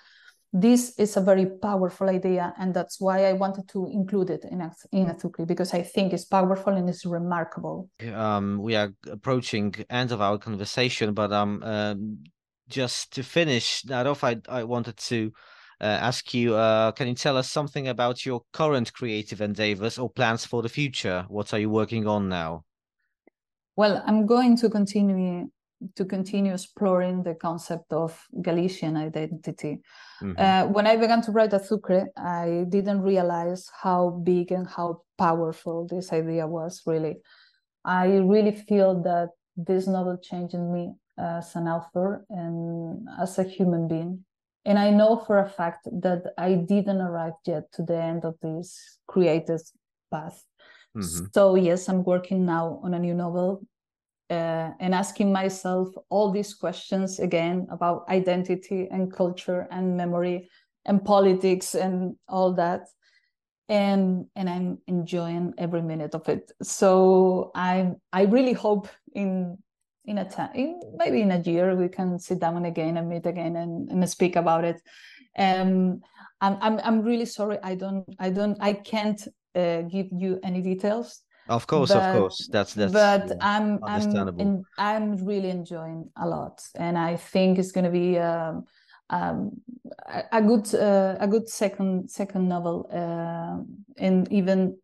This 0.51 0.97
is 0.97 1.17
a 1.17 1.21
very 1.21 1.45
powerful 1.45 2.09
idea 2.09 2.53
and 2.57 2.73
that's 2.73 3.01
why 3.01 3.26
i 3.26 3.34
wanted 3.34 3.67
to 3.69 3.88
include 3.88 4.30
it 4.30 4.45
in 4.45 4.61
in 4.91 5.07
Azucre 5.07 5.45
because 5.45 5.73
i 5.73 5.82
think 5.82 6.13
it's 6.13 6.26
powerful 6.26 6.73
and 6.73 6.89
it's 6.89 7.05
remarkable. 7.05 7.89
Um, 8.13 8.59
we 8.61 8.76
are 8.76 8.91
approaching 9.11 9.76
end 9.89 10.11
of 10.11 10.21
our 10.21 10.38
conversation 10.38 11.13
but 11.13 11.32
um, 11.32 11.61
um 11.63 12.19
just 12.67 13.13
to 13.13 13.21
finish 13.21 13.82
that 13.84 14.07
off 14.07 14.23
i 14.23 14.38
i 14.49 14.63
wanted 14.63 14.97
to 14.97 15.32
ask 15.84 16.34
you 16.34 16.55
uh, 16.55 16.91
can 16.91 17.07
you 17.07 17.15
tell 17.15 17.38
us 17.38 17.51
something 17.51 17.88
about 17.88 18.26
your 18.26 18.41
current 18.53 18.93
creative 18.93 19.41
endeavors 19.41 19.97
or 19.97 20.09
plans 20.09 20.45
for 20.45 20.61
the 20.61 20.69
future? 20.69 21.26
What 21.28 21.53
are 21.53 21.59
you 21.59 21.69
working 21.69 22.07
on 22.07 22.30
now? 22.30 22.63
Well 23.76 24.03
i'm 24.05 24.26
going 24.26 24.55
to 24.57 24.69
continue 24.69 25.49
to 25.95 26.05
continue 26.05 26.53
exploring 26.53 27.23
the 27.23 27.36
concept 27.36 27.91
of 27.91 28.17
galician 28.41 28.95
identity. 28.95 29.82
Mm-hmm. 30.21 30.34
uh, 30.38 30.71
when 30.71 30.88
i 30.88 30.95
began 30.95 31.21
to 31.23 31.32
write 31.32 31.51
Azucre, 31.51 32.05
i 32.17 32.65
didn't 32.69 33.01
realize 33.01 33.69
how 33.84 34.21
big 34.23 34.51
and 34.51 34.67
how 34.67 35.01
powerful 35.17 35.88
this 35.88 36.11
idea 36.13 36.47
was 36.47 36.82
really. 36.86 37.17
I 37.84 38.17
really 38.17 38.51
feel 38.51 39.01
that 39.03 39.30
this 39.55 39.88
novel 39.88 40.17
changed 40.17 40.55
me 40.55 40.93
as 41.17 41.55
an 41.55 41.67
author 41.67 42.26
and 42.30 43.07
as 43.21 43.38
a 43.38 43.43
human 43.43 43.88
being 43.88 44.26
and 44.66 44.80
I 44.80 44.89
know 44.89 45.18
for 45.18 45.39
a 45.39 45.49
fact 45.49 45.86
that 46.01 46.34
I 46.38 46.55
didn't 46.55 47.01
arrive 47.01 47.34
yet 47.45 47.72
to 47.74 47.84
the 47.84 48.01
end 48.01 48.26
of 48.26 48.36
this 48.41 48.99
creative 49.07 49.61
path. 50.11 50.43
Mm-hmm. 50.97 51.26
So, 51.34 51.55
yes, 51.55 51.88
I'm 51.88 52.03
working 52.03 52.45
now 52.45 52.80
on 52.84 52.93
a 52.93 52.99
new 52.99 53.13
novel 53.13 53.61
uh, 54.30 54.72
and 54.80 54.95
asking 54.95 55.32
myself 55.32 55.89
all 56.09 56.32
these 56.32 56.53
questions 56.53 57.20
again 57.20 57.68
about 57.70 58.07
identity 58.09 58.88
and 58.89 59.13
culture 59.13 59.68
and 59.72 59.95
memory 59.95 60.49
and 60.86 61.03
politics 61.03 61.76
and 61.76 62.16
all 62.28 62.53
that 62.53 62.88
and 63.70 64.26
and 64.36 64.49
i'm 64.49 64.78
enjoying 64.88 65.53
every 65.57 65.82
minute 65.82 66.13
of 66.13 66.28
it 66.30 66.51
so 66.61 67.51
i 67.55 67.91
i 68.13 68.24
really 68.24 68.53
hope 68.53 68.88
in 69.13 69.57
in 70.07 70.17
a 70.19 70.29
time 70.29 70.51
in 70.55 70.79
maybe 70.97 71.21
in 71.21 71.31
a 71.31 71.39
year 71.39 71.75
we 71.75 71.89
can 71.89 72.19
sit 72.19 72.39
down 72.39 72.65
again 72.65 72.97
and 72.97 73.09
meet 73.09 73.25
again 73.25 73.55
and, 73.55 73.89
and 73.91 74.09
speak 74.09 74.35
about 74.35 74.63
it. 74.63 74.81
Um 75.37 76.01
I'm, 76.41 76.57
I'm 76.61 76.79
i'm 76.83 77.01
really 77.01 77.25
sorry 77.25 77.57
i 77.63 77.75
don't 77.75 78.05
i 78.19 78.29
don't 78.29 78.57
i 78.59 78.73
can't 78.73 79.21
uh, 79.55 79.81
give 79.83 80.07
you 80.11 80.39
any 80.43 80.61
details. 80.61 81.21
Of 81.47 81.67
course 81.67 81.93
but, 81.93 82.03
of 82.03 82.17
course. 82.17 82.49
That's 82.51 82.73
that's 82.73 82.91
but 82.91 83.27
yeah, 83.29 83.35
i'm 83.41 83.79
i'm 83.83 84.65
i'm 84.77 85.25
really 85.25 85.49
enjoying 85.49 86.09
a 86.17 86.27
lot 86.27 86.61
and 86.75 86.97
i 86.97 87.15
think 87.15 87.59
it's 87.59 87.71
going 87.71 87.85
to 87.85 87.91
be 87.91 88.17
um, 88.17 88.65
um, 89.11 89.51
a, 90.07 90.23
a 90.33 90.41
good 90.41 90.73
uh, 90.75 91.15
a 91.19 91.27
good 91.27 91.47
second 91.47 92.09
second 92.09 92.49
novel 92.49 92.89
uh, 92.91 93.61
and 93.97 94.31
even 94.31 94.77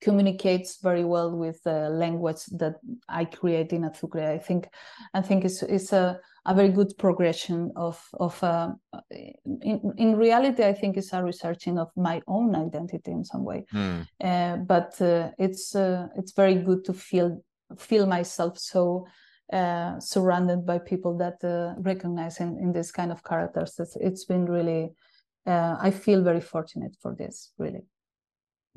communicates 0.00 0.78
very 0.80 1.04
well 1.04 1.36
with 1.36 1.62
the 1.64 1.88
language 1.90 2.44
that 2.52 2.76
I 3.08 3.24
create 3.24 3.72
in 3.72 3.82
Azucre. 3.82 4.28
I 4.28 4.38
think 4.38 4.68
I 5.14 5.20
think 5.20 5.44
it's 5.44 5.62
it's 5.62 5.92
a, 5.92 6.20
a 6.46 6.54
very 6.54 6.68
good 6.68 6.96
progression 6.98 7.72
of 7.76 8.00
of 8.14 8.42
uh, 8.42 8.70
in, 9.10 9.92
in 9.96 10.16
reality 10.16 10.64
I 10.64 10.72
think 10.72 10.96
it's 10.96 11.12
a 11.12 11.22
researching 11.22 11.78
of 11.78 11.88
my 11.96 12.22
own 12.26 12.54
identity 12.54 13.10
in 13.10 13.24
some 13.24 13.44
way. 13.44 13.64
Mm. 13.74 14.06
Uh, 14.22 14.56
but 14.56 15.00
uh, 15.00 15.30
it's 15.38 15.74
uh, 15.74 16.06
it's 16.16 16.32
very 16.32 16.54
good 16.54 16.84
to 16.84 16.92
feel 16.92 17.42
feel 17.76 18.06
myself 18.06 18.58
so 18.58 19.06
uh, 19.52 19.98
surrounded 19.98 20.64
by 20.64 20.78
people 20.78 21.16
that 21.18 21.42
uh, 21.42 21.74
recognize 21.80 22.38
in, 22.40 22.56
in 22.58 22.72
this 22.72 22.92
kind 22.92 23.10
of 23.10 23.24
characters. 23.24 23.74
It's, 23.78 23.96
it's 23.96 24.24
been 24.24 24.46
really 24.46 24.92
I 25.46 25.90
feel 25.90 26.22
very 26.22 26.42
fortunate 26.42 26.94
for 27.00 27.14
this 27.14 27.52
really. 27.56 27.80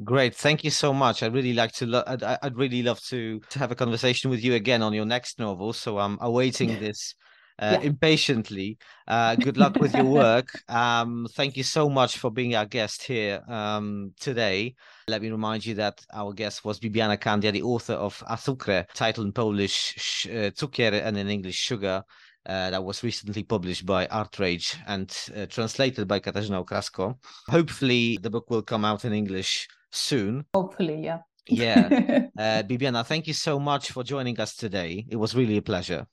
Great, 0.04 0.34
thank 0.34 0.64
you 0.64 0.72
so 0.72 0.94
much. 0.94 1.22
I'd 1.22 1.34
really 1.34 1.54
like 1.54 1.74
to. 1.74 1.86
Lo- 1.86 2.04
I'd, 2.08 2.24
I'd 2.24 2.56
really 2.56 2.82
love 2.82 3.00
to 3.10 3.40
to 3.50 3.60
have 3.60 3.72
a 3.72 3.76
conversation 3.76 4.32
with 4.32 4.44
you 4.44 4.56
again 4.56 4.82
on 4.82 4.94
your 4.94 5.06
next 5.06 5.38
novel. 5.38 5.74
So 5.74 6.00
I'm 6.00 6.18
awaiting 6.22 6.80
this 6.80 7.14
uh, 7.60 7.78
yeah. 7.80 7.88
impatiently. 7.88 8.78
Uh, 9.08 9.36
good 9.36 9.58
luck 9.58 9.76
with 9.76 9.94
your 9.94 10.06
work. 10.24 10.50
Um, 10.70 11.28
thank 11.36 11.56
you 11.56 11.64
so 11.64 11.88
much 11.90 12.18
for 12.18 12.32
being 12.32 12.56
our 12.56 12.66
guest 12.66 13.04
here 13.04 13.42
um, 13.48 14.14
today. 14.20 14.74
Let 15.08 15.22
me 15.22 15.30
remind 15.30 15.66
you 15.66 15.76
that 15.76 16.02
our 16.14 16.34
guest 16.34 16.66
was 16.66 16.80
Bibiana 16.80 17.20
Candia, 17.20 17.52
the 17.52 17.62
author 17.62 17.94
of 17.94 18.18
Azucre, 18.28 18.86
titled 18.96 19.28
in 19.28 19.34
Polish 19.34 20.26
uh, 20.28 20.50
Cukier 20.52 20.94
and 20.94 21.18
in 21.18 21.30
English 21.30 21.58
Sugar. 21.58 22.04
Uh, 22.44 22.72
that 22.72 22.84
was 22.84 23.04
recently 23.04 23.44
published 23.44 23.86
by 23.86 24.08
ArtRage 24.08 24.76
and 24.88 25.16
uh, 25.38 25.46
translated 25.46 26.08
by 26.08 26.20
Katarzyna 26.20 26.66
Okrasko. 26.66 27.16
Hopefully, 27.50 28.18
the 28.20 28.32
book 28.32 28.50
will 28.50 28.64
come 28.64 28.84
out 28.84 29.06
in 29.06 29.14
English 29.14 29.68
soon. 29.92 30.46
Hopefully, 30.54 31.04
yeah. 31.04 31.20
yeah. 31.48 32.28
Uh, 32.38 32.64
Bibiana, 32.64 33.06
thank 33.06 33.28
you 33.28 33.34
so 33.34 33.60
much 33.60 33.92
for 33.92 34.04
joining 34.04 34.40
us 34.40 34.56
today. 34.56 35.06
It 35.10 35.16
was 35.16 35.36
really 35.36 35.58
a 35.58 35.62
pleasure. 35.62 36.08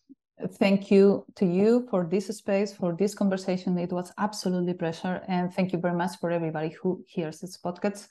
Thank 0.55 0.91
you 0.91 1.25
to 1.37 1.47
you 1.47 1.87
for 1.91 2.07
this 2.07 2.27
space, 2.29 2.73
for 2.73 2.95
this 2.95 3.15
conversation. 3.15 3.77
It 3.77 3.93
was 3.93 4.13
absolutely 4.19 4.75
pleasure, 4.75 5.21
and 5.27 5.53
thank 5.53 5.73
you 5.73 5.81
very 5.81 5.97
much 5.97 6.13
for 6.21 6.31
everybody 6.31 6.71
who 6.81 7.03
hears 7.09 7.41
this 7.41 7.59
podcast 7.59 8.07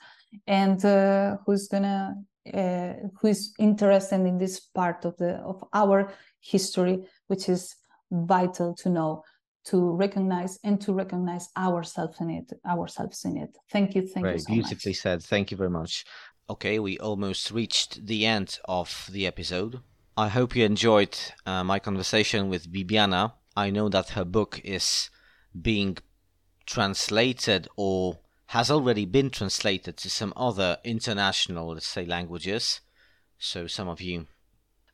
and 0.45 0.83
uh, 0.83 1.37
who's 1.45 1.69
gonna 1.69 2.15
uh, 2.53 2.93
who 3.19 3.27
is 3.27 3.53
interested 3.59 4.21
in 4.21 4.37
this 4.37 4.59
part 4.59 5.05
of 5.05 5.15
the 5.17 5.35
of 5.37 5.63
our 5.73 6.11
history, 6.41 7.07
which 7.27 7.47
is 7.47 7.75
vital 8.11 8.73
to 8.75 8.89
know 8.89 9.23
to 9.69 9.91
recognize 9.91 10.59
and 10.63 10.79
to 10.81 10.93
recognize 10.93 11.49
ourselves 11.57 12.19
in 12.21 12.29
it 12.29 12.51
ourselves 12.65 13.25
in 13.25 13.37
it. 13.37 13.57
Thank 13.71 13.95
you 13.95 14.01
thank 14.01 14.25
very 14.25 14.35
you 14.35 14.39
so 14.39 14.53
beautifully 14.53 14.91
much. 14.91 14.97
said. 14.97 15.23
Thank 15.23 15.51
you 15.51 15.57
very 15.57 15.69
much. 15.69 16.05
Okay 16.49 16.79
we 16.79 16.97
almost 16.99 17.51
reached 17.51 18.05
the 18.05 18.25
end 18.25 18.59
of 18.65 19.09
the 19.11 19.27
episode. 19.27 19.81
I 20.15 20.29
hope 20.29 20.55
you 20.55 20.63
enjoyed 20.65 21.17
uh, 21.45 21.63
my 21.63 21.79
conversation 21.79 22.49
with 22.49 22.71
bibiana. 22.71 23.33
I 23.55 23.69
know 23.69 23.89
that 23.89 24.09
her 24.09 24.25
book 24.25 24.61
is 24.63 25.09
being 25.59 25.97
translated 26.65 27.67
or 27.75 28.19
has 28.47 28.71
already 28.71 29.05
been 29.05 29.29
translated 29.29 29.97
to 29.97 30.09
some 30.09 30.33
other 30.35 30.77
international 30.83 31.73
let's 31.73 31.87
say 31.87 32.05
languages. 32.05 32.79
So 33.37 33.67
some 33.67 33.89
of 33.89 34.01
you 34.01 34.27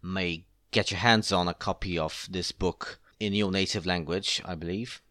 may 0.01 0.45
get 0.71 0.89
your 0.89 0.99
hands 0.99 1.32
on 1.32 1.47
a 1.47 1.53
copy 1.53 1.97
of 1.97 2.28
this 2.30 2.51
book 2.51 2.99
in 3.26 3.34
your 3.34 3.51
native 3.51 3.86
language, 3.86 4.41
I 4.45 4.55
believe. 4.55 5.01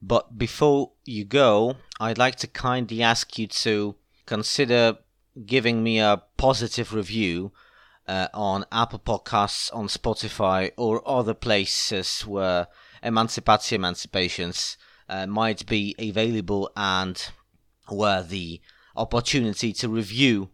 But 0.00 0.36
before 0.38 0.92
you 1.04 1.24
go, 1.24 1.76
I'd 1.98 2.18
like 2.18 2.36
to 2.36 2.46
kindly 2.46 3.02
ask 3.02 3.38
you 3.38 3.46
to 3.46 3.94
consider 4.26 4.98
giving 5.46 5.82
me 5.82 5.98
a 5.98 6.22
positive 6.36 6.92
review 6.92 7.52
uh, 8.06 8.28
on 8.34 8.66
Apple 8.70 8.98
Podcasts, 8.98 9.74
on 9.74 9.88
Spotify, 9.88 10.70
or 10.76 11.06
other 11.08 11.34
places 11.34 12.20
where 12.26 12.66
Emancypacje 13.02 13.72
Emancipations 13.72 14.76
uh, 15.08 15.26
might 15.26 15.66
be 15.66 15.94
available 15.98 16.70
and 16.76 17.30
where 17.88 18.22
the 18.22 18.60
opportunity 18.96 19.72
to 19.72 19.88
review 19.88 20.50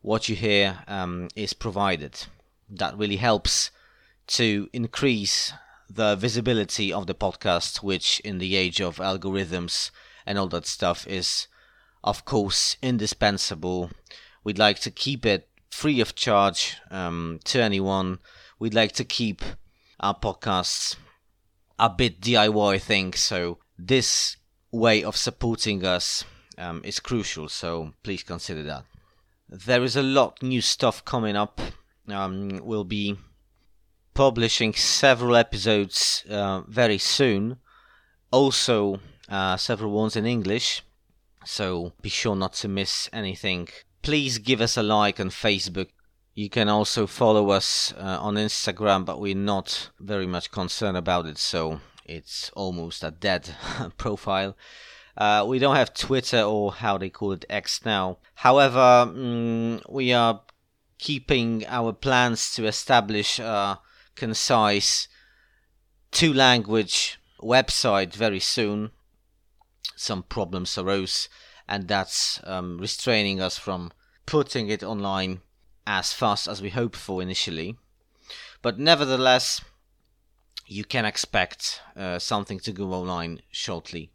what 0.00 0.28
you 0.28 0.36
hear 0.36 0.78
um, 0.86 1.28
is 1.36 1.52
provided. 1.52 2.26
That 2.68 2.96
really 2.96 3.16
helps 3.16 3.70
to 4.28 4.68
increase 4.72 5.52
the 5.94 6.16
visibility 6.16 6.92
of 6.92 7.06
the 7.06 7.14
podcast, 7.14 7.82
which 7.82 8.20
in 8.20 8.38
the 8.38 8.56
age 8.56 8.80
of 8.80 8.96
algorithms 8.96 9.90
and 10.26 10.38
all 10.38 10.48
that 10.48 10.66
stuff 10.66 11.06
is, 11.06 11.48
of 12.02 12.24
course, 12.24 12.76
indispensable. 12.82 13.90
We'd 14.44 14.58
like 14.58 14.80
to 14.80 14.90
keep 14.90 15.26
it 15.26 15.48
free 15.70 16.00
of 16.00 16.14
charge 16.14 16.76
um, 16.90 17.40
to 17.44 17.62
anyone. 17.62 18.18
We'd 18.58 18.74
like 18.74 18.92
to 18.92 19.04
keep 19.04 19.42
our 20.00 20.18
podcasts 20.18 20.96
a 21.78 21.90
bit 21.90 22.20
DIY 22.20 22.80
thing, 22.80 23.12
so 23.14 23.58
this 23.78 24.36
way 24.70 25.02
of 25.02 25.16
supporting 25.16 25.84
us 25.84 26.24
um, 26.58 26.80
is 26.84 27.00
crucial. 27.00 27.48
So 27.48 27.92
please 28.02 28.22
consider 28.22 28.62
that. 28.64 28.84
there 29.48 29.82
is 29.82 29.96
a 29.96 30.02
lot 30.02 30.42
new 30.42 30.60
stuff 30.60 31.04
coming 31.04 31.36
up. 31.36 31.60
Um, 32.08 32.60
we'll 32.62 32.84
be 32.84 33.16
publishing 34.14 34.74
several 34.74 35.36
episodes 35.36 36.24
uh, 36.28 36.62
very 36.68 36.98
soon. 36.98 37.56
Also, 38.30 39.00
uh, 39.28 39.56
several 39.56 39.92
ones 39.92 40.16
in 40.16 40.26
English. 40.26 40.82
So 41.44 41.92
be 42.00 42.08
sure 42.08 42.36
not 42.36 42.54
to 42.54 42.68
miss 42.68 43.08
anything. 43.12 43.68
Please 44.02 44.38
give 44.38 44.60
us 44.60 44.76
a 44.76 44.82
like 44.82 45.18
on 45.20 45.30
Facebook. 45.30 45.88
You 46.34 46.48
can 46.48 46.68
also 46.68 47.06
follow 47.06 47.50
us 47.50 47.92
uh, 47.98 48.18
on 48.20 48.36
Instagram, 48.36 49.04
but 49.04 49.20
we're 49.20 49.34
not 49.34 49.90
very 50.00 50.26
much 50.26 50.50
concerned 50.50 50.96
about 50.96 51.26
it, 51.26 51.36
so 51.36 51.80
it's 52.06 52.50
almost 52.54 53.04
a 53.04 53.10
dead 53.10 53.54
profile. 53.98 54.56
Uh, 55.16 55.44
we 55.46 55.58
don't 55.58 55.76
have 55.76 55.92
Twitter 55.92 56.40
or 56.40 56.72
how 56.72 56.96
they 56.96 57.10
call 57.10 57.32
it 57.32 57.44
X 57.50 57.84
now. 57.84 58.16
However, 58.34 59.06
mm, 59.12 59.82
we 59.90 60.12
are 60.14 60.40
keeping 60.98 61.66
our 61.66 61.92
plans 61.92 62.54
to 62.54 62.66
establish 62.66 63.38
a 63.38 63.78
concise 64.16 65.08
two 66.10 66.32
language 66.32 67.18
website 67.40 68.14
very 68.14 68.40
soon. 68.40 68.90
Some 69.96 70.22
problems 70.22 70.76
arose, 70.78 71.28
and 71.68 71.88
that's 71.88 72.40
um, 72.44 72.78
restraining 72.78 73.40
us 73.40 73.58
from 73.58 73.92
putting 74.26 74.68
it 74.68 74.82
online 74.82 75.40
as 75.86 76.12
fast 76.12 76.46
as 76.46 76.62
we 76.62 76.70
hoped 76.70 76.96
for 76.96 77.22
initially. 77.22 77.76
But 78.62 78.78
nevertheless, 78.78 79.60
you 80.66 80.84
can 80.84 81.04
expect 81.04 81.80
uh, 81.96 82.18
something 82.18 82.60
to 82.60 82.72
go 82.72 82.92
online 82.92 83.40
shortly. 83.50 84.10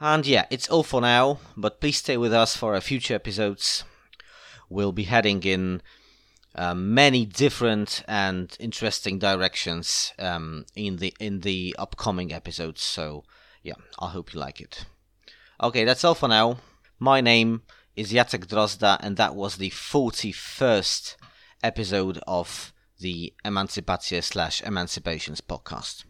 And 0.00 0.26
yeah, 0.26 0.46
it's 0.50 0.68
all 0.68 0.82
for 0.82 1.00
now, 1.00 1.38
but 1.56 1.80
please 1.80 1.98
stay 1.98 2.16
with 2.16 2.32
us 2.32 2.56
for 2.56 2.74
our 2.74 2.80
future 2.80 3.14
episodes. 3.14 3.84
We'll 4.68 4.92
be 4.92 5.04
heading 5.04 5.42
in 5.42 5.82
uh, 6.54 6.74
many 6.74 7.24
different 7.24 8.02
and 8.06 8.56
interesting 8.60 9.18
directions 9.18 10.12
um, 10.18 10.64
in 10.74 10.96
the 10.96 11.14
in 11.18 11.40
the 11.40 11.74
upcoming 11.78 12.32
episodes. 12.32 12.82
So 12.82 13.24
yeah, 13.62 13.74
I 13.98 14.08
hope 14.08 14.34
you 14.34 14.40
like 14.40 14.60
it. 14.60 14.84
Okay, 15.62 15.84
that's 15.84 16.04
all 16.04 16.14
for 16.14 16.28
now. 16.28 16.58
My 16.98 17.20
name 17.20 17.62
is 17.96 18.12
Jacek 18.12 18.46
Drozda, 18.46 18.98
and 19.00 19.16
that 19.16 19.34
was 19.34 19.56
the 19.56 19.70
41st 19.70 21.16
episode 21.62 22.18
of 22.26 22.72
the 22.98 23.32
Emancypacje 23.44 24.22
slash 24.22 24.62
Emancipations 24.62 25.40
podcast. 25.40 26.04